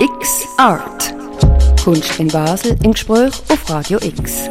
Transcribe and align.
X 0.00 0.46
Art. 0.56 1.14
Kunst 1.84 2.18
in 2.18 2.28
Basel 2.28 2.74
im 2.82 2.92
Gespräch 2.92 3.34
auf 3.50 3.68
Radio 3.68 3.98
X. 3.98 4.48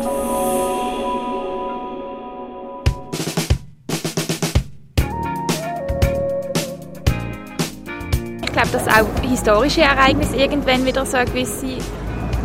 Ich 8.43 8.51
glaube, 8.51 8.67
dass 8.71 8.87
auch 8.87 9.27
historische 9.27 9.81
Ereignisse 9.81 10.35
irgendwann 10.35 10.85
wieder 10.85 11.03
so 11.03 11.17
eine 11.17 11.25
gewisse, 11.25 11.65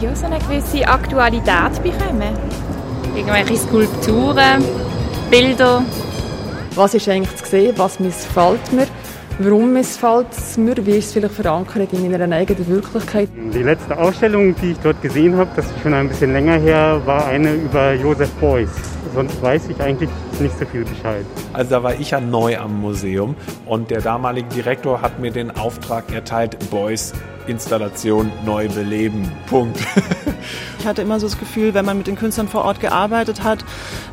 ja, 0.00 0.16
so 0.16 0.24
eine 0.24 0.38
gewisse 0.38 0.88
Aktualität 0.88 1.82
bekommen. 1.82 2.34
Irgendwelche 3.14 3.58
Skulpturen, 3.58 4.64
Bilder. 5.30 5.84
Was 6.74 6.94
ist 6.94 7.06
eigentlich 7.10 7.36
zu 7.36 7.50
sehen? 7.50 7.74
Was 7.76 8.00
missfällt 8.00 8.72
mir? 8.72 8.86
Warum 9.40 9.72
missfällt 9.72 10.28
es 10.30 10.56
mir? 10.56 10.76
Wie 10.86 10.92
ist 10.92 11.06
es 11.06 11.12
vielleicht 11.14 11.34
verankert 11.34 11.92
in 11.92 12.08
meiner 12.08 12.32
eigenen 12.36 12.68
Wirklichkeit? 12.68 13.28
Die 13.34 13.64
letzte 13.64 13.98
Ausstellung, 13.98 14.54
die 14.62 14.72
ich 14.72 14.78
dort 14.78 15.02
gesehen 15.02 15.36
habe, 15.36 15.50
das 15.56 15.66
ist 15.66 15.80
schon 15.82 15.92
ein 15.92 16.08
bisschen 16.08 16.32
länger 16.32 16.56
her, 16.56 17.02
war 17.04 17.26
eine 17.26 17.52
über 17.54 17.94
Joseph 17.94 18.30
Beuys. 18.34 18.70
Sonst 19.12 19.42
weiß 19.42 19.70
ich 19.70 19.80
eigentlich 19.80 20.08
nicht 20.38 20.56
so 20.56 20.64
viel 20.64 20.84
Bescheid. 20.84 21.26
Also 21.52 21.70
da 21.70 21.82
war 21.82 21.94
ich 21.94 22.12
ja 22.12 22.20
neu 22.20 22.56
am 22.56 22.80
Museum 22.80 23.34
und 23.66 23.90
der 23.90 24.02
damalige 24.02 24.48
Direktor 24.50 25.02
hat 25.02 25.18
mir 25.18 25.32
den 25.32 25.50
Auftrag 25.50 26.12
erteilt, 26.12 26.56
Beuys 26.70 27.12
Installation 27.46 28.30
neu 28.44 28.68
beleben. 28.68 29.30
Punkt. 29.46 29.78
ich 30.78 30.86
hatte 30.86 31.02
immer 31.02 31.20
so 31.20 31.26
das 31.26 31.38
Gefühl, 31.38 31.74
wenn 31.74 31.84
man 31.84 31.98
mit 31.98 32.06
den 32.06 32.16
Künstlern 32.16 32.48
vor 32.48 32.64
Ort 32.64 32.80
gearbeitet 32.80 33.42
hat, 33.42 33.64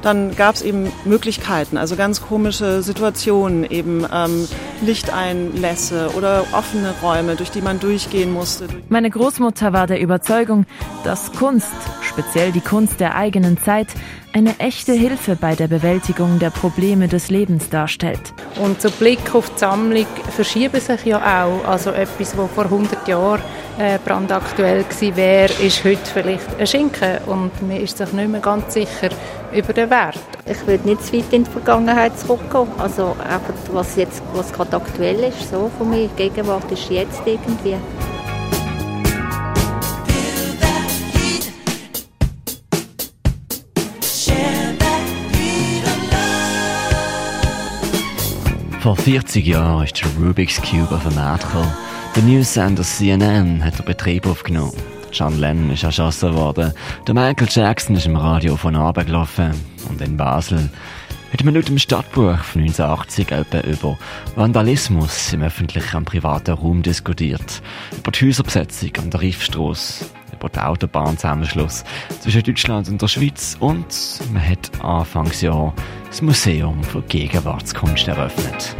dann 0.02 0.36
gab 0.36 0.56
es 0.56 0.62
eben 0.62 0.92
Möglichkeiten, 1.06 1.78
also 1.78 1.96
ganz 1.96 2.22
komische 2.22 2.82
Situationen, 2.82 3.64
eben 3.64 4.06
ähm, 4.14 4.48
Lichteinlässe 4.82 6.12
oder 6.16 6.46
offene 6.54 6.94
Räume, 7.02 7.36
durch 7.36 7.52
die 7.52 7.62
man 7.62 7.80
durchgehen 7.80 8.32
musste. 8.32 8.68
Meine 8.90 9.10
Großmutter 9.10 9.74
war 9.74 9.88
der 9.88 10.00
Überzeugung, 10.00 10.66
dass 11.04 11.32
Kunst, 11.34 11.74
speziell 12.02 12.52
die 12.52 12.62
Kunst 12.62 13.00
der 13.00 13.16
eigenen 13.16 13.58
Zeit, 13.58 13.88
eine 14.34 14.58
echte 14.60 14.94
Hilfe 14.94 15.36
bei 15.36 15.56
der 15.56 15.68
Bewältigung 15.68 16.40
der 16.40 16.50
Probleme 16.50 17.08
des 17.08 17.30
Lebens 17.30 17.70
darstellt. 17.70 18.34
Und 18.62 18.82
so 18.82 18.90
Blick 18.90 19.34
auf 19.36 19.50
die 19.54 19.60
Sammlung 19.60 20.06
verschieben 20.30 20.80
sich 20.80 21.06
ja 21.06 21.18
auch. 21.18 21.68
Also 21.68 21.92
etwas, 21.92 22.38
was 22.38 22.52
vor 22.52 22.66
100 22.66 23.08
Jahren 23.08 23.42
äh, 23.78 23.98
brandaktuell 24.04 24.84
gewesen 24.84 25.16
wäre, 25.16 25.54
ist 25.54 25.84
heute 25.84 26.06
vielleicht 26.06 26.60
ein 26.60 26.68
Schinken 26.68 27.18
und 27.26 27.52
man 27.62 27.78
ist 27.78 27.98
sich 27.98 28.12
nicht 28.14 28.30
mehr 28.30 28.42
ganz 28.42 28.74
sicher 28.74 29.10
über 29.54 29.74
den 29.74 29.90
Wert. 29.90 30.20
Ich 30.46 30.66
würde 30.66 30.88
nicht 30.88 31.06
zu 31.06 31.14
weit 31.14 31.34
in 31.34 31.44
die 31.44 31.50
Vergangenheit 31.50 32.18
zurückgehen. 32.18 32.68
Also 32.78 33.16
einfach, 33.20 33.54
was 33.72 33.96
jetzt 33.96 34.22
was 34.34 34.52
gerade 34.54 34.78
aktuell 34.78 35.20
ist, 35.24 35.50
so 35.50 35.70
von 35.78 35.90
mir. 35.90 36.10
Die 36.10 36.30
Gegenwart 36.30 36.72
ist 36.72 36.90
jetzt 36.90 37.22
irgendwie. 37.26 37.76
Vor 48.82 48.96
40 48.96 49.46
Jahren 49.46 49.84
ist 49.84 50.02
der 50.02 50.10
Rubik's 50.20 50.60
Cube 50.60 50.96
auf 50.96 51.04
den 51.04 51.14
Markt 51.14 51.44
gekommen. 51.44 51.72
Der 52.16 52.24
Newsender 52.24 52.82
CNN 52.82 53.64
hat 53.64 53.78
den 53.78 53.86
Betrieb 53.86 54.26
aufgenommen. 54.26 54.74
John 55.14 55.40
Lennon 55.40 55.70
ist 55.70 55.84
erschossen 55.84 56.34
worden. 56.34 56.74
Der 57.06 57.14
Michael 57.14 57.48
Jackson 57.48 57.96
ist 57.96 58.08
im 58.08 58.16
Radio 58.16 58.58
von 58.58 58.76
Abend 58.76 59.06
gelaufen. 59.06 59.52
Und 59.88 60.02
in 60.02 60.18
Basel 60.18 60.68
hat 61.32 61.44
man 61.44 61.54
laut 61.54 61.68
dem 61.68 61.78
Stadtbuch 61.78 62.40
von 62.40 62.64
1980 62.64 63.32
etwa 63.32 63.60
über 63.60 64.00
Vandalismus 64.36 65.32
im 65.32 65.44
öffentlichen 65.44 65.98
und 65.98 66.06
privaten 66.06 66.56
Raum 66.56 66.82
diskutiert. 66.82 67.62
Über 67.96 68.10
die 68.10 68.26
Häuserbesetzung 68.26 68.94
an 68.98 69.12
der 69.12 69.22
Riffstrasse 69.22 70.06
den 70.50 70.64
Autobahnzusammenschluss 70.64 71.84
zwischen 72.20 72.44
Deutschland 72.44 72.90
und 72.90 73.02
der 73.02 73.08
Schweiz 73.08 73.58
und 73.60 73.86
man 74.34 74.48
hat 74.48 74.72
Anfangsjahr 74.84 75.74
das 76.08 76.22
Museum 76.22 76.84
für 76.84 77.02
Gegenwartskunst 77.04 78.08
eröffnet. 78.08 78.76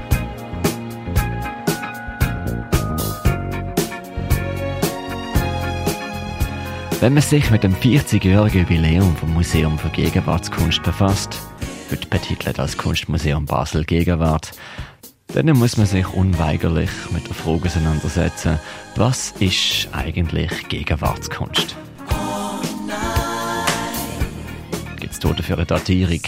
Wenn 7.02 7.14
man 7.16 7.24
sich 7.24 7.50
mit 7.50 7.64
dem 7.64 7.74
40-jährigen 7.74 8.62
Jubiläum 8.62 9.16
vom 9.16 9.34
Museum 9.34 9.80
für 9.80 9.90
Gegenwartskunst 9.90 10.84
befasst, 10.84 11.40
wird 11.90 12.10
betitelt 12.12 12.60
als 12.60 12.78
Kunstmuseum 12.78 13.46
Basel 13.46 13.86
Gegenwart, 13.86 14.52
dann 15.34 15.58
muss 15.58 15.78
man 15.78 15.86
sich 15.86 16.08
unweigerlich 16.14 16.90
mit 17.12 17.28
der 17.28 17.36
Frage 17.36 17.66
auseinandersetzen, 17.66 18.60
was 18.96 19.32
ist 19.40 19.88
eigentlich 19.94 20.68
Gegenwartskunst? 20.68 21.76
Gibt 25.00 25.14
es 25.14 25.20
dafür 25.20 25.58
eine 25.58 25.66
Datierung? 25.66 26.22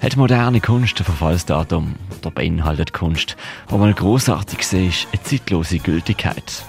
Hat 0.00 0.16
moderne 0.16 0.60
Kunst 0.60 0.98
ein 1.00 1.04
Verfallsdatum? 1.04 1.94
Oder 2.20 2.30
beinhaltet 2.30 2.92
Kunst, 2.92 3.36
wo 3.68 3.78
man 3.78 3.94
großartig 3.94 4.60
ist, 4.60 5.08
eine 5.12 5.22
zeitlose 5.22 5.78
Gültigkeit? 5.78 6.64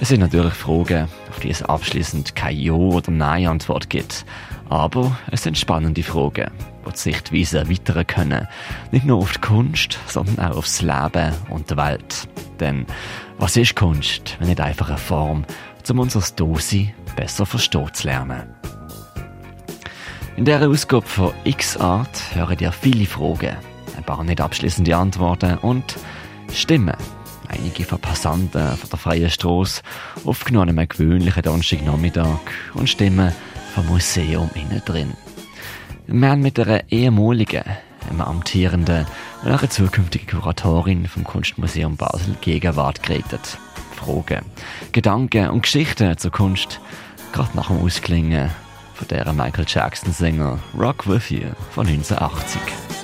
Es 0.00 0.08
sind 0.08 0.20
natürlich 0.20 0.54
Fragen, 0.54 1.08
auf 1.30 1.40
die 1.40 1.50
es 1.50 1.62
abschließend 1.62 2.34
keine 2.34 2.58
Ja- 2.58 2.72
oder 2.72 3.10
Nein-Antwort 3.10 3.90
gibt. 3.90 4.24
Aber 4.68 5.16
es 5.30 5.42
sind 5.42 5.56
spannende 5.56 6.02
Fragen, 6.02 6.50
die 6.86 6.90
die 6.90 6.98
Sichtweise 6.98 7.58
erweitern 7.60 8.06
können. 8.06 8.48
Nicht 8.90 9.06
nur 9.06 9.18
auf 9.18 9.32
die 9.32 9.40
Kunst, 9.40 9.98
sondern 10.06 10.38
auch 10.38 10.58
aufs 10.58 10.82
Leben 10.82 11.32
und 11.48 11.70
die 11.70 11.76
Welt. 11.76 12.28
Denn 12.60 12.86
was 13.38 13.56
ist 13.56 13.76
Kunst, 13.76 14.36
wenn 14.38 14.48
nicht 14.48 14.60
einfach 14.60 14.88
eine 14.88 14.98
Form, 14.98 15.44
um 15.88 15.98
unser 15.98 16.20
Dosi 16.36 16.92
besser 17.16 17.46
verstehen 17.46 17.88
zu 17.94 18.08
lernen? 18.08 18.54
In 20.36 20.44
dieser 20.44 20.68
Ausgabe 20.68 21.06
von 21.06 21.32
X-Art 21.44 22.34
hören 22.34 22.58
ihr 22.60 22.70
viele 22.70 23.06
Fragen, 23.06 23.56
ein 23.96 24.04
paar 24.04 24.22
nicht 24.22 24.40
abschließende 24.40 24.96
Antworten 24.96 25.58
und 25.58 25.96
Stimmen. 26.52 26.94
Einige 27.48 27.84
von 27.84 27.98
Passanten 27.98 28.76
von 28.76 28.90
der 28.90 28.98
freien 28.98 29.30
Strasse, 29.30 29.82
aufgenommen 30.24 30.78
einem 30.78 30.88
gewöhnlichen 30.88 31.42
Donnerstagnachmittag 31.42 32.38
und 32.74 32.88
Stimmen 32.88 33.32
vom 33.78 33.86
Museum 33.94 34.50
innen 34.54 34.82
drin. 34.84 35.12
Wir 36.08 36.30
haben 36.30 36.42
mit 36.42 36.58
einer 36.58 36.90
ehemaligen, 36.90 37.62
einem 38.10 38.20
amtierenden 38.20 39.06
und 39.44 39.48
einer 39.48 39.70
zukünftigen 39.70 40.26
Kuratorin 40.26 41.06
vom 41.06 41.22
Kunstmuseum 41.22 41.96
Basel 41.96 42.34
Gegenwart 42.40 43.04
geredet. 43.04 43.56
Fragen, 43.94 44.44
Gedanken 44.90 45.50
und 45.50 45.62
Geschichten 45.62 46.18
zur 46.18 46.32
Kunst, 46.32 46.80
gerade 47.32 47.56
nach 47.56 47.68
dem 47.68 47.78
Ausklingen 47.78 48.50
von 48.94 49.06
der 49.06 49.32
Michael 49.32 49.66
Jackson 49.68 50.12
Sänger 50.12 50.58
Rock 50.76 51.06
With 51.06 51.30
You 51.30 51.50
von 51.70 51.86
1980. 51.86 52.97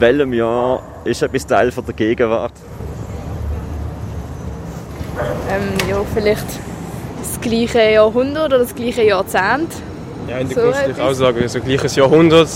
welchem 0.00 0.32
Jahr 0.32 0.82
ist 1.04 1.22
etwas 1.22 1.46
Teil 1.46 1.70
von 1.70 1.84
der 1.84 1.94
Gegenwart? 1.94 2.52
Ähm, 5.50 5.88
ja, 5.88 6.00
vielleicht 6.14 6.46
das 7.18 7.40
gleiche 7.40 7.90
Jahrhundert 7.90 8.46
oder 8.46 8.58
das 8.58 8.74
gleiche 8.74 9.02
Jahrzehnt. 9.02 9.72
Ja, 10.28 10.38
in 10.38 10.48
der 10.48 10.56
so 10.56 10.62
Kunst 10.62 10.80
würde 10.80 10.92
ich 10.92 11.00
auch 11.00 11.12
sagen, 11.12 11.42
also 11.42 11.60
gleiches 11.60 11.96
Jahrhundert. 11.96 12.48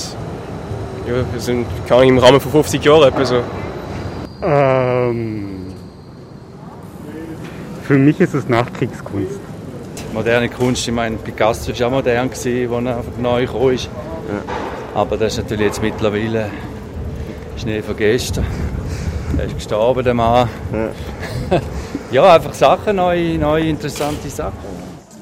Ja, 1.07 1.15
wir 1.33 1.41
sind 1.41 1.67
kann 1.89 2.05
im 2.05 2.19
Rahmen 2.19 2.41
von 2.41 2.53
50 2.53 2.85
Jahren 2.85 3.09
etwa 3.09 3.25
so. 3.25 3.43
Ähm, 4.43 5.67
für 7.83 7.95
mich 7.95 8.21
ist 8.21 8.35
es 8.35 8.49
Nachkriegskunst. 8.49 9.41
Moderne 10.13 10.49
Kunst, 10.49 10.87
ich 10.87 10.95
meine, 10.95 11.17
Picasso 11.17 11.69
war 11.69 11.75
ja 11.75 11.91
modern, 11.91 12.29
als 12.29 12.47
er 12.47 12.69
neu 13.21 13.47
gekommen 13.47 13.75
ist. 13.75 13.87
Ja. 14.29 15.01
Aber 15.01 15.17
das 15.17 15.33
ist 15.33 15.45
natürlich 15.45 15.67
jetzt 15.67 15.83
mittlerweile 15.83 16.51
Schnee 17.63 17.81
von 17.81 17.97
gestern. 17.97 18.45
Er 19.39 19.45
ist 19.45 19.55
gestorben, 19.55 20.03
der 20.03 20.15
Mann. 20.15 20.49
Ja, 20.73 21.61
ja 22.11 22.35
einfach 22.35 22.53
Sachen, 22.55 22.97
neue, 22.97 23.39
neue 23.39 23.69
interessante 23.69 24.29
Sachen. 24.29 24.59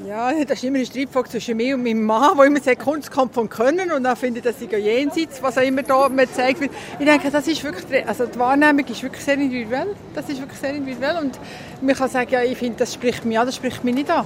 Ja, 0.08 0.32
das 0.32 0.56
ist 0.56 0.64
immer 0.64 0.78
eine 0.78 0.87
Streitfrage 0.87 1.28
zwischen 1.28 1.58
mir 1.58 1.75
und 1.75 1.84
meinem 1.84 2.02
Mann, 2.02 2.31
wo 2.38 2.42
immer 2.42 2.58
sagt, 2.58 2.82
Kunst 2.82 3.10
kommt 3.10 3.34
vom 3.34 3.50
Können 3.50 3.92
und 3.92 4.04
dann 4.04 4.16
finde 4.16 4.38
ich, 4.38 4.44
dass 4.44 4.58
sie 4.58 4.75
jenseits, 4.75 5.42
was 5.42 5.58
auch 5.58 5.62
immer 5.62 5.82
da 5.82 6.08
mir 6.08 6.32
zeigt 6.32 6.62
wird. 6.62 6.70
Ich 6.98 7.04
denke, 7.04 7.31
das 7.31 7.46
ist 7.46 7.62
wirklich, 7.62 8.08
also 8.08 8.25
die 8.25 8.38
Wahrnehmung 8.38 8.87
ist 8.87 9.02
wirklich 9.02 9.22
sehr 9.22 9.34
individuell. 9.34 9.94
Das 10.14 10.26
ist 10.31 10.40
wirklich 10.40 10.58
sehr 10.58 10.75
individuell 10.75 11.19
und 11.19 11.38
man 11.82 11.94
kann 11.94 12.08
sagen, 12.08 12.31
ja, 12.31 12.42
ich 12.42 12.56
finde, 12.56 12.78
das 12.78 12.94
spricht 12.94 13.22
mich 13.26 13.38
an, 13.38 13.44
das 13.44 13.56
spricht 13.56 13.84
mich 13.84 13.94
nicht 13.94 14.10
an. 14.10 14.25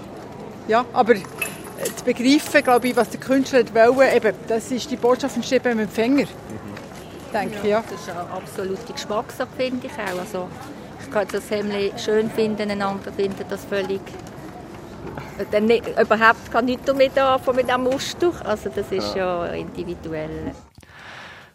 Ja, 0.68 0.84
aber 0.92 1.16
zu 1.16 2.04
begreifen, 2.04 2.62
glaube 2.62 2.86
ich, 2.86 2.94
was 2.94 3.10
der 3.10 3.18
Künstler 3.18 3.64
wollte, 3.74 4.14
eben, 4.14 4.36
das 4.46 4.70
ist 4.70 4.88
die 4.88 4.96
Botschaft 4.96 5.34
entsteht 5.34 5.64
beim 5.64 5.80
Empfänger. 5.80 6.26
Denke 7.34 7.56
ich, 7.62 7.64
ja. 7.64 7.82
Das 7.82 8.00
ist 8.00 8.08
eine 8.08 8.20
absolute 8.20 8.92
Geschmackssache, 8.92 9.48
finde 9.56 9.86
ich 9.86 9.92
auch. 9.92 10.20
Also, 10.20 10.48
ich 11.00 11.10
kann 11.10 11.26
das 11.30 11.50
Hemd 11.50 12.00
schön 12.00 12.30
finden, 12.30 12.70
einander 12.70 13.12
finden 13.12 13.44
das 13.48 13.64
völlig 13.64 14.00
dann 15.50 15.66
nicht, 15.66 15.86
überhaupt 15.86 16.50
kann 16.50 16.64
nichts 16.64 16.84
damit 16.86 17.18
anfangen 17.18 17.56
mit 17.56 17.68
diesem 17.68 17.82
Muster. 17.82 18.46
Also 18.46 18.70
das 18.70 18.90
ist 18.90 19.14
ja. 19.14 19.46
ja 19.46 19.52
individuell. 19.52 20.54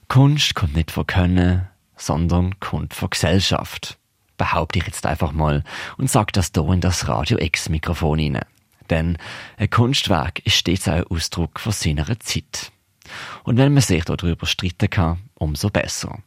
Kunst 0.07 0.55
kommt 0.55 0.75
nicht 0.75 0.91
von 0.91 1.07
Können, 1.07 1.67
sondern 1.95 2.59
kommt 2.59 2.93
von 2.93 3.09
Gesellschaft. 3.09 3.97
Behaupte 4.37 4.79
ich 4.79 4.85
jetzt 4.85 5.05
einfach 5.05 5.31
mal 5.31 5.63
und 5.97 6.09
sage 6.09 6.31
das 6.31 6.51
hier 6.53 6.67
in 6.69 6.81
das 6.81 7.07
Radio 7.07 7.37
X-Mikrofon 7.39 8.19
hinein. 8.19 8.45
Denn 8.89 9.17
ein 9.57 9.69
Kunstwerk 9.69 10.39
ist 10.45 10.55
stets 10.55 10.87
auch 10.87 10.93
ein 10.93 11.03
Ausdruck 11.09 11.59
von 11.59 11.71
seiner 11.71 12.19
Zeit. 12.19 12.71
Und 13.44 13.57
wenn 13.57 13.73
man 13.73 13.81
sich 13.81 14.06
darüber 14.06 14.45
streiten 14.45 14.89
kann, 14.89 15.17
umso 15.35 15.69
besser. 15.69 16.19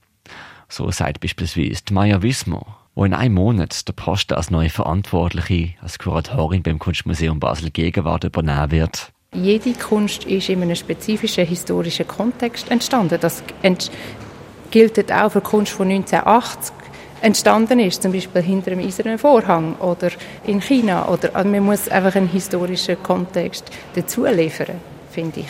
So 0.68 0.90
sagt 0.90 1.20
beispielsweise 1.20 1.82
Maya 1.90 2.22
Wismar, 2.22 2.78
wo 2.94 3.04
in 3.04 3.14
einem 3.14 3.34
Monat 3.34 3.86
der 3.86 3.92
Posten 3.92 4.34
als 4.34 4.50
neue 4.50 4.70
Verantwortliche, 4.70 5.74
als 5.82 5.98
Kuratorin 5.98 6.62
beim 6.62 6.78
Kunstmuseum 6.78 7.40
Basel 7.40 7.70
Gegenwart 7.70 8.24
übernehmen 8.24 8.70
wird. 8.70 9.12
Jede 9.34 9.72
Kunst 9.72 10.24
ist 10.24 10.48
in 10.48 10.62
einem 10.62 10.76
spezifischen 10.76 11.46
historischen 11.46 12.06
Kontext 12.06 12.70
entstanden. 12.70 13.18
Das 13.20 13.42
gilt 14.70 15.12
auch 15.12 15.32
für 15.32 15.40
Kunst 15.40 15.72
von 15.72 15.88
1980 15.90 16.74
entstanden 17.22 17.78
ist, 17.80 18.02
zum 18.02 18.12
Beispiel 18.12 18.42
hinter 18.42 18.70
dem 18.70 18.80
eisernen 18.80 19.18
Vorhang 19.18 19.76
oder 19.76 20.10
in 20.44 20.60
China. 20.60 21.08
Oder, 21.08 21.34
also 21.34 21.48
man 21.48 21.64
muss 21.64 21.88
einfach 21.88 22.16
einen 22.16 22.28
historischen 22.28 23.02
Kontext 23.02 23.70
dazu 23.94 24.24
liefern, 24.26 24.80
finde 25.10 25.40
ich. 25.40 25.48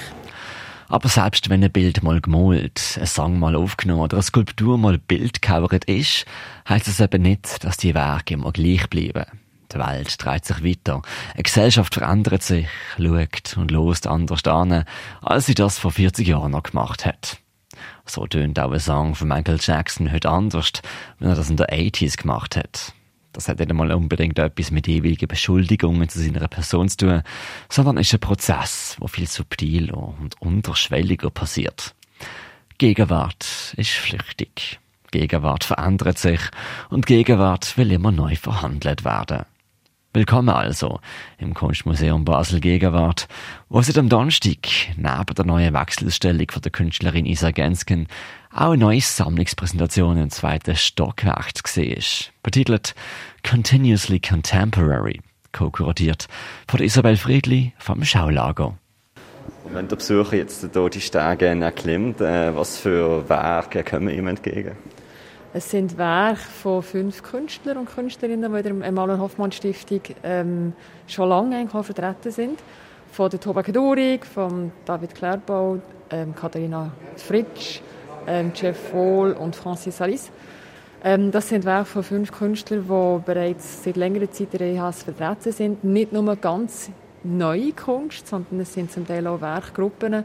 Aber 0.93 1.09
selbst 1.09 1.49
wenn 1.49 1.65
ein 1.65 1.73
Bild 1.73 2.03
mal 2.03 2.21
gemalt, 2.21 2.99
ein 3.00 3.06
Song 3.06 3.39
mal 3.39 3.56
aufgenommen 3.56 4.03
oder 4.03 4.19
eine 4.19 4.23
Skulptur 4.23 4.77
mal 4.77 4.99
bildgekauert 4.99 5.87
ist, 5.87 6.27
heißt 6.69 6.87
es 6.87 7.00
eben 7.00 7.23
nicht, 7.23 7.65
dass 7.65 7.79
die 7.79 7.94
Werke 7.94 8.35
immer 8.35 8.53
gleich 8.53 8.91
bleiben. 8.91 9.25
Die 9.73 9.79
Welt 9.79 10.23
dreht 10.23 10.44
sich 10.44 10.62
weiter. 10.62 11.00
Eine 11.33 11.44
Gesellschaft 11.44 11.94
verändert 11.94 12.43
sich, 12.43 12.67
schaut 12.99 13.56
und 13.56 13.71
lost 13.71 14.06
anders 14.06 14.44
an, 14.44 14.85
als 15.23 15.47
sie 15.47 15.55
das 15.55 15.79
vor 15.79 15.93
40 15.93 16.29
Jahren 16.29 16.53
noch 16.53 16.65
gemacht 16.65 17.06
hat. 17.06 17.39
So 18.05 18.27
tönt 18.27 18.61
auch 18.61 18.73
ein 18.73 18.79
Song 18.79 19.15
von 19.15 19.29
Michael 19.29 19.61
Jackson 19.62 20.12
heute 20.12 20.29
anders, 20.29 20.73
wenn 21.19 21.31
er 21.31 21.37
das 21.37 21.49
in 21.49 21.56
den 21.56 21.69
80s 21.69 22.19
gemacht 22.19 22.55
hat. 22.55 22.93
Das 23.32 23.49
hat 23.49 23.58
nicht 23.58 23.70
einmal 23.70 23.93
unbedingt 23.93 24.38
etwas 24.38 24.70
mit 24.70 24.88
ewigen 24.88 25.26
Beschuldigungen 25.26 26.08
zu 26.08 26.20
seiner 26.20 26.49
Person 26.49 26.88
zu 26.88 26.96
tun, 26.99 27.23
sondern 27.69 27.96
ist 27.96 28.12
ein 28.12 28.20
Prozess, 28.20 28.96
wo 29.00 29.06
viel 29.06 29.26
subtiler 29.26 29.96
und 29.96 30.40
unterschwelliger 30.40 31.31
passiert. 31.31 31.94
Gegenwart 32.79 33.75
ist 33.76 33.90
flüchtig. 33.93 34.81
Gegenwart 35.11 35.64
verändert 35.64 36.19
sich 36.19 36.40
und 36.90 37.06
Gegenwart 37.06 37.76
will 37.76 37.93
immer 37.93 38.12
neu 38.12 38.34
verhandelt 38.34 39.05
werden. 39.05 39.44
Willkommen 40.14 40.50
also 40.50 41.00
im 41.38 41.55
Kunstmuseum 41.55 42.26
Basel 42.26 42.61
Gegenwart, 42.61 43.29
wo 43.70 43.81
seit 43.81 43.97
am 43.97 44.11
Donnerstag 44.11 44.59
neben 44.99 45.35
der 45.35 45.47
neuen 45.47 45.73
Wechselausstellung 45.73 46.50
von 46.50 46.61
der 46.61 46.70
Künstlerin 46.70 47.25
Isa 47.25 47.50
Gensken 47.50 48.09
auch 48.53 48.73
eine 48.73 48.76
neue 48.76 49.00
Sammlungspräsentation 49.00 50.19
im 50.19 50.29
zweiten 50.29 50.76
Stockwerk 50.76 51.53
ist, 51.79 52.31
betitelt 52.43 52.94
Continuously 53.43 54.20
Contemporary, 54.20 55.23
co-kuratiert 55.53 56.29
von 56.69 56.82
Isabel 56.82 57.17
Friedli 57.17 57.73
vom 57.79 58.05
Schaulager. 58.05 58.76
Wenn 59.73 59.88
der 59.88 59.97
Besucher 59.97 60.37
jetzt 60.37 60.61
hier 60.75 60.91
die 60.91 61.00
Stege 61.00 61.47
erklimmt, 61.47 62.20
äh, 62.20 62.55
was 62.55 62.76
für 62.76 63.26
Werke 63.31 63.82
kommen 63.82 64.11
ihm 64.11 64.26
entgegen? 64.26 64.76
Es 65.54 65.70
sind 65.70 65.99
Werke 65.99 66.40
von 66.40 66.82
fünf 66.82 67.22
Künstlern 67.22 67.76
und 67.76 67.94
Künstlerinnen, 67.94 68.50
die 68.50 68.58
in 68.58 68.81
der 68.81 68.88
Emanuel 68.88 69.19
Hoffmann 69.19 69.52
Stiftung 69.52 70.00
ähm, 70.22 70.72
schon 71.06 71.28
lange 71.28 71.69
vertreten 71.69 72.31
sind. 72.31 72.58
Von 73.10 73.28
der 73.28 73.38
Toba 73.38 73.62
Kedurig, 73.62 74.25
von 74.25 74.72
David 74.87 75.14
Klärbau, 75.14 75.78
ähm, 76.10 76.34
Katharina 76.34 76.90
Fritsch, 77.16 77.82
ähm, 78.26 78.52
Jeff 78.54 78.94
Wohl 78.94 79.32
und 79.32 79.54
Francis 79.54 79.99
Salis. 79.99 80.31
Ähm, 81.04 81.31
das 81.31 81.50
sind 81.50 81.66
Werke 81.66 81.84
von 81.84 82.02
fünf 82.02 82.32
Künstlern, 82.32 82.84
die 82.84 83.22
bereits 83.22 83.84
seit 83.84 83.98
längerer 83.98 84.31
Zeit 84.31 84.55
in 84.55 84.58
der 84.58 84.69
EHS 84.69 85.02
vertreten 85.02 85.52
sind. 85.52 85.84
Nicht 85.84 86.12
nur 86.12 86.34
ganz 86.37 86.90
neue 87.25 87.72
Kunst, 87.72 88.26
sondern 88.26 88.60
es 88.60 88.72
sind 88.72 88.90
zum 88.90 89.06
Teil 89.06 89.26
auch 89.26 89.43
Werkgruppen, 89.43 90.25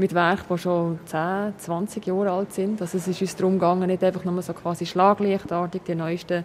mit 0.00 0.14
Werken, 0.14 0.46
die 0.50 0.58
schon 0.58 0.98
10, 1.04 1.54
20 1.58 2.06
Jahre 2.06 2.30
alt 2.30 2.52
sind. 2.52 2.80
Also 2.80 2.98
es 2.98 3.06
ist 3.06 3.20
uns 3.20 3.36
darum 3.36 3.54
gegangen, 3.54 3.86
nicht 3.86 4.02
einfach 4.02 4.24
nur 4.24 4.40
so 4.42 4.52
quasi 4.54 4.86
schlaglichtartig 4.86 5.82
die 5.86 5.94
neuesten 5.94 6.44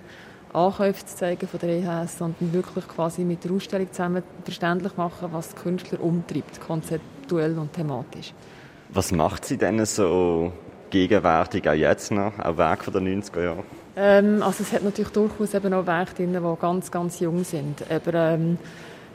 Ankäufe 0.53 1.05
zu 1.05 1.15
zeigen 1.15 1.47
von 1.47 1.59
der 1.59 1.69
EHS, 1.69 2.19
sondern 2.19 2.53
wirklich 2.53 2.87
quasi 2.87 3.23
mit 3.23 3.43
der 3.43 3.51
Ausstellung 3.51 3.91
zusammen 3.91 4.23
verständlich 4.43 4.95
machen, 4.97 5.29
was 5.31 5.49
die 5.49 5.55
Künstler 5.55 6.01
umtreibt, 6.01 6.61
konzeptuell 6.61 7.57
und 7.57 7.73
thematisch. 7.73 8.33
Was 8.89 9.11
macht 9.11 9.45
sie 9.45 9.57
denn 9.57 9.83
so 9.85 10.51
gegenwärtig, 10.89 11.67
auch 11.67 11.73
jetzt 11.73 12.11
noch, 12.11 12.37
auch 12.39 12.57
Werke 12.57 12.91
der 12.91 13.01
90er 13.01 13.43
Jahre? 13.43 13.63
Ähm, 13.97 14.43
also 14.43 14.63
es 14.63 14.73
hat 14.73 14.83
natürlich 14.83 15.11
durchaus 15.11 15.53
eben 15.53 15.73
auch 15.73 15.85
Werke 15.85 16.13
drin, 16.15 16.33
die 16.33 16.61
ganz, 16.61 16.91
ganz 16.91 17.19
jung 17.19 17.43
sind. 17.43 17.83
Aber 17.89 18.13
ähm, 18.13 18.57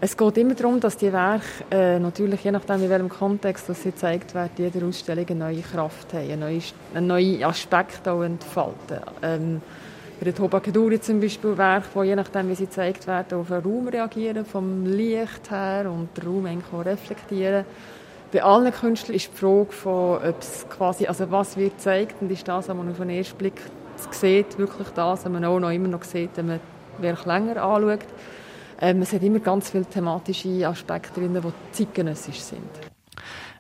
es 0.03 0.17
geht 0.17 0.39
immer 0.39 0.55
darum, 0.55 0.81
dass 0.81 0.97
die 0.97 1.13
Werke 1.13 1.45
äh, 1.71 1.99
natürlich, 1.99 2.43
je 2.43 2.53
nachdem 2.53 2.83
in 2.83 2.89
welchem 2.89 3.09
Kontext 3.11 3.69
dass 3.69 3.83
sie 3.83 3.91
gezeigt 3.91 4.35
werden, 4.35 4.53
jeder 4.57 4.87
Ausstellung 4.87 5.27
eine 5.29 5.39
neue 5.39 5.61
Kraft 5.61 6.15
haben, 6.15 6.31
einen 6.31 6.41
neuen, 6.41 6.63
einen 6.95 7.07
neuen 7.07 7.45
Aspekt 7.45 8.09
auch 8.09 8.23
entfalten. 8.23 9.01
Ähm, 9.23 9.61
bei 10.19 10.25
der 10.25 10.35
Toba 10.35 10.61
Keduri 10.61 11.01
zum 11.01 11.21
Beispiel 11.21 11.57
Werke, 11.57 11.87
die 11.95 12.09
je 12.09 12.17
nachdem, 12.17 12.49
wie 12.49 12.55
sie 12.55 12.65
gezeigt 12.65 13.07
werden, 13.07 13.41
auf 13.41 13.49
den 13.49 13.61
Raum 13.63 13.89
reagieren, 13.89 14.47
vom 14.47 14.87
Licht 14.87 15.51
her 15.51 15.91
und 15.91 16.17
den 16.17 16.27
Raum 16.27 16.47
eigentlich 16.47 16.73
auch 16.73 16.85
reflektieren. 16.85 17.65
Bei 18.33 18.43
allen 18.43 18.73
Künstlern 18.73 19.17
ist 19.17 19.31
die 19.35 19.37
Frage 19.37 19.73
von, 19.73 20.17
ob 20.17 20.41
es 20.41 20.67
quasi, 20.69 21.07
also 21.07 21.31
was 21.31 21.57
wird 21.57 21.77
gezeigt 21.77 22.17
und 22.21 22.31
ist 22.31 22.47
das, 22.47 22.69
was 22.69 22.77
man 22.77 22.91
auf 22.91 22.99
den 22.99 23.11
ersten 23.11 23.37
Blick 23.37 23.61
sieht, 24.13 24.57
wirklich 24.57 24.89
das, 24.95 25.25
was 25.25 25.33
man 25.33 25.45
auch 25.45 25.59
noch 25.59 25.71
immer 25.71 25.89
noch 25.89 26.05
sieht, 26.05 26.31
wenn 26.37 26.47
man 26.47 26.61
Werk 26.99 27.27
länger 27.27 27.63
anschaut. 27.63 28.07
Ähm, 28.81 29.03
es 29.03 29.13
hat 29.13 29.23
immer 29.23 29.41
ganz 29.41 29.71
viele 29.71 29.85
thematische 29.85 30.67
Aspekte 30.67 31.21
drin, 31.21 31.35
die 31.35 31.53
zeitgenössisch 31.73 32.41
sind. 32.41 32.71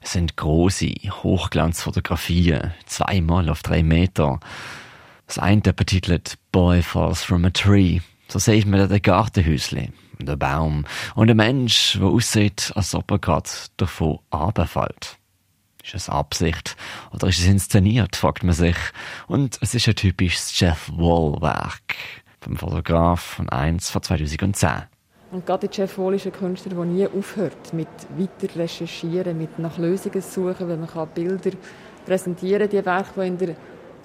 Es 0.01 0.13
sind 0.13 0.37
große 0.37 0.87
Hochglanzfotografien, 1.23 2.73
zweimal 2.87 3.51
auf 3.51 3.63
drei 3.63 3.83
Meter. 3.83 4.41
Das 5.27 5.39
eine 5.39 5.61
betitelt 5.61 6.39
Boy 6.53 6.83
Falls 6.83 7.23
from 7.23 7.45
a 7.45 7.51
Tree. 7.51 8.01
So 8.29 8.39
sieht 8.39 8.67
man 8.67 8.89
den 8.89 9.03
Gartenhäusli, 9.03 9.93
den 10.19 10.39
Baum 10.39 10.87
und 11.15 11.31
ein 11.31 11.37
Mensch, 11.37 11.99
der 12.01 12.09
aussieht, 12.09 12.73
als 12.75 12.95
ob 12.95 13.11
er 13.11 13.19
gerade 13.19 13.51
davon 13.77 14.21
runterfällt. 14.33 15.19
Ist 15.85 15.95
es 15.95 16.09
Absicht 16.09 16.77
oder 17.13 17.29
ist 17.29 17.41
es 17.41 17.47
inszeniert, 17.47 18.17
fragt 18.17 18.43
man 18.43 18.55
sich. 18.55 18.77
Und 19.27 19.59
es 19.61 19.75
ist 19.75 19.87
ein 19.89 19.97
typisches 19.97 20.59
Jeff 20.59 20.91
Wall-Werk 20.95 21.97
vom 22.41 22.57
Fotograf 22.57 23.21
von 23.21 23.49
1 23.49 23.91
von 23.91 24.03
2010. 24.03 24.90
Und 25.33 25.47
gerade 25.47 25.69
Jeff 25.71 25.97
Wall 25.99 26.15
ist 26.15 26.27
ein 26.27 26.33
Künstler, 26.33 26.75
der 26.75 26.85
nie 26.85 27.07
aufhört 27.07 27.73
mit 27.73 27.89
weiter 28.17 28.59
recherchieren, 28.59 29.39
mit 29.39 29.59
nach 29.61 29.79
Lösungen 29.79 30.21
suchen, 30.21 30.69
weil 30.69 30.77
man 30.77 30.89
kann 30.89 31.09
Bilder 31.15 31.53
präsentieren. 32.05 32.69
Die 32.69 32.85
Werke, 32.85 33.21
die 33.21 33.27
in 33.29 33.39
der 33.39 33.55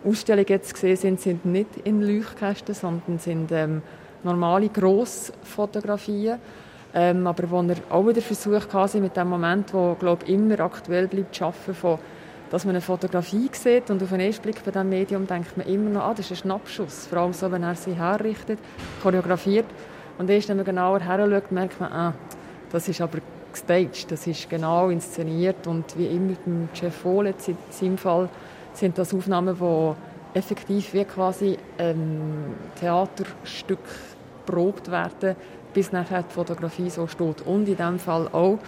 Ausstellung 0.06 0.46
jetzt 0.48 0.74
gesehen 0.74 0.98
sind, 0.98 1.20
sind 1.20 1.46
nicht 1.46 1.70
in 1.84 2.02
Leuchtkästen, 2.02 2.76
sondern 2.76 3.18
sind 3.18 3.52
ähm, 3.52 3.82
normale 4.24 4.70
Grossfotografien. 4.70 6.38
Ähm, 6.94 7.26
aber 7.26 7.50
wo 7.50 7.62
er 7.62 7.78
auch 7.90 8.08
wieder 8.08 8.22
versucht 8.22 8.70
quasi 8.70 9.00
mit 9.00 9.18
dem 9.18 9.28
Moment, 9.28 9.74
wo 9.74 9.96
glaube 9.96 10.28
immer 10.28 10.60
aktuell 10.60 11.08
bleibt, 11.08 11.34
zu 11.34 11.52
von, 11.52 11.98
dass 12.52 12.66
man 12.66 12.76
eine 12.76 12.82
Fotografie 12.82 13.50
sieht 13.52 13.90
und 13.90 14.02
auf 14.02 14.10
den 14.10 14.20
ersten 14.20 14.44
Blick 14.44 14.64
bei 14.64 14.72
diesem 14.72 14.90
Medium 14.90 15.26
denkt 15.26 15.58
man 15.58 15.68
immer 15.68 15.90
noch, 15.90 16.04
ah, 16.04 16.14
das 16.14 16.28
ist 16.28 16.32
ein 16.32 16.50
Schnappschuss. 16.50 17.08
Vor 17.08 17.18
allem 17.18 17.34
so, 17.34 17.52
wenn 17.52 17.64
er 17.64 17.76
sie 17.76 17.94
herrichtet, 17.94 18.60
choreografiert. 19.02 19.66
Und 20.18 20.30
erst, 20.30 20.50
wenn 20.50 20.58
man 20.58 20.66
genauer 20.66 21.00
heranschaut, 21.00 21.52
merkt 21.52 21.80
man, 21.80 21.92
ah, 21.92 22.14
das 22.72 22.88
ist 22.88 23.02
aber 23.02 23.20
gestaged, 23.52 24.12
das 24.12 24.28
ist 24.28 24.50
genau 24.50 24.90
inszeniert 24.90 25.66
und 25.68 25.98
wie 25.98 26.08
immer 26.08 26.34
beim 26.46 26.70
Jeff 26.74 26.96
Follett 26.96 27.48
in 27.48 27.58
seinem 27.70 27.98
Fall 27.98 28.30
sind 28.74 28.98
das 28.98 29.14
Aufnahmen, 29.14 29.56
die 29.58 30.38
effektiv 30.38 30.94
wie 30.94 31.06
quasi 31.06 31.58
ein 31.78 32.56
Theaterstück 32.80 33.80
probt 34.46 34.92
werden, 34.92 35.36
bis 35.74 35.92
nachher 35.92 36.24
die 36.24 36.34
Fotografie 36.34 36.90
so 36.90 37.08
steht. 37.08 37.42
Und 37.46 37.68
in 37.68 37.78
diesem 37.78 38.00
Fall 38.00 38.28
auch 38.32 38.60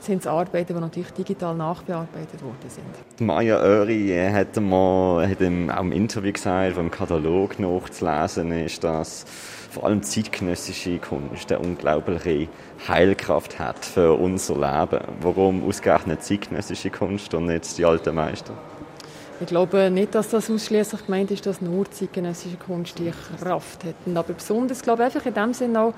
sind 0.00 0.20
es 0.20 0.26
Arbeiten, 0.26 0.74
die 0.74 0.80
natürlich 0.80 1.12
digital 1.12 1.54
nachbearbeitet 1.54 2.42
worden 2.42 2.68
sind. 2.68 3.20
Maya 3.26 3.58
Öri 3.62 4.14
hat, 4.30 4.60
mal, 4.60 5.26
hat 5.26 5.40
im, 5.40 5.70
auch 5.70 5.80
im 5.80 5.92
Interview 5.92 6.32
gesagt, 6.32 6.76
wo 6.76 6.80
im 6.80 6.90
Katalog 6.90 7.58
nachzulesen 7.58 8.52
ist, 8.52 8.84
dass 8.84 9.24
vor 9.74 9.84
allem 9.84 10.04
zeitgenössische 10.04 10.98
Kunst 10.98 11.50
eine 11.50 11.60
unglaubliche 11.60 12.46
Heilkraft 12.86 13.58
hat 13.58 13.84
für 13.84 14.14
unser 14.14 14.54
Leben. 14.54 15.04
Warum 15.20 15.66
ausgerechnet 15.68 16.22
zeitgenössische 16.22 16.90
Kunst 16.90 17.34
und 17.34 17.46
nicht 17.46 17.76
die 17.76 17.84
alten 17.84 18.14
Meister? 18.14 18.54
Ich 19.40 19.48
glaube 19.48 19.90
nicht, 19.90 20.14
dass 20.14 20.28
das 20.28 20.48
ausschließlich 20.48 21.06
gemeint 21.06 21.32
ist, 21.32 21.44
dass 21.44 21.60
nur 21.60 21.90
zeitgenössische 21.90 22.56
Kunst 22.56 23.00
die 23.00 23.10
Kraft 23.42 23.82
hat. 23.84 23.94
Aber 24.14 24.32
besonders, 24.32 24.80
glaube 24.80 25.02
ich, 25.02 25.06
einfach 25.06 25.26
in 25.26 25.34
dem 25.34 25.52
Sinne 25.52 25.80
auch, 25.80 25.94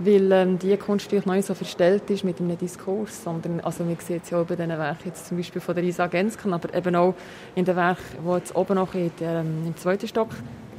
weil 0.00 0.32
ähm, 0.32 0.58
die 0.58 0.76
Kunst 0.76 1.12
noch 1.12 1.24
nicht 1.26 1.46
so 1.46 1.54
verstellt 1.54 2.10
ist 2.10 2.24
mit 2.24 2.40
einem 2.40 2.58
Diskurs, 2.58 3.22
sondern, 3.22 3.60
also 3.60 3.84
man 3.84 3.96
sieht 4.00 4.24
es 4.24 4.30
ja 4.30 4.42
bei 4.42 4.56
diesen 4.56 4.70
Werken, 4.70 5.02
jetzt 5.04 5.28
zum 5.28 5.36
Beispiel 5.36 5.60
von 5.60 5.76
der 5.76 5.84
Isa 5.84 6.08
Gensken, 6.08 6.52
aber 6.52 6.74
eben 6.74 6.96
auch 6.96 7.14
in 7.54 7.64
den 7.64 7.76
Werken, 7.76 8.02
die 8.26 8.32
jetzt 8.32 8.56
oben 8.56 8.74
noch 8.74 8.94
in 8.94 9.12
der, 9.20 9.40
ähm, 9.40 9.62
im 9.64 9.76
zweiten 9.76 10.08
Stock 10.08 10.30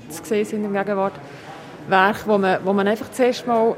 zu 0.09 0.25
sehen 0.25 0.45
sind 0.45 0.65
in 0.65 0.73
Gegenwart, 0.73 1.13
Werke, 1.87 2.27
wo 2.27 2.37
man, 2.37 2.59
wo 2.63 2.73
man 2.73 2.87
einfach 2.87 3.11
zuerst 3.11 3.45
mal 3.47 3.75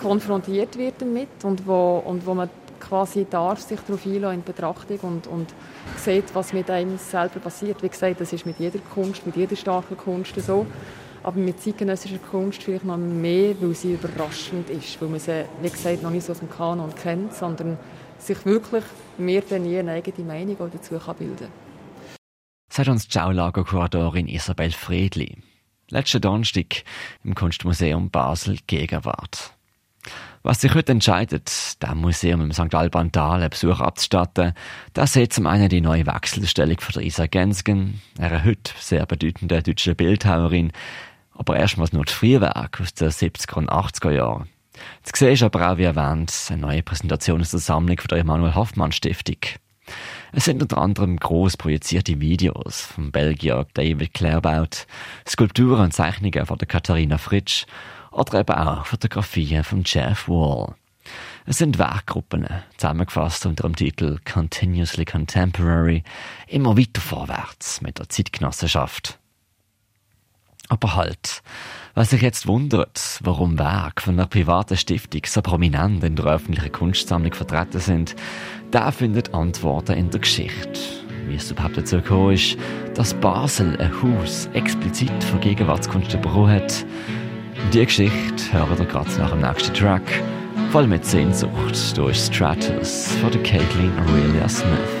konfrontiert 0.00 0.76
wird 0.76 0.94
damit 1.00 1.28
und 1.42 1.66
wo, 1.66 2.02
und 2.04 2.26
wo 2.26 2.34
man 2.34 2.50
quasi 2.80 3.26
darf 3.28 3.60
sich 3.60 3.80
darauf 3.80 4.04
einlassen 4.04 4.38
in 4.38 4.44
Betrachtung 4.44 4.98
und, 5.00 5.26
und 5.26 5.54
sieht, 5.96 6.34
was 6.34 6.52
mit 6.52 6.70
einem 6.70 6.98
selber 6.98 7.40
passiert. 7.40 7.82
Wie 7.82 7.88
gesagt, 7.88 8.20
das 8.20 8.32
ist 8.32 8.46
mit 8.46 8.58
jeder 8.58 8.78
Kunst, 8.94 9.26
mit 9.26 9.36
jeder 9.36 9.56
starken 9.56 9.96
Kunst 9.96 10.34
so 10.40 10.66
aber 11.26 11.40
mit 11.40 11.60
zeitgenössischer 11.60 12.18
Kunst 12.18 12.62
vielleicht 12.62 12.84
noch 12.84 12.96
mehr, 12.96 13.60
weil 13.60 13.74
sie 13.74 13.94
überraschend 13.94 14.70
ist, 14.70 15.02
weil 15.02 15.08
man 15.08 15.18
sie, 15.18 15.44
wie 15.60 15.68
gesagt, 15.68 16.00
noch 16.00 16.10
nicht 16.10 16.24
so 16.24 16.30
aus 16.30 16.38
dem 16.38 16.48
Kanon 16.48 16.94
kennt, 16.94 17.34
sondern 17.34 17.78
sich 18.16 18.46
wirklich 18.46 18.84
mehr 19.18 19.40
denn 19.40 19.64
je 19.64 19.80
eine 19.80 19.90
eigene 19.90 20.24
Meinung 20.24 20.56
dazu 20.56 20.96
kann 20.98 21.16
bilden 21.16 21.36
kann. 21.38 22.16
Sagt 22.70 22.88
uns 22.88 23.08
die 23.08 23.18
Schaulagerkuratorin 23.18 24.28
Isabel 24.28 24.70
Friedli. 24.70 25.38
Letzten 25.88 26.20
Donnerstag 26.20 26.82
im 27.22 27.36
Kunstmuseum 27.36 28.10
Basel 28.10 28.58
Gegenwart. 28.66 29.52
Was 30.42 30.60
sich 30.60 30.74
heute 30.74 30.90
entscheidet, 30.90 31.80
dem 31.80 31.98
Museum 31.98 32.40
im 32.40 32.50
St. 32.50 32.74
Alban 32.74 33.12
Tal 33.12 33.40
einen 33.40 33.50
Besuch 33.50 33.78
abzustatten, 33.78 34.54
das 34.94 35.12
sieht 35.12 35.32
zum 35.32 35.46
einen 35.46 35.68
die 35.68 35.80
neue 35.80 36.04
Wechselstellung 36.06 36.80
von 36.80 37.02
Isa 37.02 37.26
Gensgen, 37.26 38.00
einer 38.18 38.44
heute 38.44 38.72
sehr 38.80 39.06
bedeutenden 39.06 39.62
deutschen 39.62 39.94
Bildhauerin, 39.94 40.72
aber 41.32 41.56
erstmals 41.56 41.92
nur 41.92 42.04
das 42.04 42.14
Frühwerk 42.14 42.80
aus 42.80 42.94
den 42.94 43.10
70er 43.10 43.54
und 43.54 43.70
80er 43.70 44.10
Jahren. 44.10 44.48
Zu 45.04 45.12
sehen 45.14 45.34
ist 45.34 45.42
aber 45.44 45.70
auch, 45.70 45.78
wie 45.78 45.84
erwähnt, 45.84 46.32
eine 46.48 46.62
neue 46.62 46.82
Präsentation 46.82 47.40
aus 47.40 47.52
der 47.52 47.60
Sammlung 47.60 47.98
von 47.98 48.08
der 48.08 48.18
Emanuel 48.18 48.56
Hoffmann 48.56 48.90
Stiftung. 48.90 49.38
Es 50.32 50.44
sind 50.44 50.62
unter 50.62 50.78
anderem 50.78 51.16
groß 51.16 51.56
projizierte 51.56 52.20
Videos 52.20 52.82
vom 52.82 53.10
Belgier 53.10 53.66
David 53.74 54.14
Clairbout, 54.14 54.86
Skulpturen 55.26 55.84
und 55.84 55.92
Zeichnungen 55.92 56.46
von 56.46 56.58
der 56.58 56.68
Katharina 56.68 57.18
Fritsch 57.18 57.66
oder 58.10 58.40
eben 58.40 58.54
auch 58.54 58.86
Fotografien 58.86 59.64
von 59.64 59.82
Jeff 59.84 60.28
Wall. 60.28 60.74
Es 61.44 61.58
sind 61.58 61.78
Werkgruppen, 61.78 62.48
zusammengefasst 62.76 63.46
unter 63.46 63.62
dem 63.62 63.76
Titel 63.76 64.18
Continuously 64.24 65.04
Contemporary, 65.04 66.02
immer 66.48 66.76
weiter 66.76 67.00
vorwärts 67.00 67.80
mit 67.80 67.98
der 67.98 68.08
Zeitgenossenschaft. 68.08 69.18
Aber 70.68 70.96
halt, 70.96 71.42
was 71.94 72.10
sich 72.10 72.22
jetzt 72.22 72.48
wundert, 72.48 73.20
warum 73.22 73.58
Werke 73.58 74.02
von 74.02 74.14
einer 74.14 74.26
privaten 74.26 74.76
Stiftung 74.76 75.22
so 75.24 75.40
prominent 75.40 76.02
in 76.02 76.16
der 76.16 76.24
öffentlichen 76.26 76.72
Kunstsammlung 76.72 77.34
vertreten 77.34 77.78
sind, 77.78 78.16
da 78.70 78.90
findet 78.90 79.34
Antworten 79.34 79.92
in 79.92 80.10
der 80.10 80.20
Geschichte. 80.20 80.80
Wie 81.26 81.34
es 81.34 81.50
überhaupt 81.50 81.76
dazu 81.76 81.96
gekommen 81.96 82.34
ist, 82.34 82.56
dass 82.94 83.14
Basel 83.14 83.76
ein 83.80 83.92
Haus 84.02 84.48
explizit 84.54 85.24
für 85.24 85.38
Gegenwartskunst 85.38 86.14
übernommen 86.14 86.52
hat. 86.52 86.84
Die 87.72 87.84
Geschichte 87.84 88.52
hören 88.52 88.78
wir 88.78 88.86
gerade 88.86 89.10
nach 89.18 89.30
dem 89.30 89.40
nächsten 89.40 89.74
Track. 89.74 90.22
Voll 90.70 90.86
mit 90.86 91.04
Sehnsucht 91.04 91.96
durch 91.96 92.16
Stratus 92.16 93.12
von 93.20 93.30
der 93.30 93.42
Caitlin 93.42 93.92
Aurelia 93.98 94.48
Smith. 94.48 94.95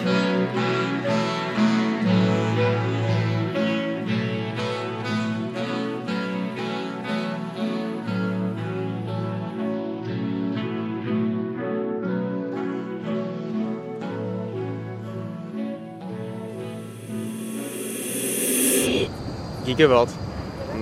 Gegenwart? 19.76 20.08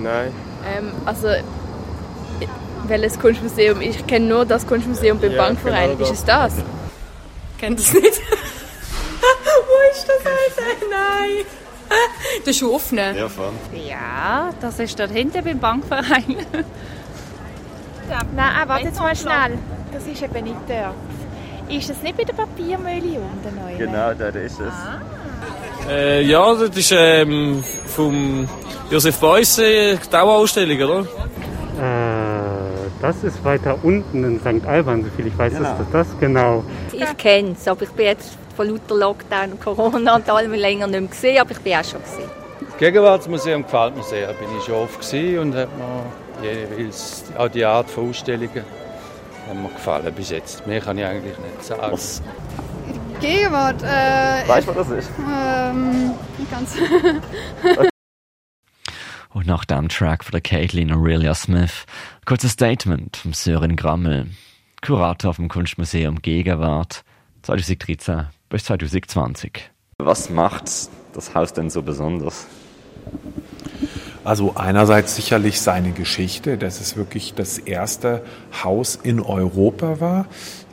Nein. 0.01 0.31
Ähm, 0.65 0.91
also, 1.05 1.27
welches 2.87 3.19
Kunstmuseum? 3.19 3.81
Ich 3.81 4.05
kenne 4.07 4.27
nur 4.27 4.45
das 4.45 4.65
Kunstmuseum 4.65 5.19
beim 5.19 5.31
ja, 5.31 5.43
Bankverein. 5.43 5.91
Genau 5.91 6.03
ist 6.03 6.19
es 6.19 6.25
das? 6.25 6.53
Kennt 7.57 7.79
es 7.79 7.93
nicht? 7.93 8.03
Wo 9.67 9.91
ist 9.91 10.07
das 10.07 10.25
also? 10.25 10.61
Nein! 10.89 11.45
Das 12.43 12.55
ist 12.55 12.63
offen. 12.63 12.97
Ja, 12.97 13.29
von. 13.29 13.53
Ja, 13.73 14.49
das 14.59 14.79
ist 14.79 14.99
dort 14.99 15.11
hinten 15.11 15.43
beim 15.43 15.59
Bankverein. 15.59 16.37
Nein, 18.35 18.37
ah, 18.37 18.67
warte 18.67 18.85
jetzt 18.85 18.99
mal 18.99 19.15
schnell. 19.15 19.57
Das 19.91 20.05
ist 20.05 20.21
eben 20.21 20.43
nicht 20.43 20.57
dort. 20.67 20.95
Ist 21.69 21.89
das 21.89 22.01
nicht 22.03 22.17
bei 22.17 22.23
der 22.23 22.33
Papiermühle 22.33 23.19
unten? 23.19 23.77
Genau, 23.77 24.13
dort 24.13 24.35
ist 24.35 24.59
es. 24.59 24.73
Ah. 24.73 25.01
Äh, 25.89 26.23
ja, 26.23 26.53
das 26.53 26.75
ist 26.75 26.91
ähm, 26.95 27.63
vom 27.87 28.47
Josef 28.89 29.19
Beuys 29.19 29.57
äh, 29.57 29.97
Dauerausstellung, 30.11 30.77
oder? 30.77 30.99
Äh, 31.01 31.05
das 33.01 33.23
ist 33.23 33.43
weiter 33.43 33.77
unten 33.83 34.23
in 34.23 34.39
St. 34.39 34.65
Alban, 34.67 35.03
soviel 35.03 35.27
ich 35.27 35.37
weiß, 35.37 35.53
genau. 35.53 35.71
ist 35.71 35.79
das, 35.79 36.07
das 36.07 36.19
genau. 36.19 36.63
Ich 36.91 37.17
kenne 37.17 37.55
es, 37.57 37.67
aber 37.67 37.83
ich 37.83 37.89
bin 37.91 38.05
jetzt 38.05 38.37
von 38.55 38.69
lauter 38.69 38.95
Lockdown 38.95 39.51
und 39.53 39.61
Corona 39.61 40.15
und 40.15 40.29
allem 40.29 40.53
länger 40.53 40.87
nicht 40.87 40.99
mehr 40.99 41.09
gesehen, 41.09 41.41
aber 41.41 41.51
ich 41.51 41.59
bin 41.59 41.73
auch 41.73 41.83
schon 41.83 42.01
gesehen. 42.01 42.29
Das 42.61 42.77
Gegenwartsmuseum 42.77 43.63
gefällt 43.63 43.97
mir 43.97 44.03
sehr, 44.03 44.27
bin 44.27 44.47
ich 44.57 44.63
schon 44.63 44.75
oft 44.75 44.99
gesehen 44.99 45.39
und 45.39 45.55
hat 45.55 45.69
mir 46.41 46.51
jeweils 46.53 47.23
auch 47.37 47.47
die 47.47 47.65
Art 47.65 47.89
von 47.89 48.09
Ausstellungen 48.09 48.63
hat 49.47 49.55
mir 49.55 49.69
gefallen 49.69 50.13
bis 50.13 50.29
jetzt. 50.29 50.65
Mehr 50.65 50.81
kann 50.81 50.97
ich 50.97 51.05
eigentlich 51.05 51.37
nicht 51.37 51.63
sagen. 51.63 51.81
Was? 51.91 52.21
Gegenwart. 53.19 53.81
Äh, 53.83 54.47
weißt 54.47 54.67
du, 54.67 54.75
was 54.75 54.87
das 54.87 54.97
ist? 54.99 55.09
Ähm, 55.19 56.11
nicht 56.37 56.51
ganz. 56.51 56.75
Und 59.35 59.47
nach 59.47 59.65
dem 59.65 59.89
Track 59.89 60.23
von 60.23 60.31
der 60.31 60.39
Caitlin 60.39 60.93
Aurelia 60.93 61.35
Smith 61.35 61.85
kurzes 62.23 62.53
Statement 62.53 63.17
vom 63.17 63.33
Sören 63.33 63.75
Grammel, 63.75 64.27
Kurator 64.81 65.33
vom 65.33 65.49
Kunstmuseum 65.49 66.21
Gegenwart 66.21 67.03
2013 67.41 68.27
bis 68.47 68.63
2020. 68.63 69.71
Was 69.97 70.29
macht 70.29 70.71
das 71.11 71.35
Haus 71.35 71.51
denn 71.51 71.69
so 71.69 71.81
besonders? 71.81 72.47
Also 74.23 74.55
einerseits 74.55 75.17
sicherlich 75.17 75.59
seine 75.59 75.91
Geschichte, 75.91 76.57
dass 76.57 76.79
es 76.79 76.95
wirklich 76.95 77.33
das 77.33 77.57
erste 77.57 78.23
Haus 78.63 78.95
in 78.95 79.19
Europa 79.19 79.99
war, 79.99 80.27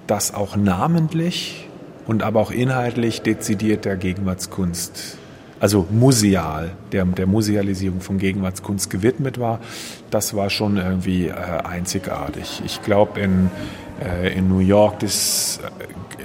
das 0.07 0.35
auch 0.35 0.55
namentlich 0.55 1.69
und 2.07 2.23
aber 2.23 2.39
auch 2.39 2.53
inhaltlich 2.53 3.23
dezidiert 3.23 3.85
der 3.87 3.97
Gegenwartskunst, 3.97 5.19
also 5.63 5.87
museal, 5.93 6.73
der, 6.91 7.05
der 7.05 7.29
Musealisierung 7.29 8.01
von 8.01 8.19
Gegenwartskunst 8.19 8.91
gewidmet 8.91 9.39
war, 9.39 9.61
das 10.11 10.35
war 10.35 10.51
schon 10.51 10.77
irgendwie 10.77 11.29
äh, 11.29 11.33
einzigartig. 11.33 12.61
Ich 12.67 12.83
glaube, 12.83 13.21
in, 13.21 13.49
äh, 14.05 14.37
in 14.37 14.49
New 14.49 14.59
York 14.59 15.05
äh, 15.05 15.07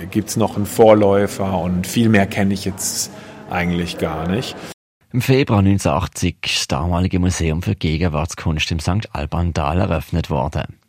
gibt 0.09 0.29
es 0.29 0.37
noch 0.37 0.55
einen 0.55 0.65
Vorläufer 0.65 1.59
und 1.59 1.85
viel 1.85 2.09
mehr 2.09 2.25
kenne 2.25 2.55
ich 2.55 2.65
jetzt 2.65 3.11
eigentlich 3.51 3.99
gar 3.99 4.27
nicht. 4.27 4.55
Im 5.13 5.21
Februar 5.21 5.59
1980 5.59 6.37
ist 6.43 6.57
das 6.57 6.67
damalige 6.67 7.19
Museum 7.19 7.61
für 7.61 7.75
Gegenwartskunst 7.75 8.71
im 8.71 8.79
St. 8.79 9.07
Alban 9.13 9.53
Dal 9.53 9.79
eröffnet 9.79 10.31
worden. 10.31 10.79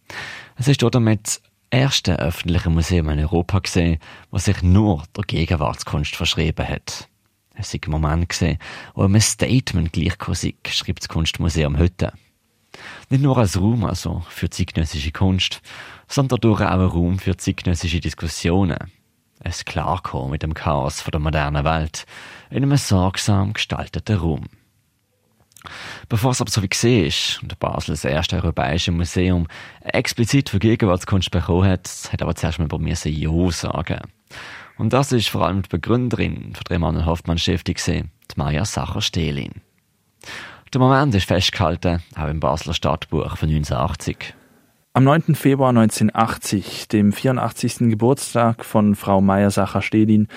Es 0.57 0.69
ist 0.69 0.81
dort 0.81 0.95
damit 0.95 1.43
erste 1.71 2.19
öffentliche 2.19 2.71
Museum 2.71 3.11
in 3.11 3.19
Europa 3.19 3.59
gesehen, 3.59 3.99
was 4.31 4.47
sich 4.47 4.63
nur 4.63 5.03
der 5.15 5.25
Gegenwartskunst 5.25 6.17
verschrieben 6.17 6.67
hat. 6.67 7.09
Es 7.59 7.75
ist 7.75 7.87
ein 7.87 7.91
Moment 7.91 8.29
gesehen, 8.29 8.59
wo 8.95 9.03
ein 9.03 9.21
Statement 9.21 9.93
gleich 9.93 10.15
sei, 10.33 10.55
schreibt 10.69 11.01
das 11.01 11.09
Kunstmuseum 11.09 11.77
heute. 11.77 12.13
Nicht 13.11 13.23
nur 13.23 13.37
als 13.37 13.61
Raum 13.61 13.85
also 13.85 14.25
für 14.29 14.49
zeitgenössische 14.49 15.11
Kunst, 15.11 15.61
sondern 16.07 16.41
durch 16.41 16.61
auch 16.61 16.67
ein 16.67 16.81
Raum 16.81 17.19
für 17.19 17.37
zeitgenössische 17.37 17.99
Diskussionen. 17.99 18.79
Es 19.41 19.65
Klarkommen 19.65 20.31
mit 20.31 20.43
dem 20.43 20.55
Chaos 20.55 21.03
der 21.05 21.21
modernen 21.21 21.65
Welt 21.65 22.07
in 22.51 22.63
einem 22.63 22.77
sorgsam 22.77 23.55
gestalteten 23.55 24.19
Raum. 24.19 24.47
Bevor 26.09 26.31
es 26.31 26.41
aber 26.41 26.51
so 26.51 26.63
wie 26.63 26.69
gesehen 26.69 27.07
ist 27.07 27.43
und 27.43 27.59
Basel 27.59 27.93
das 27.93 28.05
erste 28.05 28.37
europäische 28.37 28.93
Museum 28.93 29.49
explizit 29.81 30.51
für 30.51 30.61
Gegenwartskunst 30.61 31.31
bekommen 31.31 31.69
hat, 31.69 31.89
hat 32.13 32.23
aber 32.23 32.37
zuerst 32.37 32.59
mal 32.59 32.69
bei 32.69 32.79
mir 32.79 32.95
Ja 32.95 33.51
sagen. 33.51 34.01
Und 34.79 34.93
das 34.93 35.13
ist 35.13 35.29
vor 35.29 35.45
allem 35.45 35.63
die 35.63 35.69
Begründerin 35.69 36.55
von 36.55 36.63
der 36.69 36.77
Emanuel 36.77 37.07
Hoffmann 37.07 37.39
Stiftung, 37.39 37.75
die 37.75 38.05
Maja 38.37 38.65
Sacher-Stehlin. 38.65 39.61
Der 40.73 40.81
Moment 40.81 41.15
ist 41.15 41.27
festgehalten, 41.27 42.01
auch 42.17 42.29
im 42.29 42.41
Basler 42.41 42.75
Stadtbuch 42.75 43.37
von 43.37 43.49
1980. 43.49 44.35
Am 44.95 45.05
9. 45.05 45.35
Februar 45.35 45.71
1980, 45.71 46.89
dem 46.89 47.13
84. 47.13 47.91
Geburtstag 47.91 48.65
von 48.65 48.95
Frau 48.95 49.21
Meyer-Sacher-Stehlin, 49.21 50.29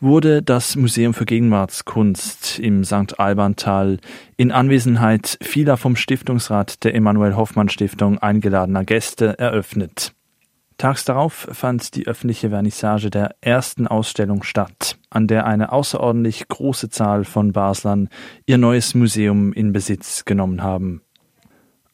wurde 0.00 0.42
das 0.42 0.76
Museum 0.76 1.14
für 1.14 1.24
Gegenwartskunst 1.24 2.58
im 2.58 2.84
St. 2.84 3.18
Albantal 3.18 3.98
in 4.36 4.52
Anwesenheit 4.52 5.38
vieler 5.42 5.76
vom 5.76 5.96
Stiftungsrat 5.96 6.84
der 6.84 6.94
Emanuel 6.94 7.36
Hoffmann 7.36 7.68
Stiftung 7.68 8.18
eingeladener 8.18 8.84
Gäste 8.84 9.38
eröffnet. 9.38 10.12
Tags 10.78 11.04
darauf 11.04 11.48
fand 11.50 11.96
die 11.96 12.06
öffentliche 12.06 12.50
Vernissage 12.50 13.10
der 13.10 13.34
ersten 13.40 13.88
Ausstellung 13.88 14.44
statt, 14.44 14.96
an 15.10 15.26
der 15.26 15.44
eine 15.44 15.72
außerordentlich 15.72 16.46
große 16.46 16.88
Zahl 16.88 17.24
von 17.24 17.52
Baslern 17.52 18.08
ihr 18.46 18.58
neues 18.58 18.94
Museum 18.94 19.52
in 19.52 19.72
Besitz 19.72 20.24
genommen 20.24 20.62
haben. 20.62 21.02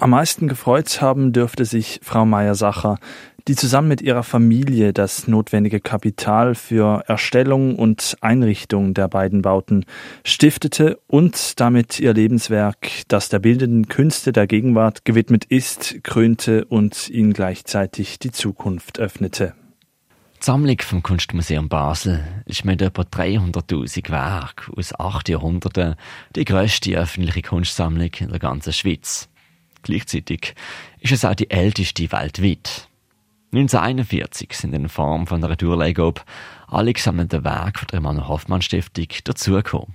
Am 0.04 0.10
meisten 0.10 0.48
gefreut 0.48 1.00
haben 1.00 1.32
dürfte 1.32 1.64
sich 1.64 1.98
Frau 2.02 2.26
Meyer-Sacher, 2.26 2.98
die 3.48 3.56
zusammen 3.56 3.88
mit 3.88 4.02
ihrer 4.02 4.22
Familie 4.22 4.92
das 4.92 5.28
notwendige 5.28 5.80
Kapital 5.80 6.54
für 6.54 7.04
Erstellung 7.06 7.76
und 7.76 8.14
Einrichtung 8.20 8.92
der 8.92 9.08
beiden 9.08 9.40
Bauten 9.40 9.86
stiftete 10.22 11.00
und 11.06 11.58
damit 11.58 12.00
ihr 12.00 12.12
Lebenswerk, 12.12 12.90
das 13.08 13.30
der 13.30 13.38
bildenden 13.38 13.88
Künste 13.88 14.32
der 14.32 14.46
Gegenwart 14.46 15.06
gewidmet 15.06 15.46
ist, 15.46 15.96
krönte 16.02 16.66
und 16.66 17.08
ihnen 17.08 17.32
gleichzeitig 17.32 18.18
die 18.18 18.30
Zukunft 18.30 18.98
öffnete. 18.98 19.54
Die 20.38 20.44
Sammlung 20.44 20.76
vom 20.82 21.02
Kunstmuseum 21.02 21.70
Basel 21.70 22.22
ist 22.44 22.66
mit 22.66 22.82
etwa 22.82 23.04
300.000 23.04 24.10
Werken 24.10 24.74
aus 24.76 25.00
acht 25.00 25.30
Jahrhunderten 25.30 25.94
die 26.36 26.44
grösste 26.44 26.94
öffentliche 26.94 27.40
Kunstsammlung 27.40 28.10
in 28.18 28.28
der 28.28 28.38
ganzen 28.38 28.74
Schweiz. 28.74 29.30
Gleichzeitig 29.84 30.54
ist 31.00 31.12
es 31.12 31.24
auch 31.24 31.34
die 31.34 31.50
älteste 31.50 32.10
weltweit. 32.10 32.88
1941 33.52 34.52
sind 34.52 34.74
in 34.74 34.88
Form 34.88 35.28
von 35.28 35.44
einer 35.44 35.54
Durchlegung 35.54 36.18
alle 36.66 36.92
gesammelten 36.92 37.44
Werke 37.44 37.80
von 37.80 37.88
der 37.88 37.98
Emanuel 37.98 38.26
Hoffmann 38.26 38.62
Stiftung 38.62 39.06
dazugekommen. 39.22 39.94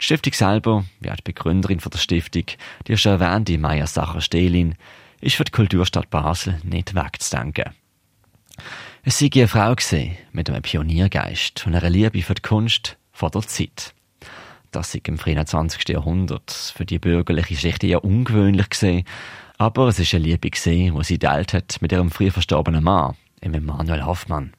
Die 0.00 0.04
Stiftung 0.04 0.32
selber, 0.34 0.84
wie 0.98 1.10
auch 1.10 1.16
die 1.16 1.32
Begründerin 1.32 1.80
von 1.80 1.90
der 1.90 1.98
Stiftung, 1.98 2.44
die 2.86 2.96
schon 2.98 3.18
erwähnte 3.18 3.56
Maya 3.56 3.86
Sacher-Stehlin, 3.86 4.74
ist 5.20 5.36
für 5.36 5.44
die 5.44 5.52
Kulturstadt 5.52 6.10
Basel 6.10 6.58
nicht 6.64 6.94
wegzudenken. 6.94 7.72
Es 9.02 9.18
sei 9.18 9.30
eine 9.32 9.48
Frau 9.48 9.74
gesehen 9.74 10.16
mit 10.32 10.50
einem 10.50 10.60
Pioniergeist 10.60 11.66
und 11.66 11.74
einer 11.74 11.88
Liebe 11.88 12.20
für 12.22 12.34
die 12.34 12.42
Kunst 12.42 12.98
vor 13.12 13.30
der 13.30 13.42
Zeit. 13.42 13.94
Das 14.70 14.92
sei 14.92 15.00
im 15.04 15.18
frühen 15.18 15.44
20. 15.44 15.88
Jahrhundert 15.88 16.50
für 16.50 16.84
die 16.84 16.98
bürgerliche 16.98 17.56
Schicht 17.56 17.82
eher 17.82 18.04
ungewöhnlich 18.04 18.68
gesehen, 18.70 19.04
aber 19.58 19.88
es 19.88 19.98
ist 19.98 20.14
eine 20.14 20.24
Liebe 20.24 20.48
gesehen, 20.48 20.96
die 20.96 21.04
sie 21.04 21.18
teilt 21.18 21.52
hat 21.52 21.78
mit 21.80 21.92
ihrem 21.92 22.10
früh 22.10 22.30
verstorbenen 22.30 22.84
Mann, 22.84 23.14
Emanuel 23.40 24.04
Hoffmann. 24.04 24.52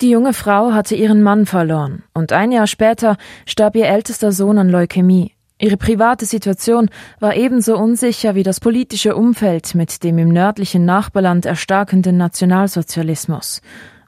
Die 0.00 0.10
junge 0.10 0.32
Frau 0.32 0.72
hatte 0.72 0.96
ihren 0.96 1.22
Mann 1.22 1.46
verloren 1.46 2.02
und 2.14 2.32
ein 2.32 2.50
Jahr 2.50 2.66
später 2.66 3.16
starb 3.46 3.76
ihr 3.76 3.86
ältester 3.86 4.32
Sohn 4.32 4.58
an 4.58 4.68
Leukämie. 4.68 5.32
Ihre 5.60 5.76
private 5.76 6.26
Situation 6.26 6.90
war 7.20 7.36
ebenso 7.36 7.78
unsicher 7.78 8.34
wie 8.34 8.42
das 8.42 8.58
politische 8.58 9.14
Umfeld 9.14 9.76
mit 9.76 10.02
dem 10.02 10.18
im 10.18 10.30
nördlichen 10.30 10.84
Nachbarland 10.84 11.46
erstarkenden 11.46 12.16
Nationalsozialismus. 12.16 13.62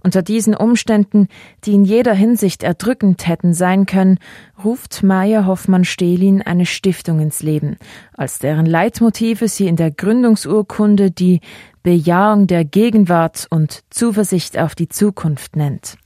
Unter 0.06 0.22
diesen 0.22 0.54
Umständen, 0.54 1.26
die 1.64 1.72
in 1.72 1.84
jeder 1.84 2.14
Hinsicht 2.14 2.62
erdrückend 2.62 3.26
hätten 3.26 3.54
sein 3.54 3.86
können, 3.86 4.20
ruft 4.62 5.02
Maya 5.02 5.46
Hoffmann-Stehlin 5.46 6.42
eine 6.42 6.64
Stiftung 6.64 7.18
ins 7.18 7.42
Leben, 7.42 7.76
als 8.16 8.38
deren 8.38 8.66
Leitmotive 8.66 9.48
sie 9.48 9.66
in 9.66 9.74
der 9.74 9.90
Gründungsurkunde 9.90 11.10
die 11.10 11.40
Bejahung 11.82 12.46
der 12.46 12.64
Gegenwart 12.64 13.48
und 13.50 13.82
Zuversicht 13.90 14.56
auf 14.56 14.76
die 14.76 14.88
Zukunft 14.88 15.56
nennt. 15.56 15.98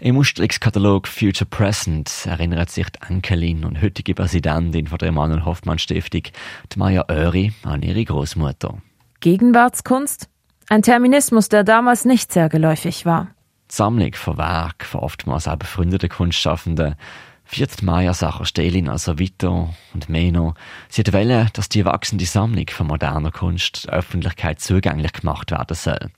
Im 0.00 0.18
Ausstellungskatalog 0.18 1.08
Future 1.08 1.48
Present 1.48 2.26
erinnert 2.26 2.68
sich 2.68 2.90
die 2.90 3.10
Enkelin 3.10 3.64
und 3.64 3.80
heutige 3.80 4.14
Präsidentin 4.14 4.86
von 4.86 4.98
der 4.98 5.08
Emanuel 5.08 5.46
Hoffmann 5.46 5.78
Stiftung, 5.78 6.24
die 6.70 6.78
Maya 6.78 7.06
Öri, 7.08 7.54
an 7.62 7.80
ihre 7.80 8.04
Großmutter. 8.04 8.82
Gegenwartskunst? 9.20 10.28
Ein 10.68 10.82
Terminismus, 10.82 11.48
der 11.48 11.64
damals 11.64 12.04
nicht 12.04 12.32
sehr 12.32 12.48
geläufig 12.48 13.04
war. 13.04 13.28
Die 13.70 13.74
Sammlung 13.74 14.14
von 14.14 14.38
Werken 14.38 14.86
von 14.86 15.00
oftmals 15.00 15.48
auch 15.48 15.56
befreundeten 15.56 16.08
Kunstschaffenden 16.08 16.96
führt 17.44 17.82
Maya 17.82 18.14
Sacher-Stehlin 18.14 18.88
also 18.88 19.18
weiter 19.18 19.74
und 19.92 20.08
mehr 20.08 20.32
noch. 20.32 20.54
Sie 20.88 21.04
wollen, 21.12 21.48
dass 21.52 21.68
die 21.68 21.84
wachsende 21.84 22.24
Sammlung 22.24 22.66
von 22.70 22.86
moderner 22.86 23.30
Kunst 23.30 23.86
der 23.86 23.94
Öffentlichkeit 23.94 24.60
zugänglich 24.60 25.12
gemacht 25.12 25.50
werden 25.50 25.76
soll. 25.76 26.10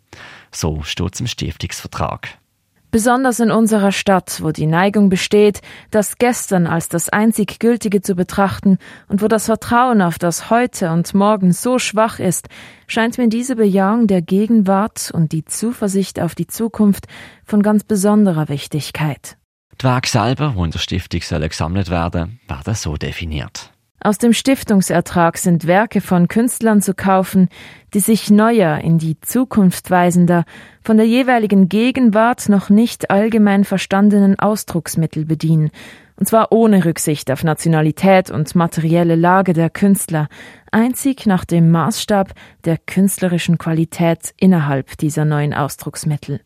So 0.52 0.82
steht 0.82 1.14
es 1.14 1.20
im 1.20 1.26
Stiftungsvertrag. 1.26 2.38
Besonders 2.96 3.40
in 3.40 3.50
unserer 3.50 3.92
Stadt, 3.92 4.40
wo 4.42 4.52
die 4.52 4.64
Neigung 4.64 5.10
besteht, 5.10 5.60
das 5.90 6.16
Gestern 6.16 6.66
als 6.66 6.88
das 6.88 7.10
einzig 7.10 7.58
Gültige 7.58 8.00
zu 8.00 8.14
betrachten 8.14 8.78
und 9.06 9.20
wo 9.20 9.28
das 9.28 9.44
Vertrauen 9.44 10.00
auf 10.00 10.18
das 10.18 10.48
Heute 10.48 10.90
und 10.90 11.12
Morgen 11.12 11.52
so 11.52 11.78
schwach 11.78 12.20
ist, 12.20 12.48
scheint 12.86 13.18
mir 13.18 13.28
diese 13.28 13.56
Bejahung 13.56 14.06
der 14.06 14.22
Gegenwart 14.22 15.10
und 15.12 15.32
die 15.32 15.44
Zuversicht 15.44 16.18
auf 16.20 16.34
die 16.34 16.46
Zukunft 16.46 17.04
von 17.44 17.62
ganz 17.62 17.84
besonderer 17.84 18.48
Wichtigkeit. 18.48 19.36
Die 19.78 19.84
Werke 19.84 20.08
selber, 20.08 20.54
die 20.56 20.62
in 20.62 20.70
der 20.70 20.78
Stiftung 20.78 21.20
gesammelt 21.20 21.90
werden, 21.90 22.40
werden 22.48 22.74
so 22.74 22.96
definiert. 22.96 23.75
Aus 24.00 24.18
dem 24.18 24.32
Stiftungsertrag 24.32 25.38
sind 25.38 25.66
Werke 25.66 26.00
von 26.00 26.28
Künstlern 26.28 26.82
zu 26.82 26.94
kaufen, 26.94 27.48
die 27.94 28.00
sich 28.00 28.30
neuer, 28.30 28.78
in 28.78 28.98
die 28.98 29.18
Zukunft 29.20 29.90
weisender, 29.90 30.44
von 30.82 30.98
der 30.98 31.06
jeweiligen 31.06 31.68
Gegenwart 31.68 32.48
noch 32.48 32.68
nicht 32.68 33.10
allgemein 33.10 33.64
verstandenen 33.64 34.38
Ausdrucksmittel 34.38 35.24
bedienen, 35.24 35.70
und 36.16 36.28
zwar 36.28 36.52
ohne 36.52 36.84
Rücksicht 36.84 37.30
auf 37.30 37.44
Nationalität 37.44 38.30
und 38.30 38.54
materielle 38.54 39.16
Lage 39.16 39.52
der 39.52 39.70
Künstler, 39.70 40.28
einzig 40.72 41.26
nach 41.26 41.44
dem 41.44 41.70
Maßstab 41.70 42.32
der 42.64 42.78
künstlerischen 42.78 43.58
Qualität 43.58 44.34
innerhalb 44.38 44.96
dieser 44.98 45.24
neuen 45.24 45.52
Ausdrucksmittel. 45.52 46.40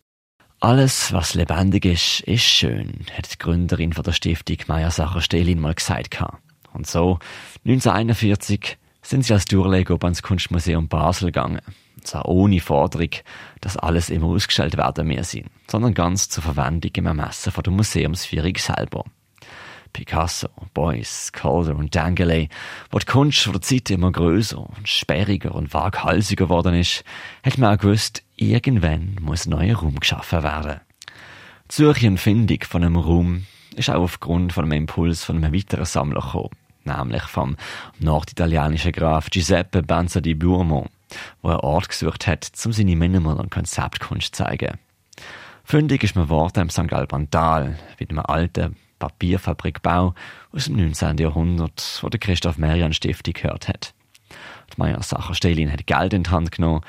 Alles, 0.60 1.12
was 1.12 1.34
lebendig 1.34 1.84
ist, 1.86 2.20
ist 2.20 2.42
schön, 2.42 3.06
hat 3.16 3.32
die 3.32 3.38
Gründerin 3.38 3.92
von 3.92 4.04
der 4.04 4.12
Stiftung 4.12 4.58
Meier 4.66 4.90
Sacher-Stehlin 4.90 5.58
mal 5.58 5.74
gesagt. 5.74 6.22
Und 6.72 6.86
so, 6.86 7.18
1941, 7.64 8.78
sind 9.02 9.24
sie 9.24 9.32
als 9.32 9.46
Durchlegung 9.46 10.02
ans 10.02 10.22
Kunstmuseum 10.22 10.88
Basel 10.88 11.26
gegangen. 11.26 11.60
Und 11.96 12.06
zwar 12.06 12.26
ohne 12.28 12.60
Forderung, 12.60 13.10
dass 13.60 13.76
alles 13.76 14.10
immer 14.10 14.28
ausgestellt 14.28 14.76
werden 14.76 15.06
müsse, 15.06 15.42
sondern 15.68 15.94
ganz 15.94 16.28
zur 16.28 16.42
Verwendung 16.42 16.92
im 16.94 17.06
Ermessen 17.06 17.52
von 17.52 17.62
der 17.62 17.72
Museumsführung 17.72 18.56
selber. 18.56 19.04
Picasso, 19.92 20.48
Beuys, 20.72 21.32
Calder 21.32 21.74
und 21.74 21.94
Dengele, 21.94 22.48
wo 22.90 22.98
die 22.98 23.06
Kunst 23.06 23.40
von 23.40 23.54
der 23.54 23.62
Zeit 23.62 23.90
immer 23.90 24.12
größer 24.12 24.58
und 24.58 24.88
sperriger 24.88 25.54
und 25.54 25.74
waghalsiger 25.74 26.46
geworden 26.46 26.74
ist, 26.74 27.02
hat 27.42 27.58
man 27.58 27.74
auch 27.74 27.80
gewusst, 27.80 28.22
irgendwann 28.36 29.16
muss 29.20 29.46
neuer 29.46 29.76
Raum 29.76 29.98
geschaffen 29.98 30.44
werden. 30.44 30.80
Die 31.70 31.74
Suche 31.74 32.06
und 32.06 32.18
Findung 32.18 32.58
von 32.62 32.84
einem 32.84 32.96
Raum 32.96 33.46
ist 33.74 33.90
auch 33.90 34.02
aufgrund 34.02 34.52
von 34.52 34.64
einem 34.64 34.82
Impuls 34.82 35.24
von 35.24 35.36
einem 35.36 35.52
weiteren 35.52 35.84
Sammler 35.84 36.20
gekommen, 36.20 36.50
nämlich 36.84 37.22
vom 37.22 37.56
norditalienischen 37.98 38.92
Graf 38.92 39.30
Giuseppe 39.30 39.82
Banza 39.82 40.20
di 40.20 40.34
Bourmont, 40.34 40.90
wo 41.42 41.50
er 41.50 41.64
Ort 41.64 41.88
gesucht 41.88 42.26
hat, 42.26 42.50
um 42.64 42.72
seine 42.72 42.96
Minimal- 42.96 43.40
und 43.40 43.50
Konzeptkunst 43.50 44.34
zu 44.34 44.44
zeigen. 44.44 44.78
Fündig 45.64 46.02
ist 46.02 46.16
man 46.16 46.24
geworden 46.24 46.60
im 46.60 46.70
St. 46.70 46.92
Albantal, 46.92 47.78
wie 47.98 48.08
einem 48.08 48.20
alten 48.20 48.76
Papierfabrikbau 48.98 50.14
aus 50.52 50.64
dem 50.66 50.76
19. 50.76 51.18
Jahrhundert, 51.18 51.98
wo 52.02 52.08
der 52.08 52.20
Christoph 52.20 52.58
Merian 52.58 52.92
Stiftung 52.92 53.34
gehört 53.34 53.68
hat. 53.68 53.94
Die 54.72 54.78
Meier 54.78 55.02
Sacher-Stehlin 55.02 55.72
hat 55.72 55.86
Geld 55.86 56.12
in 56.12 56.24
die 56.24 56.30
Hand 56.30 56.52
genommen 56.52 56.82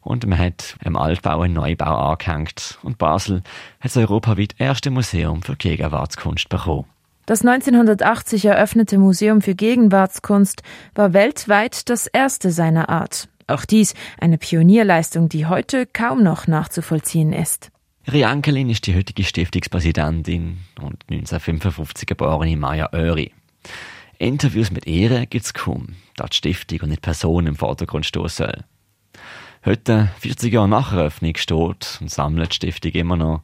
und 0.00 0.26
man 0.26 0.38
hat 0.38 0.76
im 0.84 0.96
Altbau 0.96 1.42
einen 1.42 1.54
Neubau 1.54 2.10
angehängt 2.10 2.78
und 2.82 2.98
Basel 2.98 3.42
hat 3.80 3.84
das 3.84 3.96
europaweit 3.96 4.54
erste 4.58 4.90
Museum 4.90 5.42
für 5.42 5.56
Gegenwartskunst 5.56 6.48
bekommen. 6.48 6.86
Das 7.28 7.44
1980 7.44 8.46
eröffnete 8.46 8.96
Museum 8.96 9.42
für 9.42 9.54
Gegenwartskunst 9.54 10.62
war 10.94 11.12
weltweit 11.12 11.90
das 11.90 12.06
erste 12.06 12.50
seiner 12.50 12.88
Art. 12.88 13.28
Auch 13.46 13.66
dies 13.66 13.92
eine 14.18 14.38
Pionierleistung, 14.38 15.28
die 15.28 15.44
heute 15.44 15.84
kaum 15.84 16.22
noch 16.22 16.46
nachzuvollziehen 16.46 17.34
ist. 17.34 17.70
Ihre 18.06 18.22
Enkelin 18.22 18.70
ist 18.70 18.86
die 18.86 18.96
heutige 18.96 19.24
Stiftungspräsidentin 19.24 20.56
und 20.80 21.04
1955 21.10 22.06
geborene 22.06 22.56
Maya 22.56 22.88
Öri. 22.94 23.34
Interviews 24.16 24.70
mit 24.70 24.86
ihr 24.86 25.26
gibt's 25.26 25.52
kaum, 25.52 25.96
da 26.16 26.24
die 26.24 26.34
Stiftung 26.34 26.80
und 26.80 26.88
nicht 26.88 27.02
Person 27.02 27.46
im 27.46 27.56
Vordergrund 27.56 28.06
stehen 28.06 28.28
soll. 28.28 28.64
Heute, 29.66 30.08
40 30.20 30.50
Jahre 30.50 30.68
nach 30.68 30.94
Eröffnung, 30.94 31.36
steht 31.36 31.98
und 32.00 32.10
sammelt 32.10 32.52
die 32.52 32.72
Stiftung 32.72 32.92
immer 32.92 33.16
noch, 33.16 33.42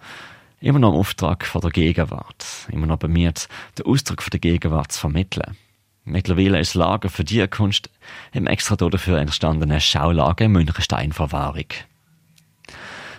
immer 0.64 0.78
noch 0.78 0.94
im 0.94 0.98
Auftrag 1.00 1.44
von 1.44 1.60
der 1.60 1.70
Gegenwart, 1.70 2.46
immer 2.70 2.86
noch 2.86 2.98
bemüht, 2.98 3.48
den 3.78 3.86
Ausdruck 3.86 4.22
von 4.22 4.30
der 4.30 4.40
Gegenwart 4.40 4.92
zu 4.92 5.00
vermitteln. 5.00 5.56
Mittlerweile 6.04 6.58
ist 6.58 6.74
Lager 6.74 7.08
für 7.08 7.24
die 7.24 7.46
Kunst 7.48 7.90
im 8.32 8.46
extra 8.46 8.76
dafür 8.76 9.18
entstandenen 9.18 9.80
Schaulager 9.80 10.48
Münchenstein-Verwahrung. 10.48 11.66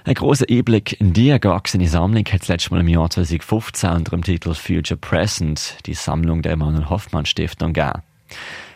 Ein 0.04 0.14
großer 0.14 0.46
Einblick 0.50 1.00
in 1.00 1.14
die 1.14 1.40
gewachsene 1.40 1.88
Sammlung 1.88 2.26
hat 2.26 2.44
es 2.44 2.48
letztes 2.48 2.72
Mal 2.72 2.82
im 2.82 2.88
Jahr 2.88 3.10
2015 3.10 3.90
unter 3.90 4.12
dem 4.12 4.24
Titel 4.24 4.54
Future 4.54 5.00
Present 5.00 5.78
die 5.86 5.96
Sammlung 5.96 6.42
der 6.42 6.54
Emanuel 6.54 6.90
Hoffmann 6.90 7.26
Stiftung 7.26 7.74
gegeben. 7.74 8.02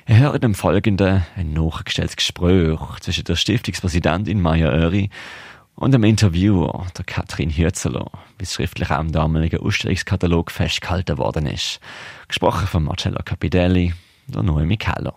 Ihr 0.08 0.18
hört 0.18 0.44
im 0.44 0.56
Folgenden 0.56 1.24
ein 1.36 1.54
nachgestelltes 1.54 2.16
Gespräch 2.16 2.80
zwischen 3.02 3.26
der 3.26 3.36
Stiftungspräsidentin 3.36 4.42
Maya 4.42 4.72
Öri 4.72 5.12
und 5.80 5.94
dem 5.94 6.04
Interviewer, 6.04 6.86
der 6.98 7.06
Katrin 7.06 7.50
Hürzeler, 7.50 8.12
wie 8.38 8.44
es 8.44 8.54
schriftlich 8.54 8.92
auch 8.92 9.00
im 9.00 9.12
damaligen 9.12 9.62
Ausstellungskatalog 9.62 10.52
festgehalten 10.52 11.18
worden 11.18 11.46
ist. 11.46 11.80
Gesprochen 12.28 12.68
von 12.68 12.84
Marcello 12.84 13.20
Capitelli, 13.24 13.94
der 14.28 14.44
Noemi 14.44 14.78
Keller. 14.78 15.16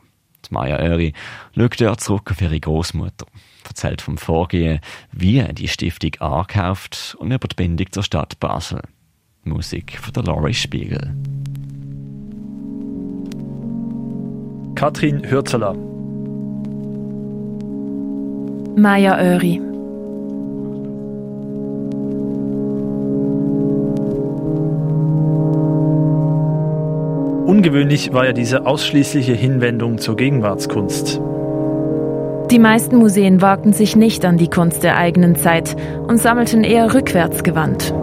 Die 0.48 0.54
Maya 0.54 0.80
Öri 0.80 1.12
schaut 1.56 1.80
dort 1.80 2.00
zurück 2.00 2.30
auf 2.30 2.40
ihre 2.40 2.58
Großmutter 2.58 3.26
erzählt 3.72 4.02
vom 4.02 4.18
Vorgehen, 4.18 4.80
wie 5.12 5.42
die 5.54 5.68
Stiftung 5.68 6.14
ankauft 6.20 7.16
und 7.18 7.32
über 7.32 7.48
die 7.48 7.54
Bindung 7.54 7.90
zur 7.90 8.02
Stadt 8.02 8.38
Basel. 8.38 8.82
Musik 9.44 9.98
von 9.98 10.12
der 10.12 10.24
Laurie 10.24 10.52
Spiegel. 10.52 11.14
Katrin 14.74 15.28
Hürzeler. 15.28 15.74
Maya 18.76 19.18
Öri. 19.18 19.71
Ungewöhnlich 27.62 28.12
war 28.12 28.26
ja 28.26 28.32
diese 28.32 28.66
ausschließliche 28.66 29.34
Hinwendung 29.34 29.98
zur 29.98 30.16
Gegenwartskunst. 30.16 31.20
Die 32.50 32.58
meisten 32.58 32.96
Museen 32.96 33.40
wagten 33.40 33.72
sich 33.72 33.94
nicht 33.94 34.24
an 34.24 34.36
die 34.36 34.50
Kunst 34.50 34.82
der 34.82 34.96
eigenen 34.96 35.36
Zeit 35.36 35.76
und 36.08 36.18
sammelten 36.18 36.64
eher 36.64 36.92
rückwärts 36.92 37.44
gewandt. 37.44 37.94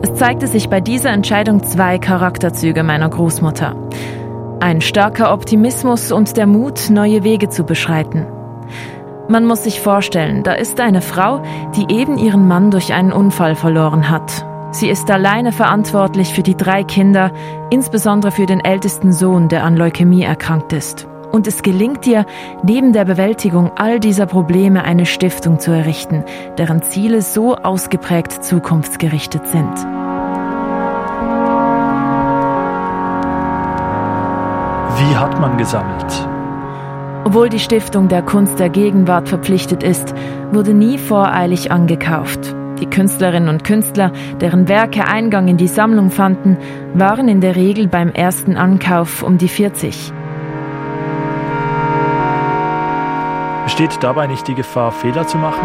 Es 0.00 0.14
zeigte 0.14 0.46
sich 0.46 0.70
bei 0.70 0.80
dieser 0.80 1.10
Entscheidung 1.10 1.62
zwei 1.62 1.98
Charakterzüge 1.98 2.82
meiner 2.82 3.10
Großmutter. 3.10 3.76
Ein 4.60 4.80
starker 4.80 5.30
Optimismus 5.30 6.10
und 6.10 6.38
der 6.38 6.46
Mut, 6.46 6.88
neue 6.88 7.24
Wege 7.24 7.50
zu 7.50 7.64
beschreiten. 7.64 8.26
Man 9.28 9.44
muss 9.44 9.64
sich 9.64 9.78
vorstellen, 9.82 10.42
da 10.42 10.54
ist 10.54 10.80
eine 10.80 11.02
Frau, 11.02 11.42
die 11.76 11.94
eben 11.94 12.16
ihren 12.16 12.48
Mann 12.48 12.70
durch 12.70 12.94
einen 12.94 13.12
Unfall 13.12 13.56
verloren 13.56 14.08
hat. 14.08 14.46
Sie 14.72 14.88
ist 14.88 15.10
alleine 15.10 15.52
verantwortlich 15.52 16.32
für 16.32 16.42
die 16.42 16.56
drei 16.56 16.82
Kinder, 16.82 17.30
insbesondere 17.68 18.32
für 18.32 18.46
den 18.46 18.60
ältesten 18.60 19.12
Sohn, 19.12 19.48
der 19.48 19.64
an 19.64 19.76
Leukämie 19.76 20.22
erkrankt 20.22 20.72
ist. 20.72 21.06
Und 21.30 21.46
es 21.46 21.62
gelingt 21.62 22.06
dir, 22.06 22.24
neben 22.62 22.94
der 22.94 23.04
Bewältigung 23.04 23.70
all 23.76 24.00
dieser 24.00 24.24
Probleme 24.24 24.82
eine 24.82 25.04
Stiftung 25.04 25.60
zu 25.60 25.72
errichten, 25.72 26.24
deren 26.56 26.82
Ziele 26.82 27.20
so 27.20 27.54
ausgeprägt 27.54 28.42
zukunftsgerichtet 28.42 29.46
sind. 29.46 29.76
Wie 34.96 35.16
hat 35.16 35.38
man 35.38 35.58
gesammelt? 35.58 36.28
Obwohl 37.24 37.50
die 37.50 37.60
Stiftung 37.60 38.08
der 38.08 38.22
Kunst 38.22 38.58
der 38.58 38.70
Gegenwart 38.70 39.28
verpflichtet 39.28 39.82
ist, 39.82 40.14
wurde 40.50 40.72
nie 40.72 40.96
voreilig 40.96 41.70
angekauft. 41.70 42.54
Die 42.82 42.90
Künstlerinnen 42.90 43.48
und 43.48 43.62
Künstler, 43.62 44.10
deren 44.40 44.66
Werke 44.66 45.06
Eingang 45.06 45.46
in 45.46 45.56
die 45.56 45.68
Sammlung 45.68 46.10
fanden, 46.10 46.58
waren 46.94 47.28
in 47.28 47.40
der 47.40 47.54
Regel 47.54 47.86
beim 47.86 48.10
ersten 48.10 48.56
Ankauf 48.56 49.22
um 49.22 49.38
die 49.38 49.46
40. 49.46 50.12
Besteht 53.62 54.02
dabei 54.02 54.26
nicht 54.26 54.48
die 54.48 54.56
Gefahr, 54.56 54.90
Fehler 54.90 55.28
zu 55.28 55.38
machen? 55.38 55.64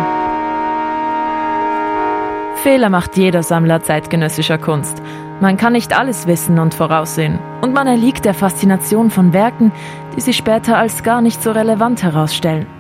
Fehler 2.58 2.92
macht 2.92 3.18
jeder 3.18 3.42
Sammler 3.42 3.82
zeitgenössischer 3.82 4.60
Kunst. 4.60 5.02
Man 5.42 5.58
kann 5.58 5.74
nicht 5.74 5.98
alles 5.98 6.28
wissen 6.28 6.60
und 6.60 6.76
voraussehen. 6.76 7.40
Und 7.62 7.74
man 7.74 7.88
erliegt 7.88 8.26
der 8.26 8.36
Faszination 8.36 9.10
von 9.10 9.34
Werken, 9.34 9.72
die 10.16 10.22
sich 10.22 10.38
später 10.38 10.78
als 10.78 11.02
gar 11.02 11.22
nicht 11.22 11.42
so 11.42 11.50
relevant 11.50 12.04
herausstellen. 12.04 12.77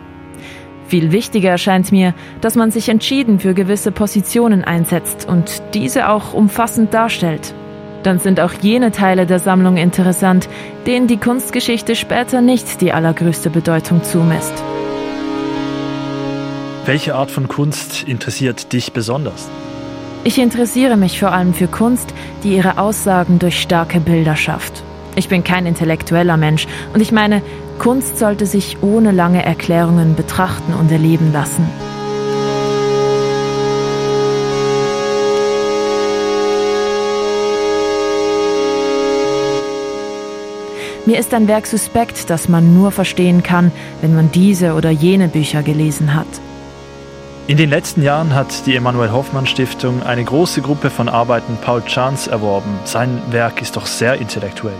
Viel 0.88 1.12
wichtiger 1.12 1.50
erscheint 1.50 1.91
mir, 1.91 2.13
dass 2.39 2.56
man 2.56 2.71
sich 2.71 2.88
entschieden 2.88 3.39
für 3.39 3.54
gewisse 3.54 3.91
Positionen 3.91 4.63
einsetzt 4.63 5.28
und 5.28 5.62
diese 5.73 6.10
auch 6.10 6.34
umfassend 6.34 6.93
darstellt. 6.93 7.54
Dann 8.04 8.19
sind 8.19 8.39
auch 8.39 8.54
jene 8.62 8.91
Teile 8.91 9.26
der 9.26 9.39
Sammlung 9.39 9.76
interessant, 9.76 10.47
denen 10.86 11.08
die 11.08 11.17
Kunstgeschichte 11.17 11.95
später 11.95 12.39
nicht 12.39 12.80
die 12.80 12.93
allergrößte 12.93 13.50
Bedeutung 13.50 14.02
zumisst. 14.04 14.54
Welche 16.86 17.15
Art 17.15 17.32
von 17.32 17.50
Kunst 17.50 18.04
interessiert 18.04 18.71
dich 18.71 18.93
besonders? 18.93 19.50
Ich 20.23 20.39
interessiere 20.39 20.95
mich 20.95 21.19
vor 21.19 21.34
allem 21.34 21.54
für 21.54 21.67
Kunst, 21.67 22.13
die 22.43 22.56
ihre 22.56 22.78
Aussagen 22.78 23.39
durch 23.39 23.62
starke 23.62 24.00
Bilder 24.00 24.38
schafft. 24.38 24.84
Ich 25.17 25.30
bin 25.30 25.43
kein 25.43 25.65
intellektueller 25.65 26.38
Mensch 26.38 26.67
und 26.93 27.01
ich 27.01 27.12
meine, 27.12 27.41
Kunst 27.80 28.19
sollte 28.19 28.45
sich 28.45 28.77
ohne 28.84 29.12
lange 29.12 29.43
Erklärungen 29.43 30.15
betrachten 30.15 30.75
und 30.75 30.91
erleben 30.91 31.34
lassen. 31.34 31.67
Mir 41.08 41.17
ist 41.17 41.34
ein 41.34 41.47
Werk 41.47 41.65
suspekt, 41.65 42.30
das 42.30 42.47
man 42.47 42.75
nur 42.75 42.91
verstehen 42.91 43.41
kann, 43.41 43.71
wenn 44.01 44.13
man 44.13 44.32
diese 44.32 44.75
oder 44.75 44.91
jene 44.91 45.30
Bücher 45.30 45.63
gelesen 45.63 46.13
hat. 46.13 46.27
In 47.47 47.58
den 47.58 47.71
letzten 47.71 48.03
Jahren 48.03 48.36
hat 48.36 48.67
die 48.67 48.75
Emanuel 48.75 49.12
Hoffmann 49.12 49.47
Stiftung 49.47 50.03
eine 50.03 50.23
große 50.23 50.62
Gruppe 50.62 50.91
von 50.91 51.10
Arbeiten 51.10 51.58
Paul 51.60 51.82
Chans 51.86 52.27
erworben. 52.27 52.77
Sein 52.84 53.19
Werk 53.32 53.63
ist 53.63 53.77
doch 53.77 53.88
sehr 53.88 54.19
intellektuell. 54.19 54.75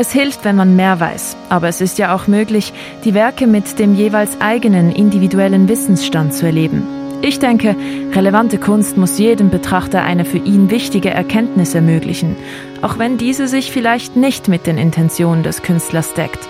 Es 0.00 0.12
hilft, 0.12 0.44
wenn 0.44 0.54
man 0.54 0.76
mehr 0.76 1.00
weiß, 1.00 1.36
aber 1.48 1.66
es 1.66 1.80
ist 1.80 1.98
ja 1.98 2.14
auch 2.14 2.28
möglich, 2.28 2.72
die 3.04 3.14
Werke 3.14 3.48
mit 3.48 3.80
dem 3.80 3.96
jeweils 3.96 4.40
eigenen 4.40 4.92
individuellen 4.92 5.68
Wissensstand 5.68 6.32
zu 6.34 6.46
erleben. 6.46 6.86
Ich 7.20 7.40
denke, 7.40 7.74
relevante 8.12 8.58
Kunst 8.58 8.96
muss 8.96 9.18
jedem 9.18 9.50
Betrachter 9.50 10.04
eine 10.04 10.24
für 10.24 10.38
ihn 10.38 10.70
wichtige 10.70 11.10
Erkenntnis 11.10 11.74
ermöglichen, 11.74 12.36
auch 12.80 13.00
wenn 13.00 13.18
diese 13.18 13.48
sich 13.48 13.72
vielleicht 13.72 14.14
nicht 14.14 14.46
mit 14.46 14.68
den 14.68 14.78
Intentionen 14.78 15.42
des 15.42 15.62
Künstlers 15.62 16.14
deckt. 16.14 16.48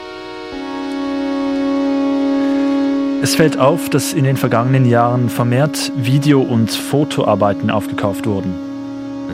Es 3.23 3.35
fällt 3.35 3.59
auf, 3.59 3.89
dass 3.89 4.13
in 4.13 4.25
den 4.25 4.37
vergangenen 4.37 4.85
Jahren 4.85 5.31
vermehrt 5.31 5.91
Video- 5.97 6.43
und 6.43 6.71
Fotoarbeiten 6.71 7.71
aufgekauft 7.71 8.27
wurden. 8.27 8.68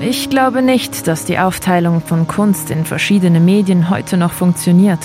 Ich 0.01 0.29
glaube 0.29 0.61
nicht, 0.61 1.07
dass 1.07 1.25
die 1.25 1.39
Aufteilung 1.39 2.01
von 2.01 2.27
Kunst 2.27 2.71
in 2.71 2.85
verschiedene 2.85 3.41
Medien 3.41 3.91
heute 3.91 4.17
noch 4.17 4.33
funktioniert. 4.33 4.99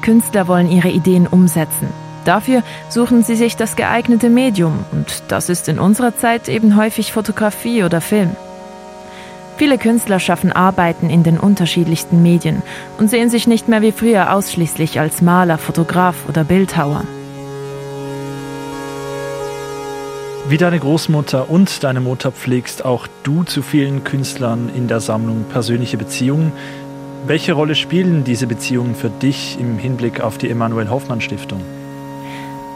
Künstler 0.00 0.46
wollen 0.46 0.70
ihre 0.70 0.88
Ideen 0.88 1.26
umsetzen. 1.26 1.88
Dafür 2.24 2.62
suchen 2.88 3.22
sie 3.22 3.36
sich 3.36 3.56
das 3.56 3.74
geeignete 3.74 4.30
Medium 4.30 4.84
und 4.92 5.22
das 5.28 5.48
ist 5.48 5.68
in 5.68 5.78
unserer 5.78 6.16
Zeit 6.16 6.48
eben 6.48 6.76
häufig 6.76 7.12
Fotografie 7.12 7.84
oder 7.84 8.00
Film. 8.00 8.30
Viele 9.56 9.76
Künstler 9.76 10.20
schaffen 10.20 10.52
Arbeiten 10.52 11.10
in 11.10 11.24
den 11.24 11.38
unterschiedlichsten 11.38 12.22
Medien 12.22 12.62
und 12.98 13.10
sehen 13.10 13.30
sich 13.30 13.48
nicht 13.48 13.66
mehr 13.66 13.82
wie 13.82 13.92
früher 13.92 14.32
ausschließlich 14.32 15.00
als 15.00 15.20
Maler, 15.20 15.58
Fotograf 15.58 16.28
oder 16.28 16.44
Bildhauer. 16.44 17.02
Wie 20.48 20.56
deine 20.56 20.78
Großmutter 20.78 21.50
und 21.50 21.84
deine 21.84 22.00
Mutter 22.00 22.32
pflegst 22.32 22.82
auch 22.82 23.06
du 23.22 23.42
zu 23.42 23.60
vielen 23.60 24.02
Künstlern 24.02 24.70
in 24.74 24.88
der 24.88 25.00
Sammlung 25.00 25.44
persönliche 25.44 25.98
Beziehungen. 25.98 26.52
Welche 27.26 27.52
Rolle 27.52 27.74
spielen 27.74 28.24
diese 28.24 28.46
Beziehungen 28.46 28.94
für 28.94 29.10
dich 29.10 29.58
im 29.60 29.76
Hinblick 29.76 30.22
auf 30.22 30.38
die 30.38 30.48
Emanuel 30.48 30.88
Hoffmann 30.88 31.20
Stiftung? 31.20 31.60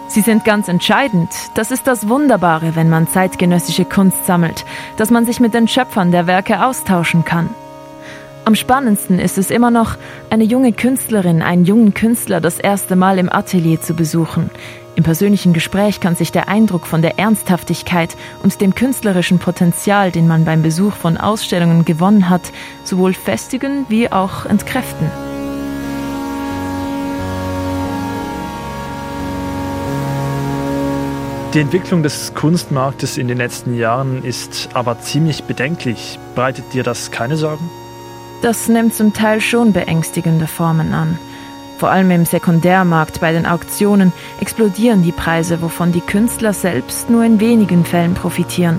Sie 0.08 0.20
sind 0.20 0.44
ganz 0.44 0.68
entscheidend. 0.68 1.30
Das 1.54 1.70
ist 1.70 1.86
das 1.86 2.10
Wunderbare, 2.10 2.76
wenn 2.76 2.90
man 2.90 3.08
zeitgenössische 3.08 3.86
Kunst 3.86 4.26
sammelt, 4.26 4.66
dass 4.98 5.08
man 5.08 5.24
sich 5.24 5.40
mit 5.40 5.54
den 5.54 5.66
Schöpfern 5.66 6.12
der 6.12 6.26
Werke 6.26 6.66
austauschen 6.66 7.24
kann. 7.24 7.48
Am 8.44 8.54
spannendsten 8.54 9.18
ist 9.18 9.38
es 9.38 9.50
immer 9.50 9.70
noch, 9.70 9.96
eine 10.28 10.44
junge 10.44 10.74
Künstlerin, 10.74 11.40
einen 11.40 11.64
jungen 11.64 11.94
Künstler 11.94 12.42
das 12.42 12.58
erste 12.58 12.96
Mal 12.96 13.18
im 13.18 13.32
Atelier 13.32 13.80
zu 13.80 13.94
besuchen, 13.94 14.50
im 14.94 15.04
persönlichen 15.04 15.54
Gespräch 15.54 16.00
kann 16.00 16.16
sich 16.16 16.32
der 16.32 16.48
Eindruck 16.48 16.86
von 16.86 17.00
der 17.00 17.18
Ernsthaftigkeit 17.18 18.14
und 18.42 18.60
dem 18.60 18.74
künstlerischen 18.74 19.38
Potenzial, 19.38 20.10
den 20.10 20.28
man 20.28 20.44
beim 20.44 20.62
Besuch 20.62 20.94
von 20.94 21.16
Ausstellungen 21.16 21.86
gewonnen 21.86 22.28
hat, 22.28 22.52
sowohl 22.84 23.14
festigen 23.14 23.86
wie 23.88 24.12
auch 24.12 24.44
entkräften. 24.44 25.10
Die 31.54 31.60
Entwicklung 31.60 32.02
des 32.02 32.34
Kunstmarktes 32.34 33.18
in 33.18 33.28
den 33.28 33.36
letzten 33.36 33.76
Jahren 33.76 34.24
ist 34.24 34.70
aber 34.72 35.00
ziemlich 35.00 35.44
bedenklich. 35.44 36.18
Breitet 36.34 36.72
dir 36.72 36.82
das 36.82 37.10
keine 37.10 37.36
Sorgen? 37.36 37.68
Das 38.42 38.68
nimmt 38.68 38.94
zum 38.94 39.12
Teil 39.12 39.40
schon 39.40 39.72
beängstigende 39.72 40.46
Formen 40.46 40.94
an. 40.94 41.18
Vor 41.82 41.90
allem 41.90 42.12
im 42.12 42.24
Sekundärmarkt 42.24 43.20
bei 43.20 43.32
den 43.32 43.44
Auktionen 43.44 44.12
explodieren 44.40 45.02
die 45.02 45.10
Preise, 45.10 45.62
wovon 45.62 45.90
die 45.90 46.00
Künstler 46.00 46.52
selbst 46.52 47.10
nur 47.10 47.24
in 47.24 47.40
wenigen 47.40 47.84
Fällen 47.84 48.14
profitieren. 48.14 48.78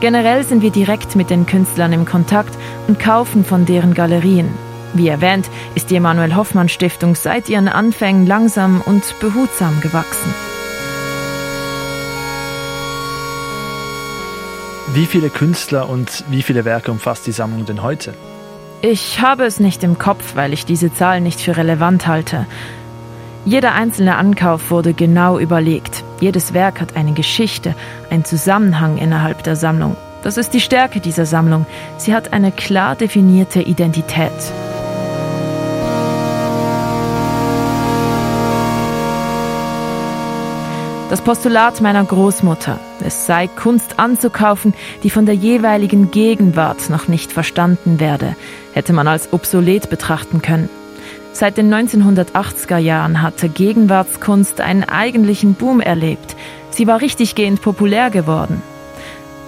Generell 0.00 0.44
sind 0.44 0.60
wir 0.60 0.70
direkt 0.70 1.16
mit 1.16 1.30
den 1.30 1.46
Künstlern 1.46 1.94
im 1.94 2.04
Kontakt 2.04 2.54
und 2.88 2.98
kaufen 2.98 3.42
von 3.42 3.64
deren 3.64 3.94
Galerien. 3.94 4.50
Wie 4.92 5.08
erwähnt, 5.08 5.48
ist 5.74 5.88
die 5.88 5.96
Emanuel 5.96 6.36
Hoffmann 6.36 6.68
Stiftung 6.68 7.14
seit 7.14 7.48
ihren 7.48 7.68
Anfängen 7.68 8.26
langsam 8.26 8.82
und 8.82 9.18
behutsam 9.18 9.80
gewachsen. 9.80 10.34
Wie 14.92 15.06
viele 15.06 15.30
Künstler 15.30 15.88
und 15.88 16.22
wie 16.28 16.42
viele 16.42 16.66
Werke 16.66 16.92
umfasst 16.92 17.26
die 17.26 17.32
Sammlung 17.32 17.64
denn 17.64 17.82
heute? 17.82 18.12
Ich 18.82 19.20
habe 19.20 19.44
es 19.44 19.58
nicht 19.58 19.82
im 19.84 19.98
Kopf, 19.98 20.36
weil 20.36 20.52
ich 20.52 20.64
diese 20.66 20.92
Zahl 20.92 21.20
nicht 21.20 21.40
für 21.40 21.56
relevant 21.56 22.06
halte. 22.06 22.46
Jeder 23.44 23.74
einzelne 23.74 24.16
Ankauf 24.16 24.70
wurde 24.70 24.92
genau 24.92 25.38
überlegt. 25.38 26.04
Jedes 26.20 26.52
Werk 26.52 26.80
hat 26.80 26.96
eine 26.96 27.12
Geschichte, 27.12 27.74
einen 28.10 28.24
Zusammenhang 28.24 28.98
innerhalb 28.98 29.42
der 29.44 29.56
Sammlung. 29.56 29.96
Das 30.22 30.36
ist 30.36 30.50
die 30.50 30.60
Stärke 30.60 31.00
dieser 31.00 31.24
Sammlung. 31.24 31.64
Sie 31.96 32.14
hat 32.14 32.32
eine 32.32 32.50
klar 32.50 32.96
definierte 32.96 33.62
Identität. 33.62 34.32
Das 41.08 41.20
Postulat 41.20 41.80
meiner 41.80 42.04
Großmutter, 42.04 42.80
es 43.02 43.26
sei 43.26 43.46
Kunst 43.48 43.98
anzukaufen, 43.98 44.74
die 45.02 45.10
von 45.10 45.26
der 45.26 45.34
jeweiligen 45.34 46.10
Gegenwart 46.10 46.90
noch 46.90 47.08
nicht 47.08 47.32
verstanden 47.32 48.00
werde, 48.00 48.36
hätte 48.72 48.92
man 48.92 49.08
als 49.08 49.32
obsolet 49.32 49.90
betrachten 49.90 50.42
können. 50.42 50.68
Seit 51.32 51.58
den 51.58 51.72
1980er 51.72 52.78
Jahren 52.78 53.20
hatte 53.20 53.48
Gegenwartskunst 53.48 54.60
einen 54.60 54.84
eigentlichen 54.84 55.54
Boom 55.54 55.80
erlebt. 55.80 56.34
Sie 56.70 56.86
war 56.86 57.00
richtiggehend 57.00 57.60
populär 57.60 58.10
geworden. 58.10 58.62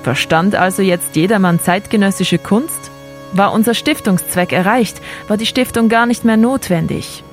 Verstand 0.03 0.55
also 0.55 0.83
jetzt 0.83 1.17
jedermann 1.17 1.61
zeitgenössische 1.61 2.39
Kunst? 2.39 2.91
War 3.33 3.53
unser 3.53 3.75
Stiftungszweck 3.75 4.53
erreicht? 4.53 5.01
War 5.29 5.37
die 5.37 5.47
Stiftung 5.47 5.89
gar 5.89 6.07
nicht 6.07 6.25
mehr 6.25 6.37
notwendig? 6.37 7.25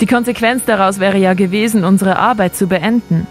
Die 0.00 0.06
Konsequenz 0.06 0.64
daraus 0.64 0.98
wäre 1.00 1.18
ja 1.18 1.34
gewesen, 1.34 1.84
unsere 1.84 2.18
Arbeit 2.18 2.56
zu 2.56 2.66
beenden. 2.66 3.26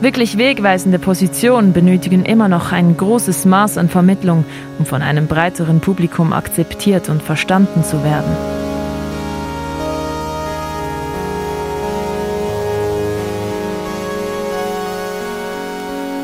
Wirklich 0.00 0.36
wegweisende 0.36 0.98
Positionen 0.98 1.72
benötigen 1.72 2.24
immer 2.24 2.48
noch 2.48 2.72
ein 2.72 2.96
großes 2.96 3.44
Maß 3.44 3.78
an 3.78 3.88
Vermittlung, 3.88 4.44
um 4.78 4.86
von 4.86 5.02
einem 5.02 5.28
breiteren 5.28 5.80
Publikum 5.80 6.32
akzeptiert 6.32 7.08
und 7.08 7.22
verstanden 7.22 7.84
zu 7.84 8.02
werden. 8.04 8.36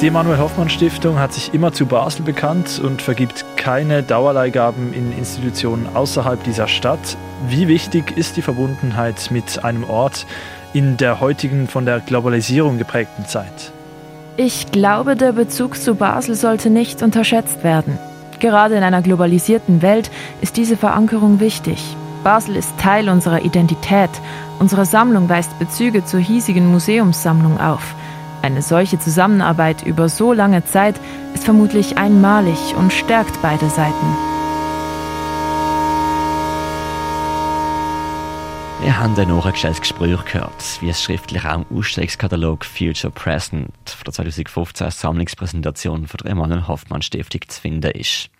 Die 0.00 0.06
Emanuel 0.06 0.38
Hoffmann 0.38 0.70
Stiftung 0.70 1.18
hat 1.18 1.34
sich 1.34 1.52
immer 1.52 1.74
zu 1.74 1.84
Basel 1.84 2.24
bekannt 2.24 2.80
und 2.82 3.02
vergibt 3.02 3.44
keine 3.56 4.02
Dauerleihgaben 4.02 4.94
in 4.94 5.12
Institutionen 5.12 5.86
außerhalb 5.92 6.42
dieser 6.42 6.68
Stadt. 6.68 7.18
Wie 7.48 7.68
wichtig 7.68 8.16
ist 8.16 8.38
die 8.38 8.42
Verbundenheit 8.42 9.30
mit 9.30 9.62
einem 9.62 9.84
Ort 9.84 10.24
in 10.72 10.96
der 10.96 11.20
heutigen 11.20 11.68
von 11.68 11.84
der 11.84 12.00
Globalisierung 12.00 12.78
geprägten 12.78 13.26
Zeit? 13.26 13.72
Ich 14.36 14.70
glaube, 14.72 15.16
der 15.16 15.32
Bezug 15.32 15.76
zu 15.76 15.94
Basel 15.94 16.34
sollte 16.34 16.70
nicht 16.70 17.02
unterschätzt 17.02 17.62
werden. 17.64 17.98
Gerade 18.38 18.76
in 18.76 18.82
einer 18.82 19.02
globalisierten 19.02 19.82
Welt 19.82 20.10
ist 20.40 20.56
diese 20.56 20.76
Verankerung 20.76 21.40
wichtig. 21.40 21.96
Basel 22.24 22.56
ist 22.56 22.78
Teil 22.78 23.08
unserer 23.08 23.42
Identität. 23.44 24.10
Unsere 24.58 24.86
Sammlung 24.86 25.28
weist 25.28 25.58
Bezüge 25.58 26.04
zur 26.04 26.20
hiesigen 26.20 26.70
Museumssammlung 26.70 27.60
auf. 27.60 27.94
Eine 28.42 28.62
solche 28.62 28.98
Zusammenarbeit 28.98 29.82
über 29.82 30.08
so 30.08 30.32
lange 30.32 30.64
Zeit 30.64 30.94
ist 31.34 31.44
vermutlich 31.44 31.98
einmalig 31.98 32.74
und 32.78 32.92
stärkt 32.92 33.42
beide 33.42 33.68
Seiten. 33.68 34.29
Wir 38.82 38.98
haben 38.98 39.14
ein 39.14 39.28
nachgestelltes 39.28 39.82
Gespräch 39.82 40.24
gehört, 40.24 40.80
wie 40.80 40.88
es 40.88 41.02
schriftlich 41.02 41.44
auch 41.44 41.56
im 41.56 41.76
Ausstellungskatalog 41.76 42.64
Future 42.64 43.12
Present 43.12 43.70
von 43.84 44.04
der 44.06 44.14
2015 44.14 44.90
Sammlungspräsentation 44.90 46.06
von 46.06 46.18
der 46.22 46.30
Emanuel 46.30 46.66
Hoffmann 46.66 47.02
Stiftung 47.02 47.42
zu 47.46 47.60
finden 47.60 47.90
ist. 47.90 48.30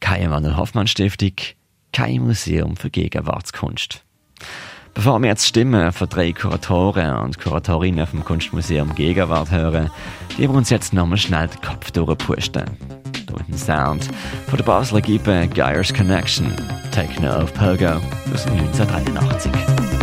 Keine 0.00 0.24
Emanuel 0.24 0.58
Hoffmann 0.58 0.86
Stiftung, 0.86 1.32
kein 1.94 2.26
Museum 2.26 2.76
für 2.76 2.90
Gegenwartskunst. 2.90 4.04
Bevor 4.92 5.18
wir 5.20 5.28
jetzt 5.28 5.46
Stimmen 5.46 5.92
von 5.92 6.10
drei 6.10 6.32
Kuratoren 6.32 7.16
und 7.16 7.40
Kuratorinnen 7.40 8.06
vom 8.06 8.22
Kunstmuseum 8.22 8.94
Gegenwart 8.94 9.50
hören, 9.50 9.90
geben 10.36 10.52
wir 10.52 10.58
uns 10.58 10.68
jetzt 10.68 10.92
nochmal 10.92 11.18
schnell 11.18 11.48
den 11.48 11.62
Kopf 11.62 11.90
durchpusten. 11.90 12.64
Hier 13.34 13.46
mit 13.46 13.48
dem 13.48 13.58
Sound 13.58 14.08
von 14.48 14.56
der 14.56 14.64
Basler 14.64 15.00
Gippe 15.00 15.48
Geyers 15.48 15.92
Connection, 15.92 16.54
Techno 16.92 17.42
of 17.42 17.52
Pogo 17.54 18.00
aus 18.32 18.46
1983. 18.46 19.93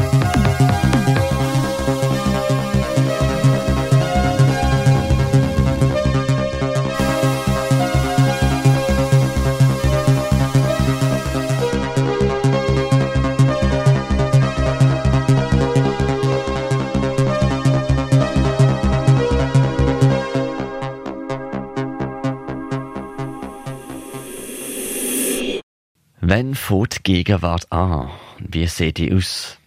Wann 26.34 26.56
fängt 26.56 26.96
die 26.96 27.04
Gegenwart 27.04 27.70
an? 27.74 28.10
Wie 28.40 28.66
sieht 28.66 29.00
die 29.00 29.12
aus? 29.12 29.58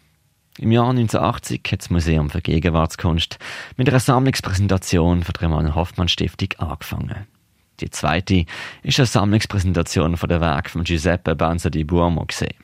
Im 0.57 0.72
Jahr 0.72 0.88
1980 0.88 1.61
hat 1.70 1.81
das 1.81 1.90
Museum 1.90 2.31
für 2.31 2.40
Gegenwartskunst 2.40 3.38
mit 3.77 3.87
einer 3.90 4.00
Sammlungspräsentation 4.00 5.24
von 5.24 5.33
der 5.35 5.42
Emanuel 5.42 5.74
Hoffmann 5.74 6.09
Stiftung 6.09 6.48
angefangen. 6.57 7.27
Die 7.81 7.90
zweite 7.90 8.46
ist 8.83 8.98
eine 8.98 9.05
Sammlungspräsentation 9.05 10.16
von 10.16 10.31
der 10.31 10.40
Werk 10.40 10.70
von 10.70 10.85
Giuseppe 10.85 11.37
Banza 11.37 11.68
di 11.68 11.85
Buomo 11.85 12.24
gesehen. 12.24 12.57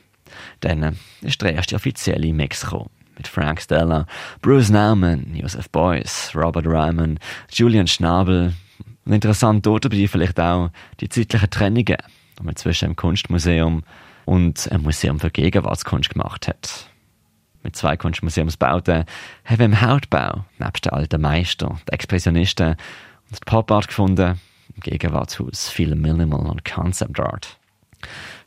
Dann 0.61 0.97
ist 1.21 1.43
der 1.43 1.53
erste 1.53 1.77
offizielle 1.77 2.27
in 2.27 2.37
Mexiko 2.37 2.89
mit 3.19 3.29
Frank 3.29 3.61
Stella, 3.61 4.07
Bruce 4.41 4.71
Nauman, 4.71 5.35
Joseph 5.35 5.69
Beuys, 5.69 6.33
Robert 6.35 6.65
Ryman, 6.65 7.19
Julian 7.53 7.87
Schnabel. 7.87 8.55
Und 9.05 9.13
interessant 9.13 9.67
dort 9.67 9.85
dabei 9.85 10.09
vielleicht 10.09 10.41
auch 10.41 10.71
die 11.01 11.11
zeitlichen 11.11 11.51
Trennungen 11.51 11.99
man 12.45 12.57
zwischen 12.57 12.87
einem 12.87 12.97
Kunstmuseum 12.97 13.83
und 14.25 14.71
einem 14.71 14.83
Museum 14.83 15.21
für 15.21 15.31
Gegenwartskunst 15.31 16.11
gemacht 16.11 16.49
hat. 16.49 16.87
Mit 17.63 17.77
zwei 17.77 17.97
Kunstmuseumsbauten 17.97 19.05
haben 19.45 19.59
wir 19.59 19.67
im 19.67 19.81
Hautbau, 19.81 20.45
nebst 20.59 20.87
den 20.87 20.93
alten 20.93 21.21
Meister, 21.21 21.79
den 21.89 21.93
Expressionisten 21.93 22.77
und 23.31 23.45
Pop 23.45 23.71
Art 23.71 23.89
gefunden, 23.89 24.41
im 24.75 24.81
Gegenwartshaus 24.81 25.69
viel 25.69 25.95
Minimal 25.95 26.47
und 26.47 26.65
Concept 26.65 27.21
Art. 27.21 27.59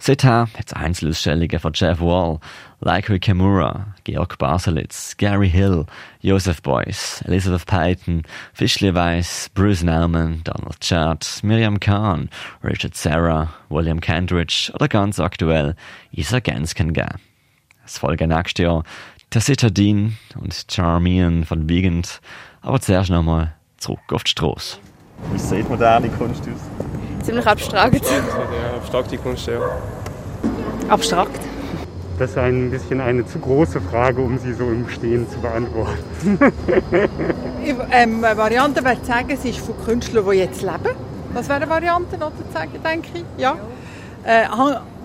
Hat 0.06 0.66
es 0.66 0.74
Einzelausstellungen 0.74 1.60
von 1.60 1.72
Jeff 1.74 2.02
Wall, 2.02 2.40
Laikui 2.82 3.20
Kimura, 3.20 3.96
Georg 4.04 4.38
Baselitz, 4.38 5.16
Gary 5.16 5.50
Hill, 5.50 5.86
Joseph 6.20 6.62
Beuys, 6.62 7.24
Elizabeth 7.26 7.66
Payton, 7.66 8.24
Fischli 8.54 8.94
Weiss, 8.94 9.50
Bruce 9.54 9.82
Nauman, 9.82 10.42
Donald 10.44 10.80
Judd, 10.82 11.26
Miriam 11.42 11.80
Kahn, 11.80 12.30
Richard 12.62 12.98
Serra, 12.98 13.54
William 13.70 14.02
Kentridge 14.02 14.74
oder 14.76 14.90
ganz 14.90 15.22
aktuell 15.22 15.74
Isa 16.12 16.40
Gansken. 16.40 16.94
Es 17.86 17.98
folgen 17.98 18.28
nächstes 18.28 18.62
Jahr 18.62 18.84
Tacita 19.30 19.70
Dean 19.70 20.18
und 20.36 20.66
Charmian 20.70 21.46
von 21.46 21.70
Wiegand, 21.70 22.20
aber 22.62 22.82
zuerst 22.82 23.10
nochmal 23.10 23.54
zurück 23.78 24.12
auf 24.12 24.26
die 24.26 24.32
Straße. 24.32 24.80
Wie 25.32 25.40
sieht 25.40 25.70
moderne 25.70 26.10
Kunst 26.10 26.44
aus? 26.44 26.93
Ziemlich 27.24 27.48
abstrakt. 27.48 28.04
Ja, 28.06 28.76
abstrakte 28.78 29.18
Kunst, 29.18 29.48
ja. 29.48 29.60
Abstrakt. 30.90 31.40
Das 32.20 32.32
ist 32.32 32.38
ein 32.38 32.70
bisschen 32.70 33.02
eine 33.02 33.26
zu 33.26 33.40
große 33.40 33.82
Frage, 33.82 34.22
um 34.22 34.38
sie 34.38 34.54
so 34.54 34.66
im 34.66 34.88
Stehen 34.88 35.28
zu 35.30 35.40
beantworten. 35.40 36.38
ähm, 37.92 38.24
eine 38.24 38.38
Variante 38.38 38.84
wäre 38.84 39.02
zu 39.02 39.08
sagen, 39.08 39.30
es 39.32 39.44
ist 39.46 39.60
von 39.60 39.76
Künstlern, 39.84 40.26
die 40.30 40.38
jetzt 40.38 40.62
leben. 40.62 40.96
Das 41.34 41.48
wäre 41.48 41.62
eine 41.62 41.70
Variante 41.70 42.18
noch 42.18 42.32
zu 42.32 42.44
sagen, 42.54 42.72
denke 42.84 43.08
ich. 43.16 43.24
Ja. 43.42 43.56
Äh, 44.26 44.48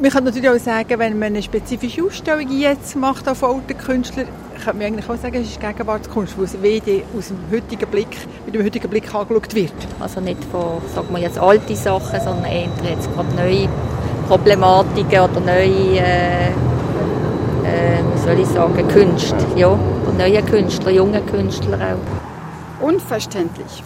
man 0.01 0.11
kann 0.13 0.23
natürlich 0.23 0.49
auch 0.49 0.59
sagen, 0.59 0.97
wenn 0.97 1.19
man 1.19 1.29
eine 1.29 1.43
spezifische 1.43 2.05
Ausstellung 2.05 2.47
jetzt 2.57 2.95
macht 2.95 3.29
auf 3.29 3.43
alten 3.43 3.77
Künstlern, 3.77 4.29
könnte 4.65 4.79
man 4.79 4.87
eigentlich 4.87 5.11
auch 5.11 5.17
sagen, 5.17 5.43
es 5.43 5.49
ist 5.49 5.61
Gegenwartskunst, 5.61 6.39
weil 6.39 6.45
es 6.45 6.63
wie 6.63 7.03
aus 7.17 7.29
dem 7.29 7.39
heutigen 7.51 7.91
Blick, 7.91 8.17
mit 8.47 8.55
dem 8.55 8.65
heutigen 8.65 8.89
Blick 8.89 9.13
angeschaut 9.13 9.55
wird. 9.57 9.73
Also 9.99 10.21
nicht 10.21 10.45
von, 10.45 10.81
sagen 10.95 11.09
wir 11.11 11.19
jetzt, 11.19 11.37
alte 11.37 11.75
Sachen, 11.75 12.21
sondern 12.21 12.45
eher 12.45 12.69
jetzt 12.89 13.13
gerade 13.13 13.35
neue 13.35 13.69
Problematiken 14.29 15.21
oder 15.21 15.41
neue, 15.41 15.99
äh, 15.99 16.49
äh, 16.51 17.99
wie 18.15 18.19
soll 18.25 18.39
ich 18.39 18.47
sagen, 18.47 18.87
Künste, 18.87 19.37
ja, 19.57 19.69
und 19.69 20.17
neue 20.17 20.43
Künstler, 20.43 20.93
junge 20.93 21.23
Künstler 21.23 21.77
auch. 21.77 22.87
Unverständlich. 22.87 23.83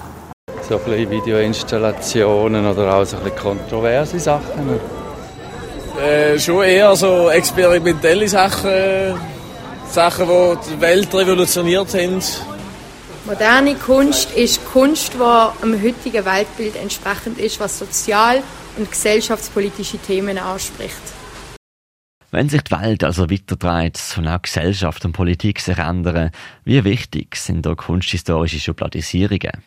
So 0.69 0.77
ein 0.77 0.85
bisschen 0.85 1.11
Videoinstallationen 1.11 2.67
oder 2.67 2.97
auch 2.97 3.05
so 3.05 3.17
ein 3.17 3.23
bisschen 3.23 3.39
kontroverse 3.39 4.21
Sachen. 4.21 5.02
Äh, 6.01 6.39
schon 6.39 6.65
eher 6.65 6.97
so 6.97 7.29
experimentelle 7.29 8.27
Sachen, 8.29 9.15
Sachen, 9.89 10.27
die 10.27 10.71
die 10.71 10.81
Welt 10.81 11.15
revolutioniert 11.15 11.93
haben. 11.95 12.21
Moderne 13.27 13.75
Kunst 13.77 14.33
ist 14.33 14.65
Kunst, 14.65 15.15
die 15.15 15.21
am 15.21 15.83
heutigen 15.83 16.25
Weltbild 16.25 16.77
entsprechend 16.77 17.39
ist, 17.39 17.61
was 17.61 17.79
sozial- 17.79 18.43
und 18.77 18.91
gesellschaftspolitische 18.91 19.99
Themen 19.99 20.39
anspricht. 20.39 21.03
Wenn 22.31 22.49
sich 22.49 22.63
die 22.63 22.73
Welt 22.73 23.05
also 23.05 23.31
weiterdreht 23.31 24.01
und 24.17 24.27
auch 24.27 24.41
Gesellschaft 24.41 25.05
und 25.05 25.13
Politik 25.13 25.61
sich 25.61 25.77
ändern, 25.77 26.31
wie 26.65 26.83
wichtig 26.83 27.37
sind 27.37 27.67
da 27.67 27.75
kunsthistorische 27.75 28.59
Schubladisierungen? 28.59 29.63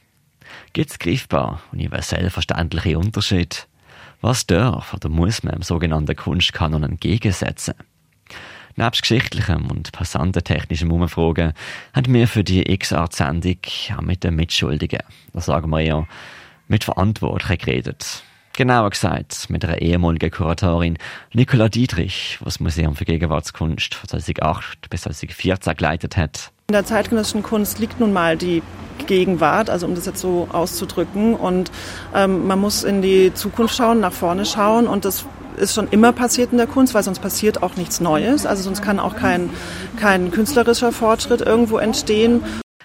Gibt 0.74 0.90
es 0.90 1.00
greifbar 1.00 1.62
universell 1.72 2.32
verständliche 2.32 2.98
Unterschiede? 2.98 3.58
Was 4.26 4.48
darf 4.48 4.92
oder 4.96 5.08
muss 5.08 5.44
man 5.44 5.54
im 5.54 5.62
sogenannten 5.62 6.16
Kunstkanon 6.16 6.82
entgegensetzen? 6.82 7.76
Nebst 8.76 9.04
geschichtlichem 9.04 9.68
und 9.70 9.92
passantentechnischem 9.92 10.92
Umfragen 10.92 11.54
haben 11.94 12.12
wir 12.12 12.28
für 12.28 12.44
die 12.44 12.68
X-Art-Sendung 12.74 13.58
auch 13.96 14.02
mit 14.02 14.24
den 14.24 14.36
Mitschuldigen, 14.36 15.02
das 15.32 15.46
sagen 15.46 15.70
wir 15.70 15.82
ja, 15.82 16.08
mit 16.68 16.86
Verantwortlichen 16.86 17.60
geredet. 17.60 18.24
Genauer 18.54 18.90
gesagt, 18.90 19.48
mit 19.52 19.64
einer 19.64 19.80
ehemaligen 19.80 20.32
Kuratorin, 20.32 20.98
Nicola 21.34 21.70
Dietrich, 21.70 22.38
die 22.40 22.46
das 22.46 22.60
Museum 22.60 22.96
für 22.96 23.06
Gegenwartskunst 23.06 23.94
von 23.94 24.10
2008 24.10 24.90
bis 24.90 25.04
2014 25.04 25.76
geleitet 25.76 26.18
hat. 26.18 26.52
In 26.68 26.74
der 26.74 26.84
zeitgenössischen 26.84 27.44
Kunst 27.44 27.78
liegt 27.78 28.00
nun 28.00 28.12
mal 28.12 28.38
die 28.38 28.64
Gegenwart, 29.06 29.70
also 29.70 29.86
um 29.86 29.94
das 29.94 30.08
jetzt 30.08 30.20
so 30.20 30.48
auszudrücken. 30.52 31.36
Und 31.36 31.72
ähm, 32.16 32.48
man 32.48 32.60
muss 32.60 32.84
in 32.84 33.04
die 33.04 33.32
Zukunft 33.36 33.76
schauen, 33.76 34.00
nach 34.00 34.14
vorne 34.14 34.46
schauen. 34.46 34.88
Und 34.88 35.06
das 35.06 35.26
ist 35.58 35.76
schon 35.76 35.88
immer 35.90 36.12
passiert 36.12 36.52
in 36.52 36.58
der 36.58 36.66
Kunst, 36.66 36.96
weil 36.96 37.04
sonst 37.04 37.20
passiert 37.20 37.62
auch 37.62 37.76
nichts 37.76 38.00
Neues. 38.00 38.48
Also 38.48 38.64
sonst 38.64 38.82
kann 38.82 39.00
auch 39.00 39.16
kein, 39.16 39.52
kein 40.00 40.32
künstlerischer 40.32 40.92
Fortschritt 40.92 41.42
irgendwo 41.42 41.78
entstehen. 41.78 42.42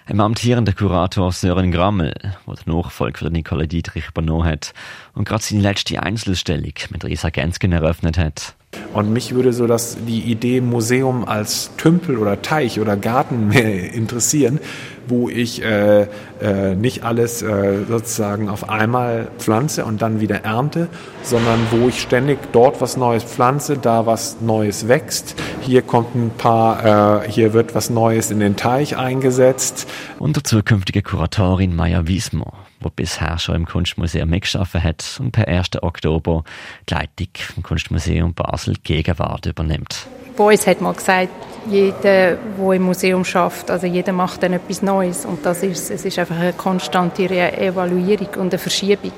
Im 0.07 0.19
amtierenden 0.19 0.75
Kurator 0.75 1.31
Sören 1.31 1.71
Grammel, 1.71 2.13
der 2.45 2.55
den 2.55 2.73
Nachfolger 2.73 3.17
für 3.17 3.31
Nicola 3.31 3.65
Dietrich 3.65 4.09
übernommen 4.09 4.45
hat 4.45 4.73
und 5.13 5.27
gerade 5.27 5.41
seine 5.41 5.61
letzte 5.61 6.03
Einzelstellung 6.03 6.73
mit 6.91 7.03
Risa 7.03 7.29
Gensken 7.29 7.71
eröffnet 7.71 8.19
hat. 8.19 8.55
Und 8.93 9.11
mich 9.11 9.35
würde 9.35 9.53
so 9.53 9.67
dass 9.67 9.97
die 10.05 10.19
Idee 10.19 10.61
Museum 10.61 11.25
als 11.25 11.71
Tümpel 11.77 12.17
oder 12.17 12.41
Teich 12.41 12.79
oder 12.79 12.97
Garten 12.97 13.47
mehr 13.47 13.93
interessieren, 13.93 14.59
wo 15.07 15.29
ich 15.29 15.63
äh, 15.63 16.07
äh, 16.41 16.75
nicht 16.75 17.03
alles 17.03 17.41
äh, 17.41 17.83
sozusagen 17.87 18.49
auf 18.49 18.69
einmal 18.69 19.29
pflanze 19.37 19.85
und 19.85 20.01
dann 20.01 20.19
wieder 20.19 20.43
ernte, 20.43 20.87
sondern 21.23 21.59
wo 21.71 21.87
ich 21.87 22.01
ständig 22.01 22.39
dort 22.51 22.81
was 22.81 22.97
Neues 22.97 23.23
pflanze, 23.23 23.77
da 23.77 24.05
was 24.05 24.41
Neues 24.41 24.87
wächst. 24.87 25.35
Hier 25.61 25.81
kommt 25.81 26.15
ein 26.15 26.31
paar, 26.37 27.23
äh, 27.25 27.29
hier 27.29 27.53
wird 27.53 27.75
was 27.75 27.89
Neues 27.89 28.31
in 28.31 28.39
den 28.39 28.55
Teich 28.55 28.97
eingesetzt. 28.97 29.87
Und 30.19 30.35
der 30.35 30.43
zukünftige 30.43 31.01
Kuratorin 31.01 31.75
Maya 31.75 32.07
Wiesmer 32.07 32.53
wo 32.81 32.89
bisher 32.89 33.37
schon 33.39 33.55
im 33.55 33.65
Kunstmuseum 33.65 34.29
mitgearbeitet 34.29 34.83
hat 34.83 35.17
und 35.19 35.31
per 35.31 35.47
1. 35.47 35.81
Oktober 35.81 36.43
die 36.89 36.93
Leitung 36.93 37.27
im 37.55 37.63
Kunstmuseum 37.63 38.33
Basel 38.33 38.75
Gegenwart 38.83 39.45
übernimmt. 39.45 40.07
Boys 40.35 40.65
hat 40.65 40.81
mal 40.81 40.93
gesagt, 40.93 41.29
jeder, 41.69 42.37
der 42.37 42.71
im 42.73 42.83
Museum 42.83 43.23
schafft, 43.23 43.69
also 43.69 43.87
jeder 43.87 44.13
macht 44.13 44.43
dann 44.43 44.53
etwas 44.53 44.81
Neues 44.81 45.25
und 45.25 45.45
das 45.45 45.63
ist, 45.63 45.91
es 45.91 46.05
ist 46.05 46.17
einfach 46.19 46.37
eine 46.37 46.53
konstante 46.53 47.23
Evaluierung 47.23 48.29
und 48.37 48.53
eine 48.53 48.57
Verschiebung. 48.57 49.13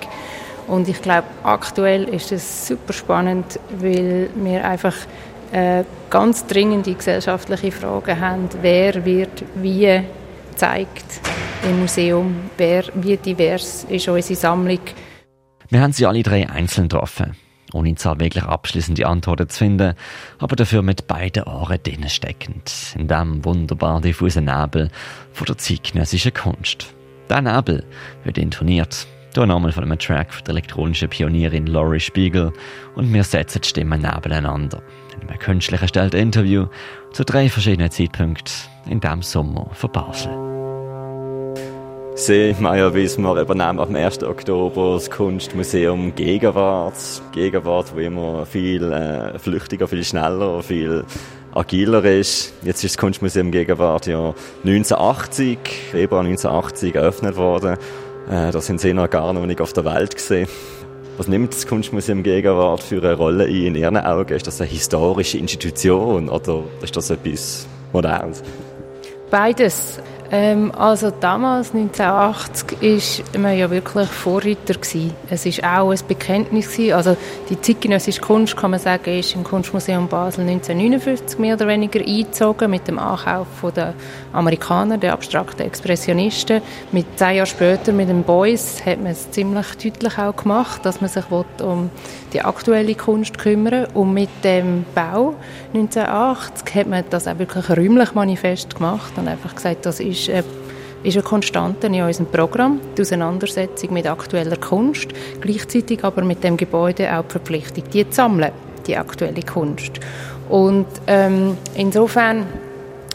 Und 0.68 0.88
ich 0.88 1.02
glaube, 1.02 1.28
aktuell 1.44 2.06
ist 2.06 2.32
es 2.32 2.68
super 2.68 2.94
spannend, 2.94 3.60
weil 3.80 4.30
wir 4.36 4.66
einfach 4.66 4.96
äh, 5.52 5.84
ganz 6.10 6.46
dringende 6.46 6.94
gesellschaftliche 6.94 7.72
Fragen 7.72 8.20
haben, 8.20 8.50
wer 8.62 9.06
wird 9.06 9.44
wie 9.56 10.02
zeigt 10.56 11.22
im 11.64 11.80
Museum, 11.82 12.36
wer, 12.58 12.84
wie 12.96 13.18
divers 13.18 13.86
ist 13.90 14.08
unsere 14.08 14.40
Sammlung. 14.40 14.80
Wir 15.70 15.82
haben 15.82 15.94
sie 15.94 16.06
alle 16.06 16.24
drei 16.24 16.48
einzeln 16.50 16.88
getroffen, 16.88 17.36
ohne 17.74 17.90
jetzt 17.90 18.06
wirklich 18.06 18.44
abschließende 18.44 19.06
Antworten 19.06 19.50
zu 19.50 19.58
finden, 19.58 19.96
aber 20.40 20.56
dafür 20.56 20.82
mit 20.82 21.08
beiden 21.08 21.44
Ohren 21.44 21.80
drinnen 21.84 22.10
steckend, 22.10 22.96
in 22.98 23.08
dem 23.08 23.44
wunderbar 23.44 24.02
diffusen 24.02 24.46
Nebel 24.46 24.90
von 25.34 25.46
der 25.46 25.58
zeitgenössischen 25.58 26.34
Kunst. 26.34 26.94
Der 27.30 27.42
Nebel 27.42 27.84
wird 28.24 28.38
intoniert, 28.38 29.08
hier 29.34 29.46
nochmal 29.46 29.72
von 29.72 29.84
einem 29.84 29.98
Track 29.98 30.34
von 30.34 30.44
der 30.44 30.52
elektronischen 30.54 31.10
Pionierin 31.10 31.66
Laurie 31.66 32.00
Spiegel 32.00 32.54
und 32.96 33.12
wir 33.12 33.24
setzen 33.24 33.62
die 33.62 33.68
Stimmen 33.68 34.02
nebeneinander. 34.02 34.82
In 35.20 35.28
einem 35.28 35.40
künstlich 35.40 35.82
erstellten 35.82 36.20
Interview 36.20 36.68
zu 37.12 37.24
drei 37.24 37.50
verschiedenen 37.50 37.90
Zeitpunkten 37.90 38.54
in 38.88 39.00
diesem 39.00 39.22
Sommer 39.22 39.70
von 39.74 39.92
Basel. 39.92 40.53
See 42.16 42.56
Meier 42.60 42.94
Wismar 42.94 43.42
übernahm 43.42 43.80
am 43.80 43.96
1. 43.96 44.24
Oktober 44.24 44.94
das 44.94 45.10
Kunstmuseum 45.10 46.14
Gegenwart. 46.14 46.94
Gegenwart, 47.32 47.96
wo 47.96 48.00
immer 48.00 48.46
viel 48.46 48.94
äh, 48.94 49.40
flüchtiger, 49.40 49.88
viel 49.88 50.04
schneller, 50.04 50.62
viel 50.62 51.06
agiler 51.56 52.06
ist. 52.06 52.54
Jetzt 52.62 52.84
ist 52.84 52.96
das 52.96 52.98
Kunstmuseum 53.00 53.50
Gegenwart 53.50 54.06
ja 54.06 54.36
1980, 54.64 55.58
Februar 55.92 56.22
1980 56.22 56.94
eröffnet 56.96 57.36
worden. 57.36 57.78
Äh, 58.30 58.52
da 58.52 58.62
sind 58.62 58.80
sie 58.80 58.94
noch 58.94 59.10
gar 59.10 59.34
noch 59.34 59.48
nicht 59.48 59.60
auf 59.60 59.74
der 59.74 59.84
Welt 59.84 60.16
gesehen. 60.16 60.48
Was 61.18 61.28
nimmt 61.28 61.52
das 61.54 61.66
Kunstmuseum 61.66 62.22
Gegenwart 62.22 62.84
für 62.84 63.04
eine 63.04 63.16
Rolle 63.16 63.46
ein 63.46 63.66
in 63.66 63.76
Ihren 63.76 63.98
Augen? 63.98 64.34
Ist 64.34 64.46
das 64.46 64.62
eine 64.62 64.70
historische 64.70 65.40
Institution 65.40 66.30
oder 66.30 66.64
ist 66.84 66.96
das 66.96 67.10
etwas 67.10 67.68
Modernes? 67.92 68.44
Beides. 69.32 70.00
Ähm, 70.36 70.72
also 70.76 71.12
damals, 71.12 71.76
1980, 71.76 72.82
ist 72.82 73.38
man 73.38 73.56
ja 73.56 73.70
wirklich 73.70 74.10
Vorreiter 74.10 74.74
gewesen. 74.74 75.14
Es 75.30 75.46
ist 75.46 75.64
auch 75.64 75.92
ein 75.92 76.00
Bekenntnis 76.08 76.72
gewesen. 76.72 76.94
Also 76.94 77.16
die 77.52 77.62
zeitgenössische 77.62 78.20
Kunst, 78.20 78.58
kann 78.58 78.72
man 78.72 78.80
sagen, 78.80 79.20
ist 79.20 79.36
im 79.36 79.44
Kunstmuseum 79.44 80.08
Basel 80.08 80.42
1959 80.42 81.38
mehr 81.38 81.54
oder 81.54 81.68
weniger 81.68 82.00
eingezogen 82.00 82.72
mit 82.72 82.88
dem 82.88 82.98
Ankauf 82.98 83.46
der 83.76 83.94
Amerikaner, 84.34 84.98
der 84.98 85.14
abstrakten 85.14 85.68
Expressionisten. 85.68 86.64
Mit 86.92 87.06
zehn 87.16 87.36
Jahren 87.36 87.46
später 87.46 87.92
mit 87.92 88.10
den 88.10 88.24
Boys 88.24 88.84
hat 88.84 89.04
man 89.04 89.12
es 89.12 89.30
ziemlich 89.30 89.68
deutlich 89.84 90.18
auch 90.18 90.36
gemacht, 90.36 90.84
dass 90.84 91.00
man 91.00 91.12
sich 91.12 91.26
um 91.62 91.92
die 92.34 92.42
aktuelle 92.42 92.96
Kunst 92.96 93.38
kümmern 93.38 93.86
Und 93.94 94.14
mit 94.14 94.30
dem 94.44 94.86
Bau 94.96 95.36
1980 95.76 96.76
hat 96.76 96.88
man 96.88 97.04
das 97.12 97.28
auch 97.28 97.38
wirklich 97.38 97.70
räumlich 97.70 98.16
manifest 98.16 98.76
gemacht 98.76 99.14
und 99.18 99.28
einfach 99.28 99.54
gesagt, 99.54 99.86
das 99.86 100.00
ist 100.00 100.23
ist, 100.28 100.30
äh, 100.30 100.44
ist 101.04 101.16
eine 101.16 101.24
Konstante 101.24 101.88
in 101.88 102.02
unserem 102.02 102.28
Programm, 102.28 102.80
die 102.98 103.02
Auseinandersetzung 103.02 103.94
mit 103.94 104.08
aktueller 104.08 104.58
Kunst, 104.58 105.10
gleichzeitig 105.42 106.04
aber 106.04 106.24
mit 106.24 106.44
dem 106.44 106.56
Gebäude 106.56 107.14
auch 107.16 107.24
die 107.24 107.32
Verpflichtung, 107.32 107.84
die 107.92 108.10
zu 108.10 108.16
sammeln, 108.16 108.52
die 108.88 108.96
aktuelle 108.96 109.42
Kunst. 109.42 110.00
Und 110.50 110.88
ähm, 111.08 111.58
insofern 111.76 112.46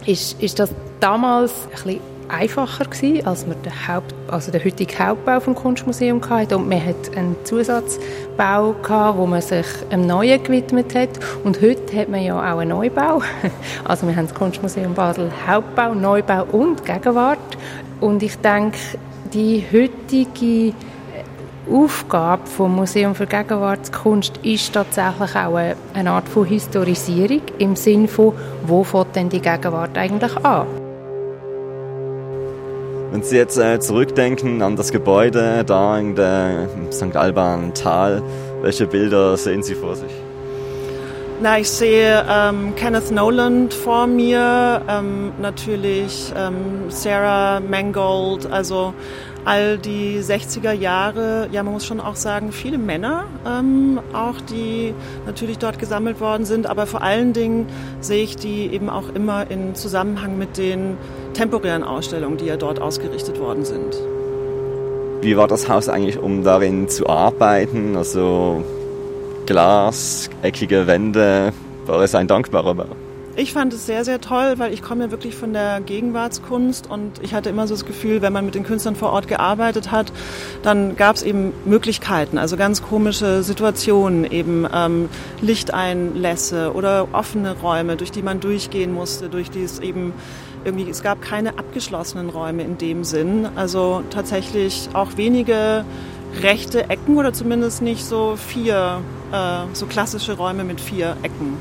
ist, 0.04 0.40
ist 0.42 0.58
das 0.58 0.70
damals 1.00 1.52
ein 1.66 1.70
bisschen 1.70 2.00
einfacher 2.28 2.84
gewesen, 2.84 3.26
als 3.26 3.46
man 3.46 3.60
den, 3.62 3.88
Haupt, 3.88 4.14
also 4.28 4.50
den 4.52 4.64
heutigen 4.64 4.98
Hauptbau 4.98 5.40
vom 5.40 5.54
Kunstmuseum 5.54 6.20
hatte. 6.28 6.56
Und 6.56 6.68
man 6.68 6.84
hat 6.84 7.16
einen 7.16 7.36
Zusatzbau 7.44 8.74
gehabt, 8.82 9.18
wo 9.18 9.26
man 9.26 9.40
sich 9.40 9.66
einem 9.90 10.06
Neuen 10.06 10.42
gewidmet 10.42 10.94
hat. 10.94 11.10
Und 11.44 11.60
heute 11.60 11.96
hat 11.96 12.08
man 12.08 12.22
ja 12.22 12.36
auch 12.36 12.58
einen 12.58 12.70
Neubau. 12.70 13.22
Also 13.84 14.06
wir 14.06 14.14
haben 14.16 14.26
das 14.26 14.34
Kunstmuseum 14.34 14.94
Basel 14.94 15.30
Hauptbau, 15.46 15.94
Neubau 15.94 16.44
und 16.52 16.84
Gegenwart. 16.84 17.38
Und 18.00 18.22
ich 18.22 18.36
denke, 18.36 18.78
die 19.32 19.64
heutige 19.72 20.74
Aufgabe 21.70 22.46
vom 22.46 22.76
Museum 22.76 23.14
für 23.14 23.26
Gegenwartskunst 23.26 24.38
ist 24.38 24.72
tatsächlich 24.72 25.34
auch 25.34 25.56
eine 25.94 26.10
Art 26.10 26.28
von 26.28 26.46
Historisierung 26.46 27.42
im 27.58 27.76
Sinne 27.76 28.08
von, 28.08 28.32
wo 28.66 28.84
fängt 28.84 29.16
denn 29.16 29.28
die 29.28 29.40
Gegenwart 29.40 29.96
eigentlich 29.96 30.36
an? 30.44 30.87
Wenn 33.10 33.22
Sie 33.22 33.36
jetzt 33.36 33.56
äh, 33.56 33.80
zurückdenken 33.80 34.60
an 34.60 34.76
das 34.76 34.92
Gebäude 34.92 35.64
da 35.64 35.98
in 35.98 36.14
der 36.14 36.68
St. 36.92 37.16
Alban 37.16 37.72
Tal, 37.72 38.22
welche 38.60 38.86
Bilder 38.86 39.36
sehen 39.38 39.62
Sie 39.62 39.74
vor 39.74 39.96
sich? 39.96 40.12
Na, 41.40 41.58
ich 41.58 41.70
sehe 41.70 42.22
ähm, 42.28 42.74
Kenneth 42.74 43.10
Noland 43.10 43.72
vor 43.72 44.06
mir, 44.06 44.82
ähm, 44.88 45.32
natürlich 45.40 46.32
ähm, 46.36 46.90
Sarah 46.90 47.60
Mangold, 47.60 48.50
also 48.50 48.92
all 49.48 49.78
die 49.78 50.20
60er 50.20 50.72
Jahre, 50.72 51.48
ja 51.50 51.62
man 51.62 51.72
muss 51.72 51.86
schon 51.86 52.00
auch 52.00 52.16
sagen, 52.16 52.52
viele 52.52 52.76
Männer 52.76 53.24
ähm, 53.46 53.98
auch, 54.12 54.42
die 54.42 54.92
natürlich 55.24 55.56
dort 55.56 55.78
gesammelt 55.78 56.20
worden 56.20 56.44
sind, 56.44 56.66
aber 56.66 56.86
vor 56.86 57.00
allen 57.00 57.32
Dingen 57.32 57.66
sehe 58.00 58.22
ich 58.22 58.36
die 58.36 58.66
eben 58.66 58.90
auch 58.90 59.08
immer 59.14 59.50
in 59.50 59.74
Zusammenhang 59.74 60.36
mit 60.36 60.58
den 60.58 60.98
temporären 61.32 61.82
Ausstellungen, 61.82 62.36
die 62.36 62.44
ja 62.44 62.58
dort 62.58 62.78
ausgerichtet 62.78 63.40
worden 63.40 63.64
sind. 63.64 63.96
Wie 65.22 65.36
war 65.36 65.48
das 65.48 65.66
Haus 65.66 65.88
eigentlich, 65.88 66.18
um 66.18 66.44
darin 66.44 66.88
zu 66.88 67.08
arbeiten? 67.08 67.96
Also 67.96 68.62
Glas, 69.46 70.28
eckige 70.42 70.86
Wände, 70.86 71.54
war 71.86 72.02
es 72.02 72.14
ein 72.14 72.28
dankbarer 72.28 72.74
Bau? 72.74 73.07
Ich 73.38 73.52
fand 73.52 73.72
es 73.72 73.86
sehr, 73.86 74.04
sehr 74.04 74.20
toll, 74.20 74.54
weil 74.56 74.72
ich 74.72 74.82
komme 74.82 75.04
ja 75.04 75.10
wirklich 75.12 75.36
von 75.36 75.52
der 75.52 75.80
Gegenwartskunst 75.80 76.90
und 76.90 77.22
ich 77.22 77.34
hatte 77.34 77.50
immer 77.50 77.68
so 77.68 77.74
das 77.74 77.86
Gefühl, 77.86 78.20
wenn 78.20 78.32
man 78.32 78.44
mit 78.44 78.56
den 78.56 78.64
Künstlern 78.64 78.96
vor 78.96 79.12
Ort 79.12 79.28
gearbeitet 79.28 79.92
hat, 79.92 80.12
dann 80.64 80.96
gab 80.96 81.14
es 81.14 81.22
eben 81.22 81.52
Möglichkeiten, 81.64 82.36
also 82.36 82.56
ganz 82.56 82.82
komische 82.82 83.44
Situationen, 83.44 84.24
eben 84.24 84.66
ähm, 84.74 85.08
Lichteinlässe 85.40 86.72
oder 86.74 87.06
offene 87.12 87.56
Räume, 87.60 87.94
durch 87.94 88.10
die 88.10 88.22
man 88.22 88.40
durchgehen 88.40 88.92
musste, 88.92 89.28
durch 89.28 89.52
die 89.52 89.62
es 89.62 89.78
eben 89.78 90.14
irgendwie, 90.64 90.90
es 90.90 91.04
gab 91.04 91.22
keine 91.22 91.60
abgeschlossenen 91.60 92.30
Räume 92.30 92.64
in 92.64 92.76
dem 92.76 93.04
Sinn, 93.04 93.46
also 93.54 94.02
tatsächlich 94.10 94.88
auch 94.94 95.16
wenige 95.16 95.84
rechte 96.42 96.90
Ecken 96.90 97.16
oder 97.16 97.32
zumindest 97.32 97.82
nicht 97.82 98.04
so 98.04 98.34
vier, 98.34 99.00
äh, 99.30 99.60
so 99.74 99.86
klassische 99.86 100.32
Räume 100.32 100.64
mit 100.64 100.80
vier 100.80 101.16
Ecken. 101.22 101.56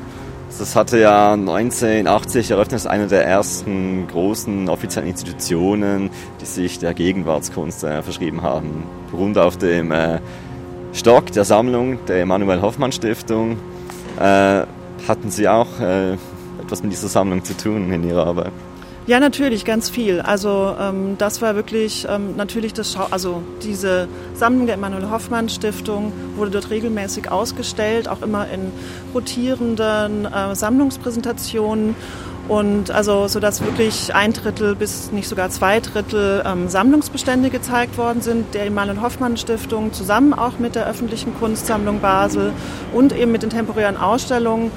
Das 0.60 0.76
hatte 0.76 0.97
ja 0.97 1.34
1980 1.34 2.49
eröffnet, 2.49 2.74
das 2.74 2.88
eine 2.88 3.08
der 3.08 3.24
ersten 3.24 4.08
großen 4.08 4.70
offiziellen 4.70 5.08
Institutionen, 5.08 6.10
die 6.41 6.45
sich 6.45 6.80
der 6.80 6.95
Gegenwartskunst 6.95 7.84
äh, 7.84 8.01
verschrieben 8.01 8.41
haben. 8.41 8.84
Rund 9.14 9.38
auf 9.38 9.58
dem 9.58 9.91
äh, 9.91 10.20
Stock 10.93 11.32
der 11.32 11.45
Sammlung 11.45 11.99
der 12.08 12.22
Emanuel 12.22 12.62
Hoffmann 12.62 12.91
Stiftung 12.91 13.58
äh, 14.20 14.64
hatten 15.08 15.30
Sie 15.30 15.47
auch 15.47 15.80
äh, 15.80 16.14
etwas 16.60 16.82
mit 16.82 16.91
dieser 16.91 17.08
Sammlung 17.08 17.43
zu 17.43 17.55
tun 17.55 17.93
in 17.93 18.03
Ihrer 18.03 18.26
Arbeit. 18.26 18.51
Ja, 19.08 19.22
natürlich, 19.22 19.64
ganz 19.64 19.89
viel. 19.89 20.20
Also 20.20 20.76
ähm, 20.78 21.16
das 21.18 21.41
war 21.41 21.55
wirklich 21.55 22.05
ähm, 22.10 22.36
natürlich 22.36 22.74
das 22.74 22.91
Schau 22.91 23.08
also 23.10 23.41
diese 23.64 24.10
Sammlung 24.34 24.66
der 24.66 24.76
Emanuel 24.76 25.10
Hoffmann 25.10 25.47
Stiftung 25.47 26.12
wurde 26.36 26.51
dort 26.51 26.70
regelmäßig 26.70 27.32
ausgestellt, 27.32 28.10
auch 28.10 28.22
immer 28.22 28.49
in 28.49 28.70
rotierenden 29.14 30.26
äh, 30.26 30.53
Sammlungspräsentationen 30.53 31.95
und 32.49 32.91
also 32.91 33.30
so 33.30 33.39
dass 33.39 33.64
wirklich 33.64 34.14
ein 34.14 34.34
Drittel 34.34 34.76
bis 34.76 35.10
nicht 35.14 35.30
sogar 35.30 35.51
zwei 35.51 35.80
Drittel 35.80 36.43
ähm, 36.45 36.68
Sammlungsbestände 36.68 37.49
gezeigt 37.49 37.97
worden 37.97 38.22
sind 38.22 38.53
der 38.53 38.66
Emanuel 38.66 38.99
Hoffmann 38.99 39.38
Stiftung 39.38 39.93
zusammen 39.93 40.34
auch 40.34 40.60
mit 40.60 40.76
der 40.76 40.86
öffentlichen 40.86 41.34
Kunstsammlung 41.39 42.01
Basel 42.01 42.51
und 42.93 43.18
eben 43.18 43.32
mit 43.32 43.41
den 43.41 43.51
temporären 43.51 43.95
Ausstellungen 43.95 44.70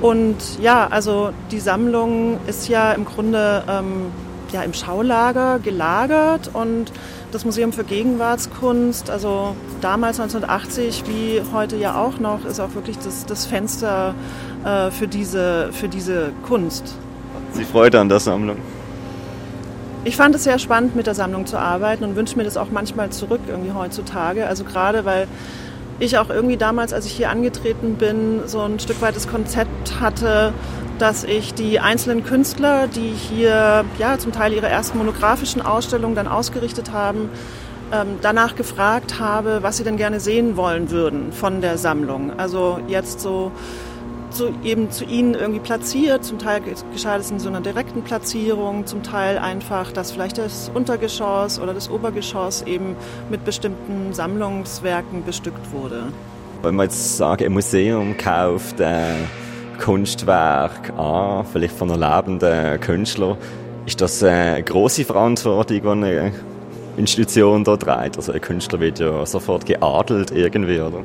und 0.00 0.36
ja, 0.60 0.86
also 0.90 1.30
die 1.50 1.60
Sammlung 1.60 2.38
ist 2.46 2.68
ja 2.68 2.92
im 2.92 3.04
Grunde 3.04 3.62
ähm, 3.68 4.06
ja, 4.52 4.62
im 4.62 4.72
Schaulager 4.74 5.58
gelagert 5.58 6.50
und 6.52 6.92
das 7.32 7.44
Museum 7.44 7.72
für 7.72 7.84
Gegenwartskunst, 7.84 9.10
also 9.10 9.54
damals 9.80 10.18
1980 10.18 11.04
wie 11.06 11.42
heute 11.52 11.76
ja 11.76 12.00
auch 12.00 12.18
noch, 12.18 12.44
ist 12.44 12.58
auch 12.60 12.74
wirklich 12.74 12.98
das, 12.98 13.26
das 13.26 13.46
Fenster 13.46 14.14
äh, 14.64 14.90
für, 14.90 15.06
diese, 15.06 15.70
für 15.72 15.88
diese 15.88 16.32
Kunst. 16.46 16.96
Sie 17.52 17.64
Freude 17.64 18.00
an 18.00 18.08
der 18.08 18.20
Sammlung? 18.20 18.56
Ich 20.02 20.16
fand 20.16 20.34
es 20.34 20.44
sehr 20.44 20.58
spannend, 20.58 20.96
mit 20.96 21.06
der 21.06 21.14
Sammlung 21.14 21.46
zu 21.46 21.58
arbeiten 21.58 22.04
und 22.04 22.16
wünsche 22.16 22.36
mir 22.36 22.44
das 22.44 22.56
auch 22.56 22.70
manchmal 22.70 23.10
zurück 23.10 23.40
irgendwie 23.46 23.72
heutzutage. 23.72 24.46
Also 24.46 24.64
gerade 24.64 25.04
weil 25.04 25.28
ich 26.00 26.18
auch 26.18 26.30
irgendwie 26.30 26.56
damals, 26.56 26.92
als 26.92 27.06
ich 27.06 27.12
hier 27.12 27.30
angetreten 27.30 27.94
bin, 27.94 28.40
so 28.46 28.60
ein 28.60 28.80
Stück 28.80 29.00
weit 29.02 29.14
das 29.14 29.28
Konzept 29.28 30.00
hatte, 30.00 30.52
dass 30.98 31.24
ich 31.24 31.54
die 31.54 31.78
einzelnen 31.78 32.24
Künstler, 32.24 32.88
die 32.88 33.10
hier 33.10 33.84
ja 33.98 34.18
zum 34.18 34.32
Teil 34.32 34.52
ihre 34.52 34.68
ersten 34.68 34.98
monografischen 34.98 35.62
Ausstellungen 35.62 36.14
dann 36.14 36.26
ausgerichtet 36.26 36.92
haben, 36.92 37.30
ähm, 37.92 38.18
danach 38.22 38.56
gefragt 38.56 39.18
habe, 39.18 39.62
was 39.62 39.76
sie 39.76 39.84
denn 39.84 39.96
gerne 39.96 40.20
sehen 40.20 40.56
wollen 40.56 40.90
würden 40.90 41.32
von 41.32 41.60
der 41.60 41.78
Sammlung. 41.78 42.38
Also 42.38 42.80
jetzt 42.88 43.20
so 43.20 43.52
zu, 44.30 44.50
eben 44.64 44.90
zu 44.90 45.04
ihnen 45.04 45.34
irgendwie 45.34 45.60
platziert. 45.60 46.24
Zum 46.24 46.38
Teil 46.38 46.60
geschah 46.92 47.18
das 47.18 47.30
in 47.30 47.38
so 47.38 47.48
einer 47.48 47.60
direkten 47.60 48.02
Platzierung, 48.02 48.86
zum 48.86 49.02
Teil 49.02 49.38
einfach, 49.38 49.92
dass 49.92 50.12
vielleicht 50.12 50.38
das 50.38 50.70
Untergeschoss 50.72 51.60
oder 51.60 51.74
das 51.74 51.90
Obergeschoss 51.90 52.62
eben 52.62 52.96
mit 53.30 53.44
bestimmten 53.44 54.12
Sammlungswerken 54.12 55.24
bestückt 55.24 55.72
wurde. 55.72 56.04
Wenn 56.62 56.76
man 56.76 56.86
jetzt 56.86 57.16
sagt, 57.16 57.42
ein 57.42 57.52
Museum 57.52 58.16
kauft 58.16 58.80
ein 58.80 59.28
Kunstwerk 59.78 60.92
an, 60.98 61.44
vielleicht 61.50 61.74
von 61.74 61.90
einem 61.90 62.00
lebenden 62.00 62.80
Künstler, 62.80 63.38
ist 63.86 64.00
das 64.00 64.22
eine 64.22 64.62
große 64.62 65.04
Verantwortung, 65.04 65.80
die 65.80 65.88
eine 65.88 66.32
Institution 66.96 67.64
dort 67.64 67.82
trägt? 67.82 68.16
Also 68.16 68.32
ein 68.32 68.40
Künstler 68.40 68.78
wird 68.78 68.98
ja 68.98 69.24
sofort 69.24 69.64
geadelt 69.64 70.30
irgendwie, 70.32 70.80
oder? 70.80 71.02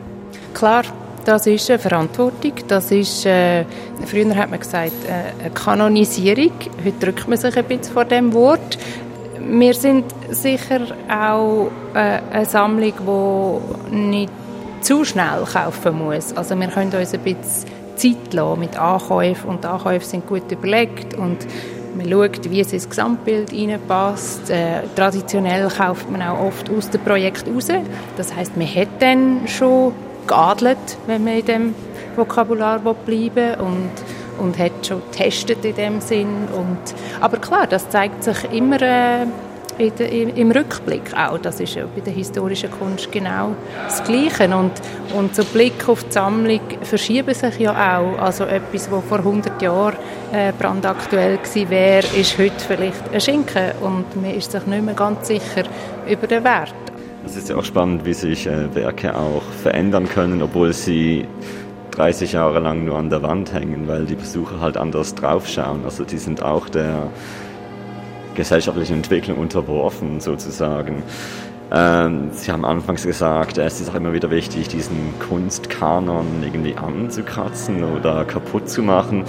Klar, 0.54 0.84
das 1.26 1.48
ist 1.48 1.70
eine 1.70 1.80
Verantwortung. 1.80 2.54
Das 2.68 2.92
ist, 2.92 3.26
äh, 3.26 3.66
früher 4.06 4.36
hat 4.36 4.50
man 4.50 4.60
gesagt, 4.60 4.94
äh, 5.08 5.44
eine 5.44 5.54
Kanonisierung. 5.54 6.52
Heute 6.84 7.00
drückt 7.00 7.28
man 7.28 7.38
sich 7.38 7.58
ein 7.58 7.66
bisschen 7.66 7.94
vor 7.94 8.06
dem 8.06 8.34
Wort. 8.34 8.78
Wir 9.40 9.74
sind 9.74 10.06
sicher 10.30 10.82
auch 11.10 11.70
äh, 11.94 12.20
eine 12.32 12.46
Sammlung, 12.46 13.62
die 13.92 13.96
nicht 13.96 14.32
zu 14.82 15.04
schnell 15.04 15.44
kaufen 15.52 15.98
muss. 15.98 16.36
Also 16.38 16.56
wir 16.60 16.68
können 16.68 16.94
uns 16.94 17.14
ein 17.14 17.20
bisschen 17.20 17.76
Zeit 17.96 18.34
lassen 18.34 18.60
mit 18.60 18.78
Ankäufen 18.78 19.50
und 19.50 19.66
Ankäufe 19.66 20.06
sind 20.06 20.28
gut 20.28 20.52
überlegt 20.52 21.16
und 21.16 21.38
man 21.96 22.10
schaut, 22.10 22.50
wie 22.52 22.60
es 22.60 22.74
ins 22.74 22.90
Gesamtbild 22.90 23.54
reinpasst. 23.54 24.50
Äh, 24.50 24.82
traditionell 24.96 25.70
kauft 25.70 26.10
man 26.12 26.22
auch 26.22 26.40
oft 26.40 26.70
aus 26.70 26.90
dem 26.90 27.02
Projekt 27.02 27.48
raus. 27.48 27.68
Das 28.18 28.36
heißt, 28.36 28.58
man 28.58 28.68
hat 28.68 28.90
dann 29.00 29.48
schon 29.48 29.94
geadelt, 30.28 30.98
wenn 31.08 31.24
man 31.24 31.34
in 31.40 31.46
dem 31.46 31.76
Vokabular 32.16 32.80
bleiben 32.80 33.36
will 33.36 33.58
und, 33.60 33.92
und 34.40 34.58
hat 34.58 34.86
schon 34.86 35.02
getestet 35.12 35.64
in 35.66 35.76
dem 35.76 36.02
Sinn. 36.02 36.48
Und, 36.56 36.80
aber 37.22 37.38
klar, 37.38 37.68
das 37.68 37.90
zeigt 37.90 38.24
sich 38.24 38.44
immer 38.52 38.82
äh, 38.82 39.26
de, 39.78 40.30
im 40.40 40.52
Rückblick 40.52 41.16
auch. 41.16 41.38
Das 41.38 41.60
ist 41.60 41.76
ja 41.76 41.86
bei 41.94 42.02
der 42.02 42.14
historischen 42.14 42.72
Kunst 42.72 43.12
genau 43.12 43.56
das 43.86 44.04
Gleiche. 44.04 44.46
Und, 44.56 44.72
und 45.16 45.36
so 45.36 45.44
Blick 45.44 45.88
auf 45.88 46.04
die 46.06 46.12
Sammlung 46.12 46.62
verschieben 46.82 47.34
sich 47.34 47.60
ja 47.60 47.72
auch. 47.72 48.18
Also 48.20 48.46
etwas, 48.46 48.90
was 48.92 49.04
vor 49.04 49.20
100 49.20 49.62
Jahren 49.62 49.96
äh, 50.32 50.52
brandaktuell 50.58 51.38
gewesen 51.38 51.70
wäre, 51.70 52.08
ist 52.16 52.38
heute 52.38 52.60
vielleicht 52.60 53.14
ein 53.14 53.22
Schinken 53.22 53.72
und 53.82 54.16
man 54.22 54.34
ist 54.34 54.52
sich 54.52 54.66
nicht 54.66 54.84
mehr 54.84 54.96
ganz 54.96 55.28
sicher 55.28 55.64
über 56.08 56.28
den 56.28 56.44
Wert. 56.44 56.85
Es 57.26 57.36
ist 57.36 57.50
ja 57.50 57.56
auch 57.56 57.66
spannend, 57.66 58.06
wie 58.06 58.14
sich 58.14 58.46
äh, 58.46 58.74
Werke 58.76 59.16
auch 59.16 59.42
verändern 59.64 60.08
können, 60.08 60.44
obwohl 60.44 60.74
sie 60.74 61.26
30 61.92 62.34
Jahre 62.34 62.60
lang 62.60 62.86
nur 62.86 62.98
an 62.98 63.10
der 63.10 63.24
Wand 63.24 63.52
hängen, 63.52 63.88
weil 63.88 64.06
die 64.06 64.16
Besucher 64.16 64.60
halt 64.62 64.78
anders 64.78 65.16
draufschauen. 65.16 65.86
Also 65.86 66.04
die 66.04 66.18
sind 66.18 66.44
auch 66.44 66.70
der 66.70 67.10
gesellschaftlichen 68.36 68.98
Entwicklung 68.98 69.38
unterworfen 69.40 70.20
sozusagen. 70.20 71.02
Ähm, 71.72 72.30
Sie 72.32 72.52
haben 72.52 72.64
anfangs 72.64 73.04
gesagt, 73.04 73.58
es 73.58 73.82
ist 73.82 73.90
auch 73.90 73.96
immer 73.96 74.14
wieder 74.14 74.30
wichtig, 74.30 74.68
diesen 74.68 75.14
Kunstkanon 75.28 76.44
irgendwie 76.44 76.76
anzukratzen 76.76 77.84
oder 77.84 78.24
kaputt 78.26 78.70
zu 78.70 78.84
machen. 78.84 79.24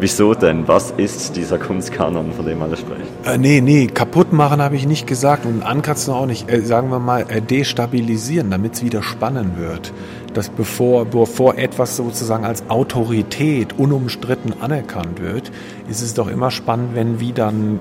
Wieso 0.00 0.34
denn? 0.34 0.66
Was 0.66 0.90
ist 0.96 1.36
dieser 1.36 1.58
Kunstkanon, 1.58 2.32
von 2.32 2.44
dem 2.44 2.60
alle 2.62 2.76
sprechen? 2.76 3.02
Äh, 3.24 3.38
nee, 3.38 3.60
nee, 3.60 3.86
kaputt 3.86 4.32
machen 4.32 4.60
habe 4.60 4.74
ich 4.76 4.86
nicht 4.86 5.06
gesagt 5.06 5.46
und 5.46 5.62
ankratzen 5.62 6.12
auch 6.12 6.26
nicht. 6.26 6.50
Äh, 6.50 6.62
sagen 6.62 6.90
wir 6.90 6.98
mal, 6.98 7.26
äh, 7.28 7.40
destabilisieren, 7.40 8.50
damit 8.50 8.74
es 8.74 8.84
wieder 8.84 9.02
spannend 9.02 9.58
wird. 9.58 9.92
Dass 10.34 10.48
bevor, 10.48 11.04
bevor 11.04 11.56
etwas 11.58 11.96
sozusagen 11.96 12.44
als 12.44 12.68
Autorität 12.68 13.78
unumstritten 13.78 14.52
anerkannt 14.60 15.20
wird, 15.22 15.52
ist 15.88 16.02
es 16.02 16.14
doch 16.14 16.26
immer 16.26 16.50
spannend, 16.50 16.94
wenn 16.94 17.20
wieder 17.20 17.48
eine, 17.48 17.78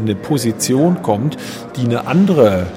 eine 0.00 0.14
Position 0.14 1.02
kommt, 1.02 1.36
die 1.76 1.84
eine 1.84 2.06
andere 2.06 2.68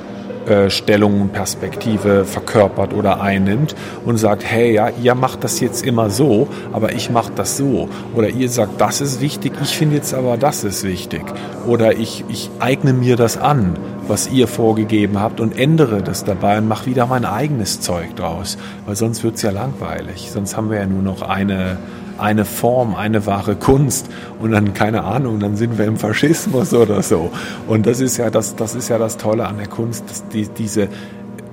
äh, 0.48 0.70
Stellung 0.70 1.30
Perspektive 1.30 2.26
verkörpert 2.26 2.94
oder 2.94 3.22
einnimmt 3.22 3.76
und 4.06 4.18
sagt, 4.18 4.44
hey, 4.44 4.74
ja, 4.74 4.90
ihr 5.02 5.16
macht 5.16 5.44
das 5.44 5.60
jetzt 5.60 5.86
immer 5.86 6.10
so, 6.10 6.48
aber 6.72 6.94
ich 6.94 7.10
mache 7.10 7.32
das 7.36 7.58
so. 7.58 7.90
Oder 8.14 8.30
ihr 8.30 8.50
sagt, 8.50 8.80
das 8.80 9.02
ist 9.02 9.22
wichtig, 9.22 9.54
ich 9.62 9.78
finde 9.78 9.96
jetzt 9.96 10.14
aber, 10.14 10.38
das 10.38 10.64
ist 10.64 10.84
wichtig. 10.84 11.24
Oder 11.66 11.98
ich, 11.98 12.24
ich 12.30 12.50
eigne 12.60 12.94
mir 12.94 13.16
das 13.16 13.38
an, 13.38 13.78
was 14.08 14.30
ihr 14.30 14.48
vorgegeben 14.48 15.20
habt 15.20 15.40
und 15.40 15.58
ändere 15.58 16.02
das 16.02 16.24
dabei 16.24 16.58
und 16.58 16.68
mache 16.68 16.86
wieder 16.86 17.08
mein 17.08 17.26
eigenes 17.26 17.82
Zeug 17.82 18.16
draus. 18.16 18.58
Weil 18.86 18.96
sonst 18.96 19.24
wird 19.24 19.36
es 19.36 19.42
ja 19.42 19.52
langweilig. 19.52 20.30
Sonst 20.32 20.56
haben 20.56 20.70
wir 20.70 20.80
ja 20.80 20.86
nur 20.86 21.02
noch 21.02 21.22
eine 21.22 21.78
eine 22.18 22.46
Form, 22.46 22.96
eine 22.96 23.26
wahre 23.26 23.56
Kunst 23.56 24.10
und 24.40 24.52
dann 24.52 24.74
keine 24.74 25.04
Ahnung, 25.04 25.40
dann 25.40 25.56
sind 25.56 25.78
wir 25.78 25.86
im 25.86 25.98
Faschismus 25.98 26.74
oder 26.74 27.02
so. 27.02 27.32
Und 27.68 27.86
das 27.86 28.02
ist 28.02 28.18
ja 28.18 28.30
das, 28.30 28.56
das 28.56 28.76
ist 28.76 28.90
ja 28.90 28.98
das 28.98 29.18
Tolle 29.18 29.48
an 29.48 29.58
der 29.58 29.68
Kunst, 29.68 30.04
die, 30.34 30.48
diese, 30.48 30.84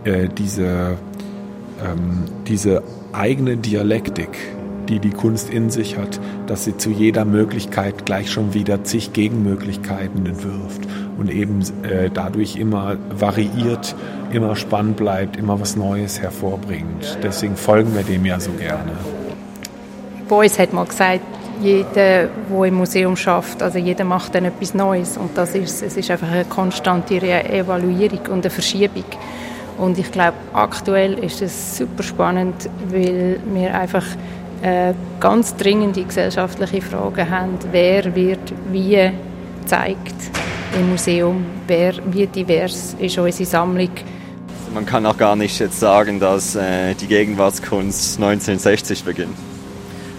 äh, 0.04 0.28
diese, 0.28 0.96
ähm, 1.82 2.24
diese 2.46 2.82
eigene 3.12 3.56
Dialektik, 3.56 4.30
die 4.88 4.98
die 4.98 5.10
Kunst 5.10 5.50
in 5.50 5.70
sich 5.70 5.96
hat, 5.96 6.20
dass 6.46 6.64
sie 6.64 6.76
zu 6.76 6.90
jeder 6.90 7.24
Möglichkeit 7.24 8.04
gleich 8.04 8.30
schon 8.30 8.54
wieder 8.54 8.84
zig 8.84 9.12
Gegenmöglichkeiten 9.12 10.26
entwirft 10.26 10.80
und 11.18 11.30
eben 11.30 11.60
äh, 11.82 12.10
dadurch 12.12 12.56
immer 12.56 12.96
variiert, 13.10 13.94
immer 14.32 14.56
spannend 14.56 14.96
bleibt, 14.96 15.36
immer 15.36 15.60
was 15.60 15.76
Neues 15.76 16.20
hervorbringt. 16.20 17.18
Deswegen 17.22 17.56
folgen 17.56 17.94
wir 17.94 18.02
dem 18.02 18.24
ja 18.26 18.40
so 18.40 18.50
gerne. 18.52 18.92
Beuys 20.32 20.58
hat 20.58 20.72
mal 20.72 20.86
gesagt, 20.86 21.20
jeder, 21.60 22.30
der 22.48 22.64
im 22.64 22.74
Museum 22.76 23.16
schafft, 23.16 23.62
also 23.62 23.76
jeder 23.76 24.04
macht 24.04 24.34
dann 24.34 24.46
etwas 24.46 24.72
Neues 24.72 25.18
und 25.18 25.36
das 25.36 25.54
ist, 25.54 25.82
es 25.82 25.94
ist 25.94 26.10
einfach 26.10 26.30
eine 26.30 26.46
konstante 26.46 27.16
Evaluierung 27.16 28.20
und 28.30 28.40
eine 28.40 28.48
Verschiebung. 28.48 29.04
Und 29.76 29.98
ich 29.98 30.10
glaube, 30.10 30.38
aktuell 30.54 31.22
ist 31.22 31.42
es 31.42 31.76
super 31.76 32.02
spannend, 32.02 32.54
weil 32.88 33.40
wir 33.52 33.74
einfach 33.74 34.06
äh, 34.62 34.94
ganz 35.20 35.54
dringende 35.54 36.02
gesellschaftliche 36.02 36.80
Fragen 36.80 37.28
haben. 37.28 37.58
Wer 37.70 38.16
wird 38.16 38.54
wie 38.70 39.10
gezeigt 39.60 40.16
im 40.78 40.88
Museum? 40.88 41.44
Wer, 41.66 41.92
wie 42.06 42.26
divers 42.26 42.96
ist 42.98 43.18
unsere 43.18 43.44
Sammlung? 43.44 43.90
Man 44.72 44.86
kann 44.86 45.04
auch 45.04 45.18
gar 45.18 45.36
nicht 45.36 45.58
jetzt 45.58 45.78
sagen, 45.78 46.18
dass 46.20 46.56
äh, 46.56 46.94
die 46.94 47.06
Gegenwartskunst 47.06 48.16
1960 48.16 49.04
beginnt. 49.04 49.51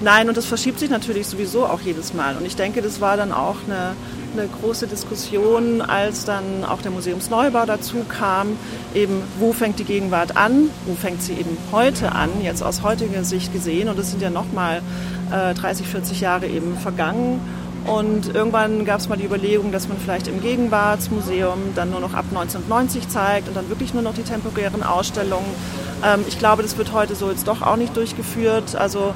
Nein, 0.03 0.27
und 0.27 0.35
das 0.35 0.45
verschiebt 0.45 0.79
sich 0.79 0.89
natürlich 0.89 1.27
sowieso 1.27 1.65
auch 1.65 1.79
jedes 1.79 2.13
Mal. 2.13 2.35
Und 2.35 2.45
ich 2.45 2.57
denke, 2.57 2.81
das 2.81 2.99
war 2.99 3.15
dann 3.15 3.31
auch 3.31 3.55
eine, 3.65 3.95
eine 4.33 4.49
große 4.49 4.85
Diskussion, 4.85 5.81
als 5.81 6.25
dann 6.25 6.65
auch 6.67 6.81
der 6.81 6.91
Museumsneubau 6.91 7.65
dazu 7.65 8.03
kam, 8.09 8.57
eben 8.93 9.21
wo 9.39 9.53
fängt 9.53 9.79
die 9.79 9.85
Gegenwart 9.85 10.35
an, 10.35 10.69
wo 10.85 10.95
fängt 10.95 11.21
sie 11.21 11.31
eben 11.31 11.57
heute 11.71 12.11
an, 12.11 12.29
jetzt 12.43 12.61
aus 12.61 12.83
heutiger 12.83 13.23
Sicht 13.23 13.53
gesehen. 13.53 13.87
Und 13.87 13.97
es 13.97 14.11
sind 14.11 14.21
ja 14.21 14.29
nochmal 14.29 14.81
äh, 15.31 15.53
30, 15.53 15.87
40 15.87 16.19
Jahre 16.19 16.47
eben 16.47 16.77
vergangen. 16.77 17.39
Und 17.85 18.35
irgendwann 18.35 18.83
gab 18.83 18.99
es 18.99 19.07
mal 19.07 19.17
die 19.17 19.25
Überlegung, 19.25 19.71
dass 19.71 19.87
man 19.87 19.97
vielleicht 19.97 20.27
im 20.27 20.41
Gegenwartsmuseum 20.41 21.75
dann 21.75 21.91
nur 21.91 22.01
noch 22.01 22.13
ab 22.13 22.25
1990 22.29 23.07
zeigt 23.07 23.47
und 23.47 23.55
dann 23.55 23.69
wirklich 23.69 23.93
nur 23.93 24.03
noch 24.03 24.13
die 24.13 24.23
temporären 24.23 24.83
Ausstellungen. 24.83 25.47
Ähm, 26.03 26.25
ich 26.27 26.39
glaube, 26.39 26.61
das 26.61 26.77
wird 26.77 26.91
heute 26.91 27.15
so 27.15 27.29
jetzt 27.29 27.47
doch 27.47 27.61
auch 27.61 27.77
nicht 27.77 27.95
durchgeführt. 27.95 28.75
Also 28.75 29.13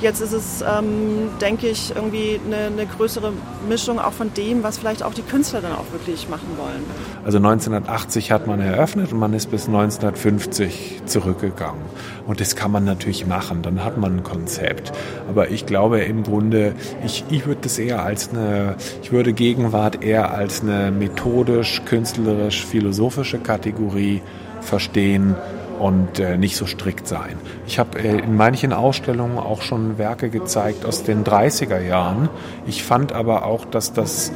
Jetzt 0.00 0.22
ist 0.22 0.32
es, 0.32 0.62
ähm, 0.62 1.28
denke 1.42 1.68
ich, 1.68 1.94
irgendwie 1.94 2.40
eine, 2.46 2.66
eine, 2.66 2.86
größere 2.86 3.32
Mischung 3.68 3.98
auch 3.98 4.12
von 4.12 4.32
dem, 4.32 4.62
was 4.62 4.78
vielleicht 4.78 5.02
auch 5.02 5.12
die 5.12 5.22
Künstler 5.22 5.60
dann 5.60 5.72
auch 5.72 5.92
wirklich 5.92 6.26
machen 6.30 6.48
wollen. 6.56 6.82
Also 7.22 7.36
1980 7.36 8.32
hat 8.32 8.46
man 8.46 8.60
eröffnet 8.60 9.12
und 9.12 9.18
man 9.18 9.34
ist 9.34 9.50
bis 9.50 9.66
1950 9.66 11.02
zurückgegangen. 11.04 11.82
Und 12.26 12.40
das 12.40 12.56
kann 12.56 12.70
man 12.70 12.84
natürlich 12.84 13.26
machen, 13.26 13.60
dann 13.60 13.84
hat 13.84 13.98
man 13.98 14.18
ein 14.18 14.22
Konzept. 14.22 14.92
Aber 15.28 15.50
ich 15.50 15.66
glaube 15.66 16.00
im 16.00 16.22
Grunde, 16.22 16.74
ich, 17.04 17.24
ich 17.28 17.46
würde 17.46 17.60
das 17.62 17.78
eher 17.78 18.02
als 18.02 18.30
eine, 18.30 18.76
ich 19.02 19.12
würde 19.12 19.34
Gegenwart 19.34 20.02
eher 20.02 20.32
als 20.32 20.62
eine 20.62 20.90
methodisch, 20.92 21.82
künstlerisch, 21.84 22.64
philosophische 22.64 23.38
Kategorie 23.38 24.22
verstehen 24.62 25.34
und 25.80 26.20
äh, 26.20 26.36
nicht 26.36 26.56
so 26.56 26.66
strikt 26.66 27.08
sein. 27.08 27.36
Ich 27.66 27.78
habe 27.78 27.98
äh, 27.98 28.18
in 28.18 28.36
manchen 28.36 28.72
Ausstellungen 28.72 29.38
auch 29.38 29.62
schon 29.62 29.98
Werke 29.98 30.28
gezeigt 30.28 30.84
aus 30.84 31.02
den 31.02 31.24
30er 31.24 31.80
Jahren. 31.80 32.28
Ich 32.66 32.84
fand 32.84 33.12
aber 33.12 33.46
auch, 33.46 33.64
dass 33.64 33.92
das 33.92 34.30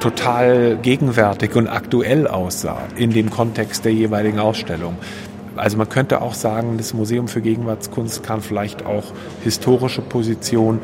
total 0.00 0.78
gegenwärtig 0.80 1.56
und 1.56 1.68
aktuell 1.68 2.28
aussah 2.28 2.78
in 2.96 3.10
dem 3.10 3.30
Kontext 3.30 3.84
der 3.84 3.92
jeweiligen 3.92 4.38
Ausstellung. 4.38 4.96
Also 5.56 5.78
man 5.78 5.88
könnte 5.88 6.20
auch 6.20 6.34
sagen, 6.34 6.76
das 6.76 6.94
Museum 6.94 7.28
für 7.28 7.40
Gegenwartskunst 7.40 8.22
kann 8.22 8.42
vielleicht 8.42 8.84
auch 8.84 9.04
historische 9.42 10.02
Position 10.02 10.80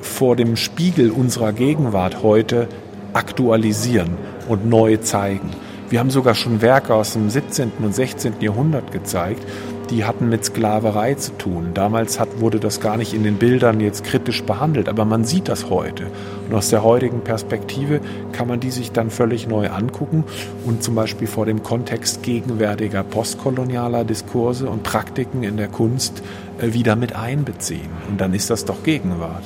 vor 0.00 0.34
dem 0.34 0.56
Spiegel 0.56 1.10
unserer 1.10 1.52
Gegenwart 1.52 2.22
heute 2.22 2.68
aktualisieren 3.12 4.16
und 4.48 4.66
neu 4.66 4.96
zeigen. 4.96 5.50
Wir 5.94 6.00
haben 6.00 6.10
sogar 6.10 6.34
schon 6.34 6.60
Werke 6.60 6.92
aus 6.92 7.12
dem 7.12 7.30
17. 7.30 7.70
und 7.78 7.94
16. 7.94 8.40
Jahrhundert 8.40 8.90
gezeigt, 8.90 9.46
die 9.90 10.04
hatten 10.04 10.28
mit 10.28 10.44
Sklaverei 10.44 11.14
zu 11.14 11.38
tun. 11.38 11.70
Damals 11.72 12.18
hat, 12.18 12.40
wurde 12.40 12.58
das 12.58 12.80
gar 12.80 12.96
nicht 12.96 13.14
in 13.14 13.22
den 13.22 13.36
Bildern 13.36 13.78
jetzt 13.78 14.02
kritisch 14.02 14.42
behandelt, 14.42 14.88
aber 14.88 15.04
man 15.04 15.22
sieht 15.22 15.46
das 15.46 15.70
heute. 15.70 16.06
Und 16.48 16.54
aus 16.56 16.70
der 16.70 16.82
heutigen 16.82 17.20
Perspektive 17.20 18.00
kann 18.32 18.48
man 18.48 18.58
die 18.58 18.72
sich 18.72 18.90
dann 18.90 19.08
völlig 19.08 19.46
neu 19.46 19.70
angucken 19.70 20.24
und 20.66 20.82
zum 20.82 20.96
Beispiel 20.96 21.28
vor 21.28 21.46
dem 21.46 21.62
Kontext 21.62 22.24
gegenwärtiger 22.24 23.04
postkolonialer 23.04 24.02
Diskurse 24.04 24.68
und 24.68 24.82
Praktiken 24.82 25.44
in 25.44 25.56
der 25.56 25.68
Kunst 25.68 26.24
äh, 26.58 26.72
wieder 26.72 26.96
mit 26.96 27.14
einbeziehen. 27.14 27.90
Und 28.08 28.20
dann 28.20 28.34
ist 28.34 28.50
das 28.50 28.64
doch 28.64 28.82
Gegenwart. 28.82 29.44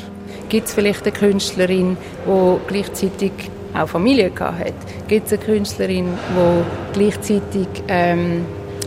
Gibt 0.49 0.69
es 0.69 0.73
vielleicht 0.73 1.03
eine 1.03 1.13
Künstlerin, 1.13 1.99
die 2.27 2.57
gleichzeitig 2.69 3.33
auch 3.75 3.89
Familie 3.89 4.31
hat. 4.39 4.75
Gibt 5.09 5.27
es 5.27 5.33
eine 5.33 5.43
Künstlerin, 5.43 6.07
die 6.35 6.99
gleichzeitig 6.99 7.67
ähm, 7.89 8.45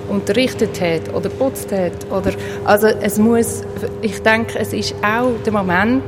unterrichtet 0.10 0.80
hat 0.82 1.14
oder 1.14 1.30
putzt 1.30 1.72
hat? 1.72 2.12
Oder, 2.12 2.32
also 2.66 2.88
es 2.88 3.18
muss, 3.18 3.64
ich 4.02 4.22
denke, 4.22 4.60
es 4.60 4.74
ist 4.74 4.94
auch 5.04 5.32
der 5.46 5.54
Moment, 5.54 6.04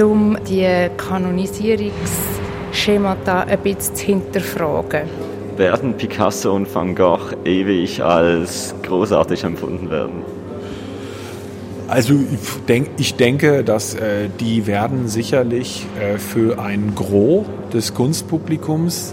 um 0.00 0.38
die 0.48 0.88
Kanonisierungsschemata 0.96 3.40
ein 3.42 3.58
bisschen 3.58 3.96
zu 3.96 4.06
hinterfragen. 4.06 5.02
Werden 5.56 5.94
Picasso 5.94 6.54
und 6.54 6.72
Van 6.74 6.94
Gogh 6.94 7.34
ewig 7.44 8.02
als 8.02 8.74
großartig 8.82 9.44
empfunden 9.44 9.90
werden? 9.90 10.39
Also 11.90 12.14
ich, 12.14 12.64
denk, 12.68 12.88
ich 12.98 13.16
denke, 13.16 13.64
dass 13.64 13.94
äh, 13.94 14.28
die 14.38 14.68
werden 14.68 15.08
sicherlich 15.08 15.86
äh, 16.00 16.18
für 16.18 16.60
ein 16.60 16.94
Gros 16.94 17.46
des 17.72 17.94
Kunstpublikums 17.94 19.12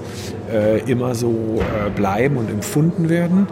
äh, 0.52 0.80
immer 0.90 1.16
so 1.16 1.60
äh, 1.60 1.90
bleiben 1.90 2.38
und 2.38 2.50
empfunden 2.50 3.10
werden. 3.10 3.48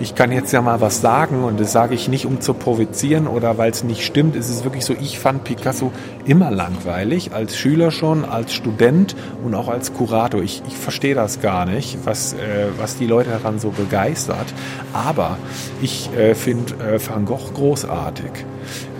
Ich 0.00 0.14
kann 0.14 0.32
jetzt 0.32 0.52
ja 0.52 0.62
mal 0.62 0.80
was 0.80 1.00
sagen 1.00 1.44
und 1.44 1.60
das 1.60 1.72
sage 1.72 1.94
ich 1.94 2.08
nicht, 2.08 2.26
um 2.26 2.40
zu 2.40 2.54
provozieren 2.54 3.26
oder 3.26 3.58
weil 3.58 3.70
es 3.70 3.84
nicht 3.84 4.04
stimmt. 4.04 4.36
Es 4.36 4.48
ist 4.48 4.64
wirklich 4.64 4.84
so, 4.84 4.94
ich 4.94 5.18
fand 5.18 5.44
Picasso 5.44 5.92
immer 6.24 6.50
langweilig, 6.50 7.32
als 7.32 7.56
Schüler 7.56 7.90
schon, 7.90 8.24
als 8.24 8.52
Student 8.52 9.16
und 9.44 9.54
auch 9.54 9.68
als 9.68 9.92
Kurator. 9.94 10.42
Ich, 10.42 10.62
ich 10.68 10.76
verstehe 10.76 11.14
das 11.14 11.40
gar 11.40 11.66
nicht, 11.66 11.98
was, 12.04 12.34
äh, 12.34 12.66
was 12.78 12.96
die 12.96 13.06
Leute 13.06 13.30
daran 13.30 13.58
so 13.58 13.70
begeistert. 13.70 14.46
Aber 14.92 15.38
ich 15.82 16.10
äh, 16.16 16.34
finde 16.34 16.74
äh, 16.74 16.98
Van 17.06 17.24
Gogh 17.24 17.52
großartig. 17.54 18.30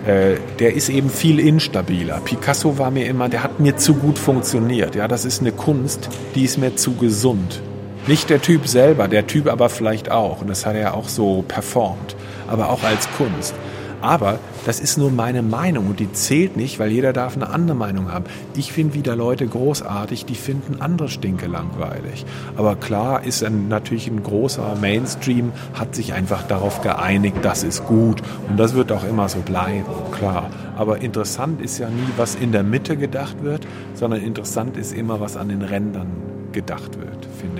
Äh, 0.06 0.36
der 0.58 0.74
ist 0.74 0.88
eben 0.88 1.10
viel 1.10 1.38
instabiler. 1.38 2.20
Picasso 2.24 2.78
war 2.78 2.90
mir 2.90 3.06
immer, 3.06 3.28
der 3.28 3.42
hat 3.42 3.60
mir 3.60 3.76
zu 3.76 3.94
gut 3.94 4.18
funktioniert. 4.18 4.94
Ja, 4.94 5.08
das 5.08 5.24
ist 5.24 5.40
eine 5.40 5.52
Kunst, 5.52 6.08
die 6.34 6.44
ist 6.44 6.56
mir 6.56 6.76
zu 6.76 6.94
gesund. 6.94 7.60
Nicht 8.06 8.30
der 8.30 8.40
Typ 8.40 8.66
selber, 8.66 9.08
der 9.08 9.26
Typ 9.26 9.46
aber 9.46 9.68
vielleicht 9.68 10.10
auch. 10.10 10.40
Und 10.40 10.48
das 10.48 10.64
hat 10.64 10.74
er 10.74 10.94
auch 10.94 11.08
so 11.08 11.44
performt. 11.46 12.16
Aber 12.48 12.70
auch 12.70 12.82
als 12.82 13.08
Kunst. 13.18 13.54
Aber 14.00 14.38
das 14.66 14.80
ist 14.80 14.98
nur 14.98 15.10
meine 15.10 15.42
Meinung 15.42 15.86
und 15.88 16.00
die 16.00 16.12
zählt 16.12 16.56
nicht, 16.56 16.78
weil 16.78 16.90
jeder 16.90 17.12
darf 17.12 17.36
eine 17.36 17.48
andere 17.48 17.76
Meinung 17.76 18.12
haben. 18.12 18.24
Ich 18.56 18.72
finde 18.72 18.94
wieder 18.94 19.16
Leute 19.16 19.46
großartig, 19.46 20.24
die 20.24 20.34
finden 20.34 20.80
andere 20.80 21.08
Stinke 21.08 21.46
langweilig. 21.46 22.26
Aber 22.56 22.76
klar 22.76 23.24
ist 23.24 23.42
ein, 23.42 23.68
natürlich 23.68 24.08
ein 24.08 24.22
großer 24.22 24.76
Mainstream, 24.80 25.52
hat 25.74 25.94
sich 25.94 26.12
einfach 26.12 26.42
darauf 26.42 26.82
geeinigt, 26.82 27.36
das 27.42 27.62
ist 27.62 27.86
gut 27.86 28.22
und 28.48 28.58
das 28.58 28.74
wird 28.74 28.92
auch 28.92 29.04
immer 29.04 29.28
so 29.28 29.38
bleiben, 29.40 29.86
klar. 30.12 30.50
Aber 30.76 31.00
interessant 31.00 31.60
ist 31.60 31.78
ja 31.78 31.88
nie, 31.88 32.08
was 32.16 32.34
in 32.34 32.52
der 32.52 32.62
Mitte 32.62 32.96
gedacht 32.96 33.42
wird, 33.42 33.66
sondern 33.94 34.22
interessant 34.22 34.76
ist 34.76 34.92
immer, 34.92 35.20
was 35.20 35.36
an 35.36 35.48
den 35.48 35.62
Rändern 35.62 36.08
gedacht 36.52 36.98
wird, 36.98 37.26
finde 37.40 37.59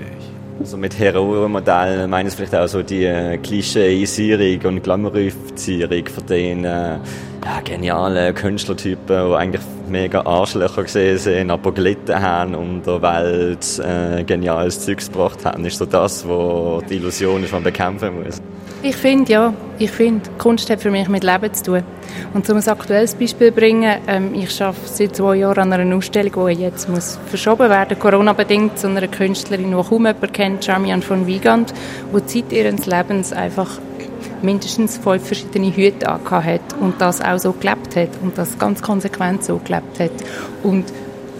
Also 0.61 0.77
mit 0.77 0.99
Heroenmodell 0.99 2.07
meinen 2.07 2.27
es 2.27 2.35
vielleicht 2.35 2.53
auch 2.53 2.67
so 2.67 2.83
die 2.83 3.05
äh, 3.05 3.39
Klischeeisierung 3.39 4.75
und 4.75 4.83
Glamourifizierung 4.83 6.05
von 6.05 6.25
den 6.27 6.65
äh, 6.65 6.99
ja, 7.43 7.61
genialen 7.63 8.35
Künstlertypen, 8.35 9.29
die 9.29 9.35
eigentlich 9.35 9.63
mega 9.89 10.21
Arschlöcher 10.21 10.83
gesehen 10.83 11.17
sind, 11.17 11.49
aber 11.49 11.71
gelitten 11.71 12.21
haben 12.21 12.53
und 12.53 12.85
der 12.85 13.01
Welt 13.01 13.79
äh, 13.79 14.23
geniales 14.23 14.85
Zeugs 14.85 15.11
gebracht 15.11 15.43
haben. 15.45 15.65
Ist 15.65 15.79
so 15.79 15.87
das, 15.87 16.27
was 16.29 16.83
die 16.85 16.97
Illusion 16.97 17.43
ist, 17.43 17.53
man 17.53 17.63
bekämpfen 17.63 18.23
muss. 18.23 18.39
Ich 18.83 18.95
finde, 18.95 19.31
ja. 19.31 19.53
Ich 19.77 19.91
finde, 19.91 20.29
Kunst 20.37 20.69
hat 20.69 20.81
für 20.81 20.89
mich 20.89 21.07
mit 21.07 21.23
Leben 21.23 21.53
zu 21.53 21.63
tun. 21.63 21.83
Und 22.33 22.49
um 22.49 22.57
ein 22.57 22.67
aktuelles 22.67 23.13
Beispiel 23.15 23.49
zu 23.49 23.53
bringen, 23.53 23.99
ähm, 24.07 24.33
ich 24.33 24.61
arbeite 24.61 24.87
seit 24.87 25.15
zwei 25.15 25.35
Jahren 25.35 25.71
an 25.71 25.73
einer 25.73 25.95
Ausstellung, 25.95 26.47
die 26.47 26.61
jetzt 26.61 26.89
muss 26.89 27.19
verschoben 27.27 27.69
werden, 27.69 27.97
Corona-bedingt, 27.97 28.77
zu 28.79 28.87
einer 28.87 29.07
Künstlerin, 29.07 29.75
die 29.75 29.83
kaum 29.83 30.05
jemand 30.05 30.33
kennt, 30.33 30.65
Charmian 30.65 31.01
von 31.01 31.27
Wiegand, 31.27 31.73
die 32.15 32.25
Zeit 32.25 32.51
ihres 32.51 32.85
Lebens 32.85 33.33
einfach 33.33 33.79
mindestens 34.41 34.97
fünf 34.97 35.25
verschiedene 35.27 35.75
Hüte 35.75 36.07
hat 36.07 36.61
und 36.79 36.99
das 36.99 37.21
auch 37.21 37.37
so 37.37 37.53
gelebt 37.53 37.95
hat 37.95 38.09
und 38.23 38.37
das 38.37 38.57
ganz 38.57 38.81
konsequent 38.81 39.43
so 39.43 39.59
gelebt 39.63 39.99
hat. 39.99 40.11
Und 40.63 40.85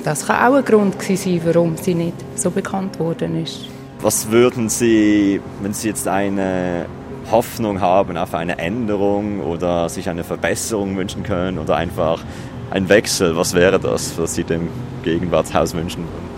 das 0.04 0.28
kann 0.28 0.48
auch 0.48 0.58
ein 0.58 0.66
Grund 0.66 1.02
sein, 1.02 1.42
warum 1.44 1.76
sie 1.78 1.96
nicht 1.96 2.16
so 2.36 2.52
bekannt 2.52 3.00
worden 3.00 3.42
ist. 3.44 3.62
Was 4.02 4.32
würden 4.32 4.68
Sie, 4.68 5.40
wenn 5.62 5.74
Sie 5.74 5.90
jetzt 5.90 6.08
eine 6.08 6.88
Hoffnung 7.32 7.82
haben 7.82 8.18
auf 8.18 8.34
eine 8.34 8.58
Änderung 8.60 9.42
oder 9.42 9.90
sich 9.90 10.10
eine 10.10 10.24
Verbesserung 10.24 10.98
wünschen 10.98 11.24
können 11.24 11.58
oder 11.58 11.76
einfach 11.76 12.24
ein 12.70 12.90
Wechsel, 12.90 13.36
was 13.36 13.54
wäre 13.54 13.80
das, 13.80 14.18
was 14.18 14.36
Sie 14.36 14.44
dem 14.44 14.70
Gegenwartshaus 15.04 15.74
wünschen 15.74 16.04
würden? 16.04 16.32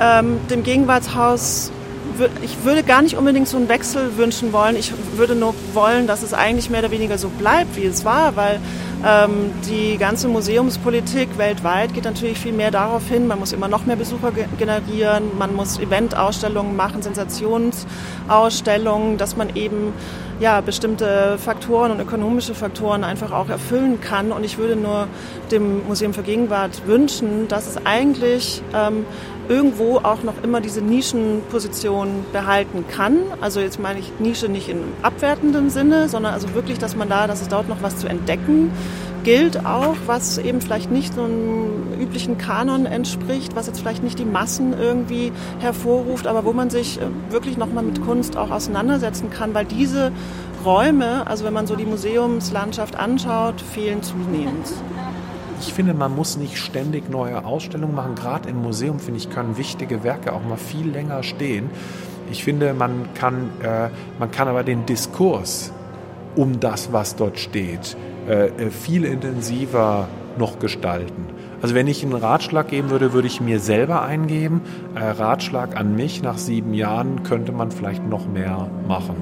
Ähm, 0.00 0.48
dem 0.48 0.62
Gegenwartshaus 0.62 1.72
ich 2.42 2.64
würde 2.64 2.82
gar 2.82 3.02
nicht 3.02 3.16
unbedingt 3.16 3.48
so 3.48 3.56
einen 3.56 3.68
Wechsel 3.68 4.16
wünschen 4.16 4.52
wollen. 4.52 4.76
Ich 4.76 4.92
würde 5.16 5.34
nur 5.34 5.54
wollen, 5.72 6.06
dass 6.06 6.22
es 6.22 6.34
eigentlich 6.34 6.70
mehr 6.70 6.80
oder 6.80 6.90
weniger 6.90 7.18
so 7.18 7.28
bleibt, 7.28 7.76
wie 7.76 7.84
es 7.84 8.04
war, 8.04 8.36
weil 8.36 8.60
die 9.02 9.96
ganze 9.98 10.28
Museumspolitik 10.28 11.38
weltweit 11.38 11.94
geht 11.94 12.04
natürlich 12.04 12.38
viel 12.38 12.52
mehr 12.52 12.70
darauf 12.70 13.08
hin, 13.08 13.26
man 13.26 13.38
muss 13.38 13.52
immer 13.52 13.68
noch 13.68 13.86
mehr 13.86 13.96
Besucher 13.96 14.30
generieren, 14.58 15.38
man 15.38 15.54
muss 15.54 15.78
Eventausstellungen 15.78 16.76
machen, 16.76 17.00
Sensationsausstellungen, 17.00 19.16
dass 19.16 19.38
man 19.38 19.56
eben 19.56 19.94
ja, 20.40 20.60
bestimmte 20.60 21.38
Faktoren 21.38 21.92
und 21.92 22.00
ökonomische 22.00 22.54
Faktoren 22.54 23.04
einfach 23.04 23.32
auch 23.32 23.48
erfüllen 23.48 24.00
kann. 24.00 24.32
Und 24.32 24.44
ich 24.44 24.58
würde 24.58 24.74
nur 24.74 25.06
dem 25.50 25.86
Museum 25.86 26.14
für 26.14 26.22
Gegenwart 26.22 26.86
wünschen, 26.86 27.46
dass 27.48 27.66
es 27.66 27.76
eigentlich 27.84 28.62
ähm, 28.74 29.04
irgendwo 29.50 29.98
auch 29.98 30.22
noch 30.22 30.42
immer 30.44 30.60
diese 30.60 30.80
Nischenposition 30.80 32.24
behalten 32.32 32.84
kann. 32.88 33.18
Also 33.40 33.58
jetzt 33.58 33.80
meine 33.80 33.98
ich 33.98 34.12
Nische 34.20 34.48
nicht 34.48 34.68
im 34.68 34.78
abwertenden 35.02 35.70
Sinne, 35.70 36.08
sondern 36.08 36.32
also 36.32 36.54
wirklich, 36.54 36.78
dass 36.78 36.94
man 36.94 37.08
da, 37.08 37.26
dass 37.26 37.42
es 37.42 37.48
dort 37.48 37.68
noch 37.68 37.82
was 37.82 37.96
zu 37.96 38.08
entdecken 38.08 38.70
gilt 39.24 39.66
auch, 39.66 39.96
was 40.06 40.38
eben 40.38 40.60
vielleicht 40.60 40.90
nicht 40.90 41.14
so 41.14 41.24
einem 41.24 42.00
üblichen 42.00 42.38
Kanon 42.38 42.86
entspricht, 42.86 43.54
was 43.54 43.66
jetzt 43.66 43.80
vielleicht 43.80 44.02
nicht 44.02 44.18
die 44.18 44.24
Massen 44.24 44.72
irgendwie 44.72 45.32
hervorruft, 45.58 46.26
aber 46.26 46.44
wo 46.44 46.52
man 46.52 46.70
sich 46.70 46.98
äh, 46.98 47.02
wirklich 47.30 47.58
nochmal 47.58 47.84
mit 47.84 48.00
Kunst 48.02 48.36
auch 48.36 48.50
auseinandersetzen 48.50 49.28
kann, 49.30 49.52
weil 49.52 49.66
diese 49.66 50.12
Räume, 50.64 51.26
also 51.26 51.44
wenn 51.44 51.52
man 51.52 51.66
so 51.66 51.76
die 51.76 51.84
Museumslandschaft 51.84 52.96
anschaut, 52.96 53.60
fehlen 53.60 54.02
zunehmend. 54.02 54.68
Ich 55.60 55.74
finde, 55.74 55.92
man 55.92 56.16
muss 56.16 56.38
nicht 56.38 56.56
ständig 56.56 57.10
neue 57.10 57.44
Ausstellungen 57.44 57.94
machen. 57.94 58.14
Gerade 58.14 58.48
im 58.48 58.62
Museum, 58.62 58.98
finde 58.98 59.18
ich, 59.18 59.28
können 59.28 59.58
wichtige 59.58 60.02
Werke 60.02 60.32
auch 60.32 60.42
mal 60.42 60.56
viel 60.56 60.88
länger 60.88 61.22
stehen. 61.22 61.68
Ich 62.30 62.42
finde, 62.44 62.72
man 62.72 63.10
kann, 63.14 63.50
äh, 63.62 63.90
man 64.18 64.30
kann 64.30 64.48
aber 64.48 64.64
den 64.64 64.86
Diskurs 64.86 65.70
um 66.34 66.60
das, 66.60 66.94
was 66.94 67.14
dort 67.14 67.38
steht, 67.38 67.96
äh, 68.26 68.46
äh, 68.46 68.70
viel 68.70 69.04
intensiver 69.04 70.08
noch 70.38 70.58
gestalten. 70.58 71.26
Also 71.60 71.74
wenn 71.74 71.88
ich 71.88 72.02
einen 72.02 72.14
Ratschlag 72.14 72.68
geben 72.68 72.88
würde, 72.88 73.12
würde 73.12 73.28
ich 73.28 73.42
mir 73.42 73.60
selber 73.60 74.02
eingeben. 74.02 74.62
Äh, 74.94 75.04
Ratschlag 75.04 75.76
an 75.76 75.94
mich, 75.94 76.22
nach 76.22 76.38
sieben 76.38 76.72
Jahren 76.72 77.22
könnte 77.22 77.52
man 77.52 77.70
vielleicht 77.70 78.08
noch 78.08 78.26
mehr 78.26 78.70
machen 78.88 79.16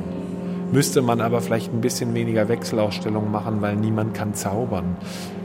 müsste 0.72 1.02
man 1.02 1.20
aber 1.20 1.40
vielleicht 1.40 1.72
ein 1.72 1.80
bisschen 1.80 2.14
weniger 2.14 2.48
Wechselausstellungen 2.48 3.30
machen, 3.30 3.60
weil 3.60 3.76
niemand 3.76 4.14
kann 4.14 4.34
zaubern. 4.34 4.96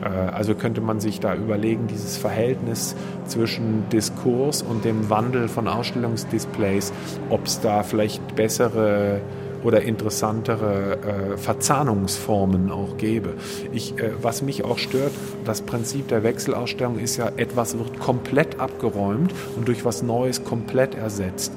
Äh, 0.02 0.08
also 0.08 0.56
könnte 0.56 0.82
man 0.82 1.00
sich 1.00 1.20
da 1.20 1.36
überlegen, 1.36 1.88
dieses 1.88 2.18
Verhältnis 2.18 2.96
zwischen 3.26 3.90
Diskurs 3.90 4.62
und 4.62 4.86
dem 4.86 5.10
Wandel 5.10 5.48
von 5.48 5.68
Ausstellungsdisplays, 5.68 6.94
ob 7.30 7.46
es 7.46 7.62
da 7.62 7.84
vielleicht 7.84 8.36
bessere 8.36 9.22
oder 9.64 9.82
interessantere 9.82 10.98
äh, 11.34 11.38
Verzahnungsformen 11.38 12.72
auch 12.72 12.98
gäbe. 12.98 13.36
Ich, 13.72 13.98
äh, 13.98 14.12
was 14.22 14.42
mich 14.42 14.64
auch 14.64 14.78
stört, 14.78 15.14
das 15.46 15.62
Prinzip 15.62 16.08
der 16.10 16.24
Wechselausstellung 16.24 17.00
ist 17.00 17.18
ja, 17.18 17.32
etwas 17.38 17.78
wird 17.78 18.00
komplett 18.00 18.60
abgeräumt 18.60 19.34
und 19.56 19.68
durch 19.68 19.86
was 19.86 20.04
Neues 20.04 20.44
komplett 20.44 20.96
ersetzt. 20.96 21.54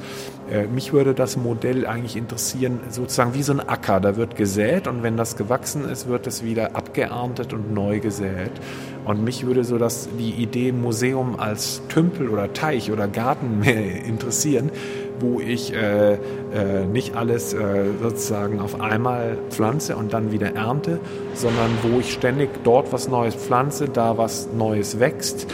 Äh, 0.51 0.67
mich 0.67 0.93
würde 0.93 1.15
das 1.15 1.37
Modell 1.37 1.87
eigentlich 1.87 2.17
interessieren, 2.17 2.81
sozusagen 2.91 3.35
wie 3.35 3.43
so 3.43 3.53
ein 3.53 3.61
Acker. 3.61 4.01
Da 4.01 4.17
wird 4.17 4.37
gesät 4.37 4.87
und 4.87 5.03
wenn 5.03 5.17
das 5.17 5.37
gewachsen 5.37 5.89
ist, 5.89 6.09
wird 6.09 6.27
es 6.27 6.45
wieder 6.45 6.77
abgeerntet 6.77 7.53
und 7.53 7.73
neu 7.73 8.01
gesät. 8.01 8.53
Und 9.05 9.25
mich 9.25 9.47
würde 9.47 9.65
so 9.65 9.79
das, 9.79 10.09
die 10.19 10.31
Idee 10.31 10.73
Museum 10.73 11.39
als 11.39 11.83
Tümpel 11.89 12.29
oder 12.29 12.53
Teich 12.53 12.91
oder 12.91 13.09
Garten 13.09 13.59
mehr 13.65 14.05
interessieren, 14.05 14.71
wo 15.19 15.41
ich 15.41 15.73
äh, 15.73 16.15
äh, 16.15 16.19
nicht 16.93 17.17
alles 17.17 17.55
äh, 17.55 17.87
sozusagen 18.03 18.61
auf 18.61 18.81
einmal 18.81 19.39
pflanze 19.51 19.97
und 19.97 20.13
dann 20.13 20.31
wieder 20.31 20.55
ernte, 20.55 21.01
sondern 21.35 21.71
wo 21.83 22.01
ich 22.01 22.13
ständig 22.13 22.51
dort 22.65 22.93
was 22.93 23.09
Neues 23.09 23.35
pflanze, 23.35 23.89
da 23.89 24.19
was 24.19 24.49
Neues 24.57 25.01
wächst 25.01 25.47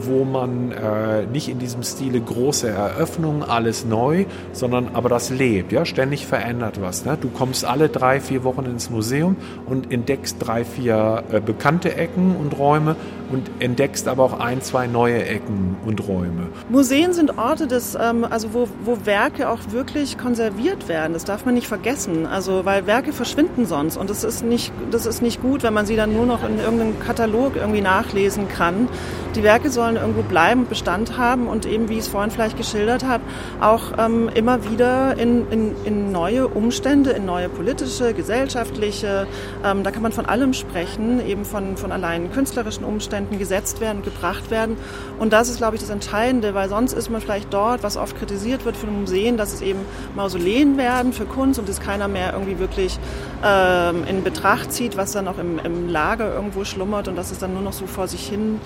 wo 0.00 0.24
man 0.24 0.72
äh, 0.72 1.26
nicht 1.26 1.48
in 1.48 1.58
diesem 1.58 1.82
Stile 1.82 2.20
große 2.20 2.68
Eröffnungen, 2.68 3.42
alles 3.42 3.84
neu, 3.84 4.26
sondern 4.52 4.90
aber 4.94 5.08
das 5.08 5.30
lebt, 5.30 5.72
ja, 5.72 5.84
ständig 5.84 6.26
verändert 6.26 6.80
was. 6.80 7.04
Ne? 7.04 7.16
Du 7.20 7.28
kommst 7.28 7.64
alle 7.64 7.88
drei, 7.88 8.20
vier 8.20 8.44
Wochen 8.44 8.64
ins 8.64 8.90
Museum 8.90 9.36
und 9.66 9.92
entdeckst 9.92 10.36
drei, 10.40 10.64
vier 10.64 11.24
äh, 11.30 11.40
bekannte 11.40 11.94
Ecken 11.96 12.36
und 12.36 12.58
Räume 12.58 12.96
und 13.30 13.50
entdeckst 13.60 14.08
aber 14.08 14.24
auch 14.24 14.40
ein, 14.40 14.62
zwei 14.62 14.86
neue 14.86 15.24
Ecken 15.24 15.76
und 15.84 16.06
Räume. 16.08 16.48
Museen 16.68 17.12
sind 17.12 17.38
Orte, 17.38 17.66
des, 17.66 17.96
ähm, 18.00 18.24
also 18.28 18.54
wo, 18.54 18.68
wo 18.84 18.98
Werke 19.04 19.48
auch 19.48 19.60
wirklich 19.70 20.18
konserviert 20.18 20.88
werden. 20.88 21.12
Das 21.12 21.24
darf 21.24 21.44
man 21.44 21.54
nicht 21.54 21.68
vergessen. 21.68 22.26
Also 22.26 22.64
weil 22.64 22.86
Werke 22.86 23.12
verschwinden 23.12 23.66
sonst 23.66 23.96
und 23.96 24.10
das 24.10 24.24
ist 24.24 24.44
nicht, 24.44 24.72
das 24.90 25.06
ist 25.06 25.22
nicht 25.22 25.42
gut, 25.42 25.62
wenn 25.62 25.74
man 25.74 25.86
sie 25.86 25.96
dann 25.96 26.12
nur 26.14 26.26
noch 26.26 26.46
in 26.48 26.58
irgendeinem 26.58 26.98
Katalog 27.00 27.56
irgendwie 27.56 27.80
nachlesen 27.80 28.48
kann. 28.48 28.88
Die 29.34 29.42
Werke 29.42 29.70
sollen 29.70 29.87
irgendwo 29.96 30.22
bleiben, 30.22 30.66
Bestand 30.66 31.16
haben 31.16 31.46
und 31.48 31.66
eben, 31.66 31.88
wie 31.88 31.94
ich 31.94 32.00
es 32.00 32.08
vorhin 32.08 32.30
vielleicht 32.30 32.56
geschildert 32.56 33.04
habe, 33.04 33.22
auch 33.60 33.92
ähm, 33.98 34.28
immer 34.34 34.64
wieder 34.70 35.16
in, 35.18 35.50
in, 35.50 35.74
in 35.84 36.12
neue 36.12 36.48
Umstände, 36.48 37.10
in 37.10 37.24
neue 37.24 37.48
politische, 37.48 38.14
gesellschaftliche, 38.14 39.26
ähm, 39.64 39.82
da 39.82 39.90
kann 39.90 40.02
man 40.02 40.12
von 40.12 40.26
allem 40.26 40.52
sprechen, 40.52 41.24
eben 41.26 41.44
von, 41.44 41.76
von 41.76 41.92
allein 41.92 42.32
künstlerischen 42.32 42.84
Umständen 42.84 43.38
gesetzt 43.38 43.80
werden 43.80 43.98
und 43.98 44.04
gebracht 44.04 44.50
werden. 44.50 44.76
Und 45.18 45.32
das 45.32 45.48
ist, 45.48 45.58
glaube 45.58 45.76
ich, 45.76 45.80
das 45.80 45.90
Entscheidende, 45.90 46.54
weil 46.54 46.68
sonst 46.68 46.92
ist 46.92 47.10
man 47.10 47.20
vielleicht 47.20 47.52
dort, 47.52 47.82
was 47.82 47.96
oft 47.96 48.18
kritisiert 48.18 48.64
wird 48.64 48.76
von 48.76 49.00
Museen, 49.00 49.36
dass 49.36 49.52
es 49.52 49.62
eben 49.62 49.80
Mausoleen 50.14 50.76
werden 50.76 51.12
für 51.12 51.24
Kunst 51.24 51.58
und 51.58 51.68
es 51.68 51.80
keiner 51.80 52.08
mehr 52.08 52.32
irgendwie 52.32 52.58
wirklich 52.58 52.98
ähm, 53.44 54.04
in 54.08 54.24
Betracht 54.24 54.72
zieht, 54.72 54.96
was 54.96 55.12
dann 55.12 55.28
auch 55.28 55.38
im, 55.38 55.58
im 55.58 55.88
Lager 55.88 56.34
irgendwo 56.34 56.64
schlummert 56.64 57.08
und 57.08 57.16
dass 57.16 57.30
es 57.30 57.38
dann 57.38 57.54
nur 57.54 57.62
noch 57.62 57.72
so 57.72 57.86
vor 57.86 58.08
sich 58.08 58.28
hin 58.28 58.60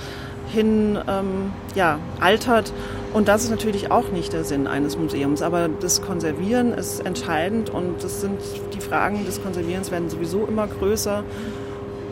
hin 0.52 0.98
ähm, 1.08 1.52
ja, 1.74 1.98
altert. 2.20 2.72
Und 3.12 3.28
das 3.28 3.44
ist 3.44 3.50
natürlich 3.50 3.90
auch 3.90 4.08
nicht 4.08 4.32
der 4.32 4.44
Sinn 4.44 4.66
eines 4.66 4.96
Museums. 4.96 5.42
Aber 5.42 5.68
das 5.68 6.02
Konservieren 6.02 6.72
ist 6.72 7.04
entscheidend 7.04 7.70
und 7.70 8.02
das 8.02 8.20
sind 8.20 8.40
die 8.74 8.80
Fragen 8.80 9.24
des 9.24 9.42
Konservierens 9.42 9.90
werden 9.90 10.08
sowieso 10.08 10.46
immer 10.46 10.66
größer. 10.66 11.24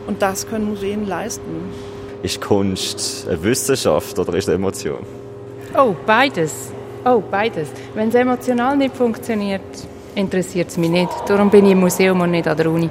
Und 0.07 0.21
das 0.21 0.47
können 0.47 0.65
Museen 0.65 1.07
leisten. 1.07 1.69
Ist 2.23 2.41
Kunst 2.41 3.27
eine 3.27 3.41
Wissenschaft 3.43 4.17
oder 4.19 4.33
ist 4.33 4.45
es 4.45 4.49
eine 4.49 4.55
Emotion? 4.55 4.99
Oh, 5.75 5.95
beides. 6.05 6.71
Oh, 7.05 7.21
beides. 7.31 7.69
Wenn 7.95 8.09
es 8.09 8.15
emotional 8.15 8.77
nicht 8.77 8.95
funktioniert, 8.95 9.61
interessiert 10.13 10.69
es 10.69 10.77
mich 10.77 10.89
nicht. 10.89 11.11
Darum 11.27 11.49
bin 11.49 11.65
ich 11.65 11.71
im 11.71 11.79
Museum 11.79 12.21
und 12.21 12.31
nicht 12.31 12.47
an 12.47 12.57
der 12.57 12.69
Uni. 12.69 12.89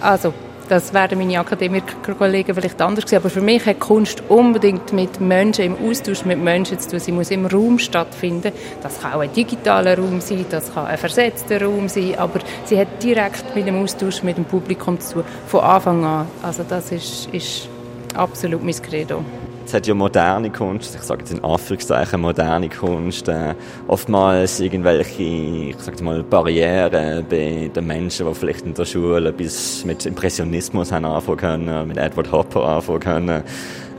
Also, 0.00 0.32
das 0.72 0.94
werden 0.94 1.18
meine 1.18 1.38
Akademikerkollegen 1.38 2.54
vielleicht 2.54 2.80
anders 2.80 3.04
sehen, 3.06 3.18
aber 3.18 3.28
für 3.28 3.42
mich 3.42 3.66
hat 3.66 3.78
Kunst 3.78 4.22
unbedingt 4.30 4.90
mit 4.94 5.20
Menschen, 5.20 5.66
im 5.66 5.76
Austausch 5.86 6.24
mit 6.24 6.38
Menschen 6.38 6.80
zu 6.80 6.88
tun. 6.88 6.98
Sie 6.98 7.12
muss 7.12 7.30
im 7.30 7.44
Raum 7.44 7.78
stattfinden. 7.78 8.52
Das 8.82 8.98
kann 8.98 9.12
auch 9.12 9.20
ein 9.20 9.30
digitaler 9.34 9.98
Raum 9.98 10.22
sein, 10.22 10.46
das 10.48 10.72
kann 10.72 10.86
ein 10.86 10.96
versetzter 10.96 11.60
Raum 11.60 11.90
sein, 11.90 12.18
aber 12.18 12.40
sie 12.64 12.78
hat 12.78 13.02
direkt 13.02 13.54
mit 13.54 13.66
dem 13.66 13.82
Austausch 13.82 14.22
mit 14.22 14.38
dem 14.38 14.46
Publikum 14.46 14.98
zu 14.98 15.16
tun, 15.16 15.24
von 15.46 15.60
Anfang 15.60 16.06
an. 16.06 16.26
Also 16.42 16.64
das 16.66 16.90
ist, 16.90 17.28
ist 17.32 17.68
absolut 18.14 18.64
mein 18.64 18.80
Credo. 18.80 19.22
Es 19.66 19.74
hat 19.74 19.86
ja 19.86 19.94
moderne 19.94 20.50
Kunst, 20.50 20.94
ich 20.94 21.02
sage 21.02 21.20
jetzt 21.20 21.32
in 21.32 21.44
Anführungszeichen 21.44 22.20
moderne 22.20 22.68
Kunst, 22.68 23.28
äh, 23.28 23.54
oftmals 23.88 24.60
irgendwelche, 24.60 25.22
ich 25.22 25.78
sage 25.78 26.02
mal, 26.02 26.22
Barrieren 26.22 27.24
bei 27.28 27.70
den 27.74 27.86
Menschen, 27.86 28.26
die 28.26 28.34
vielleicht 28.34 28.64
in 28.64 28.74
der 28.74 28.84
Schule 28.84 29.32
bis 29.32 29.84
mit 29.84 30.06
Impressionismus 30.06 30.92
haben 30.92 31.04
anfangen 31.04 31.38
können, 31.38 31.88
mit 31.88 31.96
Edward 31.96 32.30
Hopper 32.32 32.64
anfangen 32.64 33.00
können. 33.00 33.42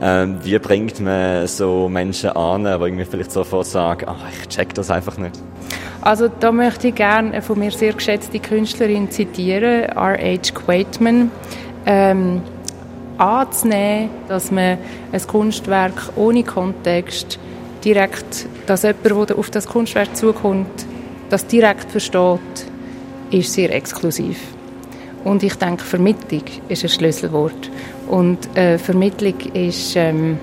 Ähm, 0.02 0.38
wie 0.42 0.58
bringt 0.58 1.00
man 1.00 1.46
so 1.46 1.88
Menschen 1.88 2.30
an, 2.30 2.64
die 2.64 2.70
irgendwie 2.70 3.04
vielleicht 3.04 3.32
sofort 3.32 3.66
sagen, 3.66 4.06
oh, 4.08 4.26
ich 4.32 4.48
check 4.48 4.74
das 4.74 4.90
einfach 4.90 5.16
nicht? 5.18 5.38
Also 6.00 6.28
da 6.28 6.52
möchte 6.52 6.88
ich 6.88 6.94
gerne 6.94 7.32
eine 7.32 7.42
von 7.42 7.58
mir 7.58 7.70
sehr 7.70 7.94
geschätzte 7.94 8.38
Künstlerin 8.38 9.10
zitieren, 9.10 9.84
R.H. 9.84 10.52
Quaitman. 10.52 11.30
Ähm, 11.86 12.42
anzunehmen, 13.18 14.10
dass 14.28 14.50
man 14.50 14.78
ein 15.12 15.26
Kunstwerk 15.26 16.10
ohne 16.16 16.42
Kontext 16.42 17.38
direkt, 17.84 18.46
dass 18.66 18.82
jemand, 18.82 19.30
der 19.30 19.38
auf 19.38 19.50
das 19.50 19.66
Kunstwerk 19.66 20.16
zukommt, 20.16 20.86
das 21.30 21.46
direkt 21.46 21.90
versteht, 21.90 22.40
ist 23.30 23.52
sehr 23.52 23.74
exklusiv. 23.74 24.38
Und 25.24 25.42
ich 25.42 25.54
denke, 25.54 25.82
Vermittlung 25.82 26.44
ist 26.68 26.84
ein 26.84 26.90
Schlüsselwort. 26.90 27.70
Und 28.08 28.56
äh, 28.56 28.78
Vermittlung 28.78 29.38
ist, 29.54 29.96
ähm, 29.96 30.38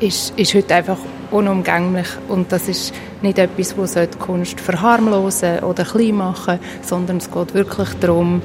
ist, 0.00 0.38
ist 0.38 0.54
heute 0.54 0.74
einfach 0.74 0.98
unumgänglich. 1.30 2.08
Und 2.28 2.52
das 2.52 2.68
ist 2.68 2.92
nicht 3.22 3.38
etwas, 3.38 3.74
das 3.94 4.08
Kunst 4.18 4.60
verharmlosen 4.60 5.60
oder 5.60 5.84
klein 5.84 6.16
machen 6.16 6.58
sondern 6.82 7.18
es 7.18 7.30
geht 7.30 7.54
wirklich 7.54 7.88
darum, 8.00 8.42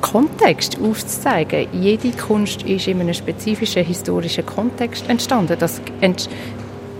Kontext 0.00 0.78
aufzuzeigen. 0.82 1.68
Jede 1.72 2.10
Kunst 2.12 2.62
ist 2.62 2.88
in 2.88 3.00
einem 3.00 3.14
spezifischen 3.14 3.84
historischen 3.84 4.46
Kontext 4.46 5.08
entstanden. 5.08 5.56
Das 5.58 5.80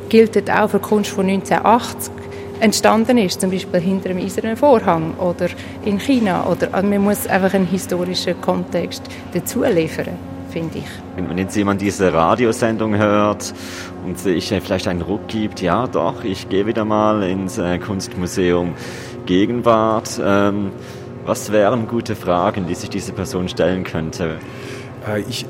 gilt 0.08 0.50
auch 0.50 0.70
für 0.70 0.78
Kunst 0.80 1.10
von 1.10 1.26
1980 1.26 2.12
entstanden 2.60 3.18
ist, 3.18 3.40
zum 3.40 3.50
Beispiel 3.50 3.80
hinter 3.80 4.10
einem 4.10 4.24
eisernen 4.24 4.56
Vorhang 4.56 5.14
oder 5.18 5.48
in 5.84 5.98
China. 5.98 6.46
Oder, 6.46 6.72
also 6.72 6.86
man 6.86 7.02
muss 7.02 7.26
einfach 7.26 7.54
einen 7.54 7.66
historischen 7.66 8.40
Kontext 8.40 9.02
dazu 9.32 9.62
liefern, 9.64 10.18
finde 10.50 10.78
ich. 10.78 10.84
Wenn 11.16 11.38
jetzt 11.38 11.56
jemand 11.56 11.80
diese 11.80 12.12
Radiosendung 12.12 12.96
hört 12.96 13.52
und 14.06 14.18
sich 14.18 14.48
vielleicht 14.48 14.88
einen 14.88 15.02
Ruck 15.02 15.26
gibt, 15.28 15.62
ja 15.62 15.86
doch, 15.86 16.22
ich 16.22 16.48
gehe 16.48 16.66
wieder 16.66 16.84
mal 16.84 17.22
ins 17.22 17.58
äh, 17.58 17.78
Kunstmuseum 17.78 18.74
Gegenwart. 19.26 20.20
Ähm, 20.22 20.72
was 21.24 21.52
wären 21.52 21.86
gute 21.86 22.16
Fragen, 22.16 22.66
die 22.66 22.74
sich 22.74 22.90
diese 22.90 23.12
Person 23.12 23.48
stellen 23.48 23.84
könnte? 23.84 24.38
Äh, 25.06 25.20
ich, 25.20 25.46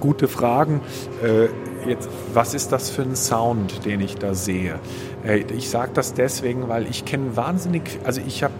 gute 0.00 0.28
Fragen. 0.28 0.80
Äh, 1.22 1.48
jetzt, 1.88 2.08
was 2.32 2.54
ist 2.54 2.72
das 2.72 2.90
für 2.90 3.02
ein 3.02 3.16
Sound, 3.16 3.84
den 3.84 4.00
ich 4.00 4.16
da 4.16 4.34
sehe? 4.34 4.78
Äh, 5.24 5.44
ich 5.56 5.70
sage 5.70 5.92
das 5.94 6.14
deswegen, 6.14 6.68
weil 6.68 6.86
ich 6.86 7.04
kenne 7.04 7.36
wahnsinnig, 7.36 7.98
also 8.04 8.20
ich 8.26 8.42
habe 8.42 8.54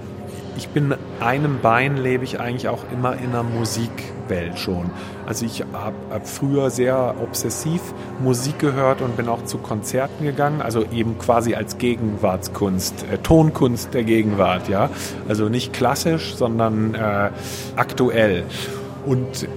ich 0.56 0.68
bin 0.68 0.86
mit 0.86 0.98
einem 1.20 1.60
Bein 1.60 1.96
lebe 1.96 2.22
ich 2.22 2.38
eigentlich 2.38 2.68
auch 2.68 2.84
immer 2.92 3.16
in 3.16 3.32
der 3.32 3.42
Musikwelt 4.24 4.58
schon. 4.58 4.90
Also 5.26 5.46
ich 5.46 5.64
habe 5.72 5.94
hab 6.10 6.26
früher 6.26 6.70
sehr 6.70 7.14
obsessiv 7.22 7.80
Musik 8.22 8.58
gehört 8.58 9.00
und 9.00 9.16
bin 9.16 9.28
auch 9.28 9.44
zu 9.44 9.58
Konzerten 9.58 10.24
gegangen, 10.24 10.62
also 10.62 10.84
eben 10.92 11.18
quasi 11.18 11.54
als 11.54 11.78
Gegenwartskunst, 11.78 13.04
äh, 13.12 13.18
Tonkunst 13.18 13.94
der 13.94 14.04
Gegenwart, 14.04 14.68
ja. 14.68 14.90
Also 15.28 15.48
nicht 15.48 15.72
klassisch, 15.72 16.34
sondern 16.34 16.94
äh, 16.94 17.30
aktuell. 17.76 18.44
Und, 19.06 19.48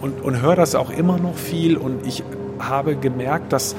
und, 0.00 0.22
und 0.22 0.42
höre 0.42 0.56
das 0.56 0.74
auch 0.74 0.90
immer 0.90 1.18
noch 1.18 1.36
viel 1.36 1.76
und 1.76 2.06
ich 2.06 2.22
habe 2.58 2.96
gemerkt, 2.96 3.52
dass 3.52 3.74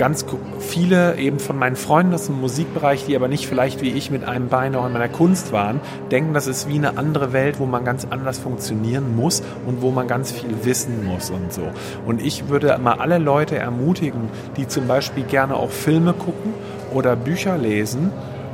ganz 0.00 0.24
viele 0.60 1.18
eben 1.18 1.38
von 1.38 1.58
meinen 1.58 1.76
Freunden 1.76 2.14
aus 2.14 2.24
dem 2.24 2.40
Musikbereich, 2.40 3.04
die 3.04 3.14
aber 3.14 3.28
nicht 3.28 3.46
vielleicht 3.46 3.82
wie 3.82 3.90
ich 3.90 4.10
mit 4.10 4.24
einem 4.24 4.48
Bein 4.48 4.74
auch 4.74 4.86
in 4.86 4.94
meiner 4.94 5.10
Kunst 5.10 5.52
waren, 5.52 5.78
denken, 6.10 6.32
das 6.32 6.46
ist 6.46 6.66
wie 6.70 6.76
eine 6.76 6.96
andere 6.96 7.34
Welt, 7.34 7.60
wo 7.60 7.66
man 7.66 7.84
ganz 7.84 8.06
anders 8.08 8.38
funktionieren 8.38 9.14
muss 9.14 9.42
und 9.66 9.82
wo 9.82 9.90
man 9.90 10.08
ganz 10.08 10.32
viel 10.32 10.64
wissen 10.64 11.04
muss 11.06 11.28
und 11.28 11.52
so. 11.52 11.68
Und 12.06 12.22
ich 12.22 12.48
würde 12.48 12.78
mal 12.82 12.94
alle 12.94 13.18
Leute 13.18 13.58
ermutigen, 13.58 14.30
die 14.56 14.66
zum 14.66 14.86
Beispiel 14.86 15.24
gerne 15.24 15.54
auch 15.54 15.68
Filme 15.68 16.14
gucken 16.14 16.54
oder 16.94 17.14
Bücher 17.14 17.58
lesen, 17.58 18.10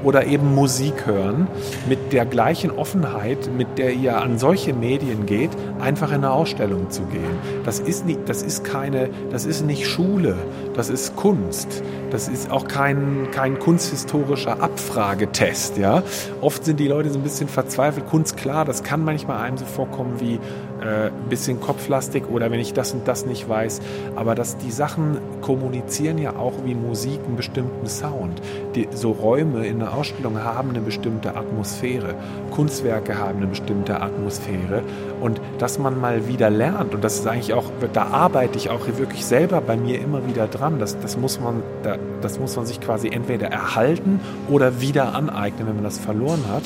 oder 0.07 0.25
eben 0.25 0.55
Musik 0.55 1.05
hören, 1.05 1.49
mit 1.89 2.13
der 2.13 2.27
gleichen 2.27 2.71
Offenheit, 2.71 3.51
mit 3.57 3.77
der 3.77 3.93
ihr 3.93 4.19
an 4.19 4.39
solche 4.39 4.73
Medien 4.73 5.27
geht, 5.27 5.51
einfach 5.81 6.11
in 6.11 6.19
eine 6.19 6.31
Ausstellung 6.31 6.91
zu 6.91 7.03
gehen. 7.07 7.39
Das 7.65 7.81
ist 7.81 8.07
nicht, 8.07 8.21
das 8.29 8.43
ist 8.43 8.63
keine, 8.63 9.11
das 9.33 9.45
ist 9.45 9.67
nicht 9.67 9.89
Schule, 9.89 10.37
das 10.75 10.91
ist 10.91 11.17
Kunst. 11.17 11.83
Das 12.13 12.29
ist 12.29 12.53
auch 12.53 12.69
kein, 12.69 13.27
kein 13.33 13.59
kunsthistorischer 13.59 14.63
Abfragetest, 14.63 15.77
ja. 15.77 16.05
Oft 16.41 16.65
sind 16.65 16.79
die 16.79 16.87
Leute 16.87 17.11
so 17.11 17.19
ein 17.19 17.25
bisschen 17.25 17.49
verzweifelt. 17.49 18.07
Kunst, 18.07 18.37
klar, 18.37 18.65
das 18.65 18.85
kann 18.85 19.05
manchmal 19.05 19.43
einem 19.43 19.59
so 19.59 19.65
vorkommen 19.65 20.21
wie 20.21 20.39
äh, 20.87 21.07
ein 21.09 21.29
bisschen 21.29 21.61
kopflastig 21.61 22.29
oder 22.31 22.51
wenn 22.51 22.61
ich 22.61 22.73
das 22.73 22.93
und 22.93 23.09
das 23.09 23.27
nicht 23.27 23.49
weiß. 23.49 23.81
Aber 24.15 24.35
dass 24.35 24.57
die 24.57 24.71
Sachen 24.71 25.19
kommunizieren 25.41 26.19
ja 26.19 26.37
auch 26.37 26.53
wie 26.65 26.75
Musik 26.75 27.21
einen 27.27 27.37
bestimmten 27.37 27.87
Sound. 27.87 28.41
Die, 28.75 28.89
so 28.93 29.11
Räume 29.11 29.67
in 29.67 29.83
einer 29.83 29.95
Ausstellung 29.95 30.43
haben 30.43 30.71
eine 30.71 30.81
bestimmte 30.81 31.37
Atmosphäre. 31.37 32.15
Kunstwerke 32.51 33.19
haben 33.19 33.39
eine 33.39 33.47
bestimmte 33.49 34.01
Atmosphäre. 34.01 34.83
Und 35.21 35.41
dass 35.59 35.79
man 35.79 36.01
mal 36.01 36.29
wieder 36.29 36.51
lernt, 36.51 36.95
und 36.95 37.03
das 37.03 37.17
ist 37.17 37.27
eigentlich 37.27 37.55
auch, 37.55 37.65
da 37.93 38.05
arbeite 38.05 38.57
ich 38.57 38.71
auch 38.71 38.87
wirklich 38.87 39.25
selber 39.25 39.61
bei 39.61 39.77
mir 39.77 40.01
immer 40.01 40.27
wieder 40.27 40.47
dran, 40.47 40.79
das, 40.79 40.99
das, 41.01 41.17
muss, 41.17 41.41
man, 41.41 41.63
da, 41.83 41.97
das 42.21 42.39
muss 42.39 42.55
man 42.57 42.67
sich 42.67 42.81
quasi 42.81 43.09
entweder 43.09 43.49
erhalten 43.49 44.21
oder 44.49 44.81
wieder 44.81 45.15
aneignen, 45.15 45.67
wenn 45.67 45.77
man 45.77 45.85
das 45.85 45.99
verloren 45.99 46.45
hat. 46.49 46.65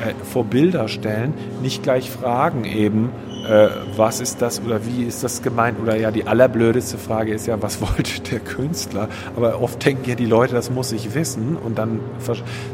Äh, 0.00 0.14
vor 0.24 0.44
Bilder 0.44 0.88
stellen, 0.88 1.34
nicht 1.62 1.82
gleich 1.82 2.10
fragen 2.10 2.64
eben, 2.64 3.10
äh, 3.46 3.68
was 3.96 4.20
ist 4.20 4.42
das 4.42 4.60
oder 4.60 4.84
wie 4.86 5.04
ist 5.04 5.22
das 5.24 5.42
gemeint? 5.42 5.80
Oder 5.80 5.96
ja, 5.96 6.10
die 6.10 6.26
allerblödeste 6.26 6.98
Frage 6.98 7.32
ist 7.34 7.46
ja, 7.46 7.60
was 7.62 7.80
wollte 7.80 8.20
der 8.30 8.40
Künstler? 8.40 9.08
Aber 9.36 9.60
oft 9.60 9.84
denken 9.84 10.08
ja 10.08 10.14
die 10.14 10.26
Leute, 10.26 10.54
das 10.54 10.70
muss 10.70 10.92
ich 10.92 11.14
wissen 11.14 11.56
und 11.56 11.78
dann, 11.78 12.00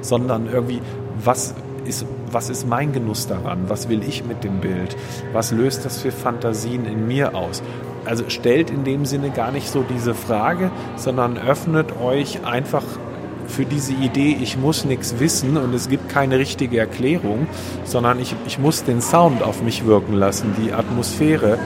sondern 0.00 0.48
irgendwie, 0.52 0.80
was 1.22 1.54
ist, 1.86 2.04
was 2.30 2.50
ist 2.50 2.66
mein 2.66 2.92
Genuss 2.92 3.26
daran? 3.26 3.68
Was 3.68 3.88
will 3.88 4.02
ich 4.02 4.24
mit 4.24 4.44
dem 4.44 4.60
Bild? 4.60 4.96
Was 5.32 5.52
löst 5.52 5.84
das 5.84 6.02
für 6.02 6.10
Fantasien 6.10 6.84
in 6.86 7.06
mir 7.06 7.34
aus? 7.34 7.62
Also 8.04 8.24
stellt 8.28 8.70
in 8.70 8.84
dem 8.84 9.04
Sinne 9.04 9.30
gar 9.30 9.50
nicht 9.50 9.68
so 9.68 9.82
diese 9.82 10.14
Frage, 10.14 10.70
sondern 10.96 11.38
öffnet 11.38 12.00
euch 12.00 12.44
einfach 12.44 12.84
für 13.48 13.64
diese 13.64 13.92
Idee, 13.92 14.36
ich 14.40 14.56
muss 14.56 14.84
nichts 14.84 15.16
wissen 15.18 15.56
und 15.56 15.74
es 15.74 15.88
gibt 15.88 16.08
keine 16.08 16.38
richtige 16.38 16.78
Erklärung, 16.78 17.46
sondern 17.84 18.20
ich, 18.20 18.34
ich 18.46 18.58
muss 18.58 18.84
den 18.84 19.00
Sound 19.00 19.42
auf 19.42 19.62
mich 19.62 19.86
wirken 19.86 20.14
lassen, 20.14 20.54
die 20.62 20.72
Atmosphäre, 20.72 21.58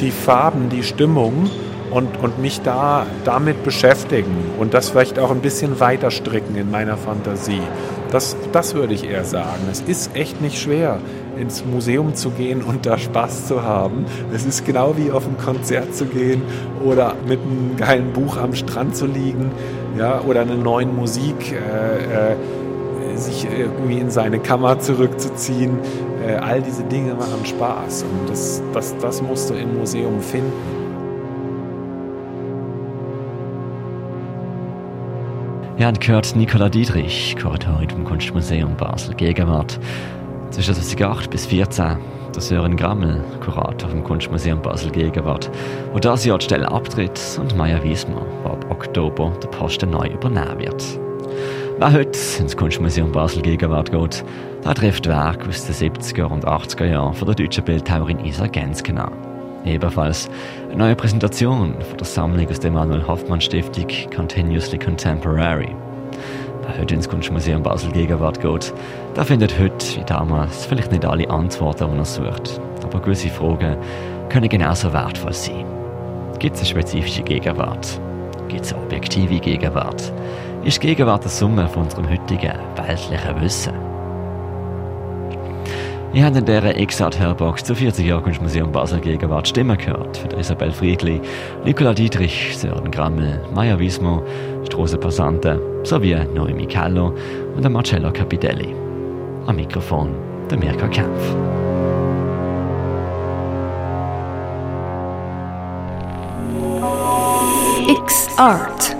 die 0.00 0.10
Farben, 0.10 0.68
die 0.68 0.82
Stimmung 0.82 1.50
und, 1.90 2.16
und 2.20 2.40
mich 2.40 2.60
da 2.60 3.06
damit 3.24 3.62
beschäftigen 3.62 4.34
und 4.58 4.74
das 4.74 4.90
vielleicht 4.90 5.18
auch 5.18 5.30
ein 5.30 5.40
bisschen 5.40 5.80
weiter 5.80 6.10
stricken 6.10 6.56
in 6.56 6.70
meiner 6.70 6.96
Fantasie. 6.96 7.62
Das, 8.10 8.36
das 8.52 8.74
würde 8.74 8.94
ich 8.94 9.04
eher 9.04 9.24
sagen. 9.24 9.62
Es 9.70 9.80
ist 9.80 10.14
echt 10.14 10.40
nicht 10.40 10.60
schwer, 10.60 10.98
ins 11.36 11.64
Museum 11.64 12.14
zu 12.14 12.30
gehen 12.30 12.62
und 12.62 12.86
da 12.86 12.98
Spaß 12.98 13.46
zu 13.46 13.62
haben. 13.62 14.06
Es 14.32 14.44
ist 14.44 14.64
genau 14.64 14.96
wie 14.96 15.10
auf 15.10 15.26
ein 15.26 15.36
Konzert 15.36 15.94
zu 15.94 16.06
gehen 16.06 16.42
oder 16.84 17.14
mit 17.26 17.40
einem 17.40 17.76
geilen 17.76 18.12
Buch 18.12 18.36
am 18.36 18.54
Strand 18.54 18.96
zu 18.96 19.06
liegen 19.06 19.50
ja, 19.96 20.20
oder 20.20 20.42
eine 20.42 20.56
neue 20.56 20.86
Musik. 20.86 21.52
Äh, 21.52 22.32
äh, 22.32 22.36
sich 23.16 23.46
irgendwie 23.46 23.98
in 23.98 24.10
seine 24.10 24.38
Kammer 24.38 24.78
zurückzuziehen. 24.78 25.78
Äh, 26.26 26.36
all 26.36 26.62
diese 26.62 26.84
Dinge 26.84 27.14
machen 27.14 27.44
Spaß 27.44 28.04
und 28.04 28.28
das, 28.30 28.62
das, 28.72 28.96
das 28.98 29.22
musst 29.22 29.50
du 29.50 29.54
im 29.54 29.78
Museum 29.78 30.20
finden. 30.20 30.52
Ja, 35.76 35.88
und 35.88 36.00
gehört 36.00 36.36
Nicola 36.36 36.68
Dietrich, 36.68 37.36
Kuratorin 37.40 37.90
vom 37.90 38.04
Kunstmuseum 38.04 38.76
Basel 38.76 39.14
Gegenwart. 39.14 39.80
Zwischen 40.50 40.74
2008 40.74 41.30
bis 41.30 41.48
2014 41.48 41.98
der 42.34 42.42
Sören 42.42 42.76
Grammel, 42.76 43.22
Kurator 43.40 43.88
vom 43.88 44.02
Kunstmuseum 44.02 44.60
Basel 44.60 44.90
Gegenwart, 44.90 45.50
wo 45.92 45.98
das 45.98 46.24
Jahr 46.24 46.38
die 46.38 46.44
Stelle 46.44 46.68
abtritt 46.68 47.20
und 47.40 47.56
Maya 47.56 47.82
Wiesmer, 47.82 48.22
wo 48.42 48.50
ab 48.50 48.66
Oktober 48.70 49.32
der 49.42 49.48
Posten 49.48 49.90
neu 49.90 50.08
übernehmen 50.08 50.58
wird. 50.58 50.82
Wer 51.78 51.92
heute 51.92 52.18
ins 52.40 52.56
Kunstmuseum 52.56 53.12
Basel 53.12 53.42
Gegenwart 53.42 53.92
geht, 53.92 54.24
der 54.64 54.74
trifft 54.74 55.06
Werke 55.06 55.48
aus 55.48 55.66
den 55.66 55.92
70er 55.92 56.24
und 56.24 56.46
80er 56.46 56.86
Jahren 56.86 57.14
von 57.14 57.26
der 57.26 57.36
deutschen 57.36 57.64
Bildhauerin 57.64 58.24
Isa 58.24 58.46
Gensken 58.48 58.98
an. 58.98 59.12
Ebenfalls 59.64 60.28
eine 60.68 60.76
neue 60.76 60.96
Präsentation 60.96 61.74
von 61.80 61.98
der 61.98 62.06
Sammlung 62.06 62.48
aus 62.48 62.60
der 62.60 62.70
Emanuel 62.70 63.06
Hoffmann 63.06 63.40
Stiftung 63.40 63.86
Continuously 64.14 64.78
Contemporary. 64.78 65.74
Wer 66.66 66.80
heute 66.80 66.94
ins 66.94 67.08
Kunstmuseum 67.08 67.62
Basel 67.62 67.92
Gegenwart 67.92 68.40
geht, 68.40 68.72
der 69.14 69.24
findet 69.24 69.58
heute 69.58 69.84
wie 69.96 70.04
damals 70.04 70.64
vielleicht 70.64 70.92
nicht 70.92 71.04
alle 71.04 71.28
Antworten, 71.28 71.90
die 71.92 71.98
er 71.98 72.04
sucht. 72.04 72.60
Aber 72.82 73.00
gewisse 73.00 73.28
Fragen 73.28 73.76
können 74.30 74.48
genauso 74.48 74.92
wertvoll 74.92 75.34
sein. 75.34 75.66
Gibt 76.38 76.56
es 76.56 76.62
eine 76.62 76.70
spezifische 76.70 77.22
Gegenwart? 77.22 78.00
Gibt 78.48 78.64
es 78.64 78.72
eine 78.72 78.82
objektive 78.82 79.40
Gegenwart? 79.40 80.10
Ist 80.64 80.82
die 80.82 80.86
Gegenwart 80.86 81.22
eine 81.22 81.30
Summe 81.30 81.68
von 81.68 81.82
unserem 81.82 82.08
heutigen 82.08 82.54
weltlichen 82.76 83.40
Wissen? 83.42 83.74
Ihr 86.14 86.24
habt 86.24 86.36
in 86.36 86.44
dieser 86.44 86.76
Exart 86.76 87.18
Herbox 87.18 87.64
zu 87.64 87.74
40 87.74 88.06
Jahren 88.06 88.22
Kunstmuseum 88.22 88.70
Basel 88.70 89.00
Gegenwart 89.00 89.48
Stimmen 89.48 89.76
gehört. 89.76 90.16
Für 90.16 90.38
Isabel 90.38 90.70
Friedli, 90.70 91.20
Nicola 91.64 91.92
Dietrich, 91.92 92.56
Sören 92.56 92.92
Grammel, 92.92 93.40
Maya 93.52 93.76
Wismo, 93.80 94.22
Strose 94.66 94.98
Passante 94.98 95.60
sowie 95.84 96.16
Noemi 96.34 96.66
Callo 96.66 97.14
und 97.56 97.68
Marcello 97.70 98.10
Capitelli. 98.12 98.74
Am 99.46 99.56
Mikrofon 99.56 100.14
der 100.50 100.58
Mirka 100.58 100.88
Kempf. 100.88 101.34
X-Art. 107.88 108.96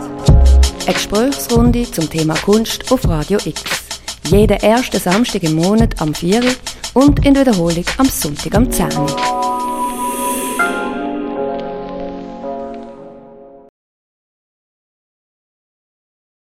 Eine 0.87 0.95
Gesprächsrunde 0.95 1.91
zum 1.91 2.09
Thema 2.11 2.35
Kunst 2.35 2.93
auf 2.93 3.09
Radio 3.09 3.39
X. 3.45 3.65
Jeden 4.29 4.59
ersten 4.61 4.99
Samstag 4.99 5.43
im 5.43 5.55
Monat 5.55 6.01
am 6.01 6.15
4 6.15 6.43
und 6.95 7.25
in 7.25 7.35
Wiederholung 7.35 7.85
am 7.99 8.07
Sonntag 8.07 8.55
am 8.55 8.71
10 8.71 9.34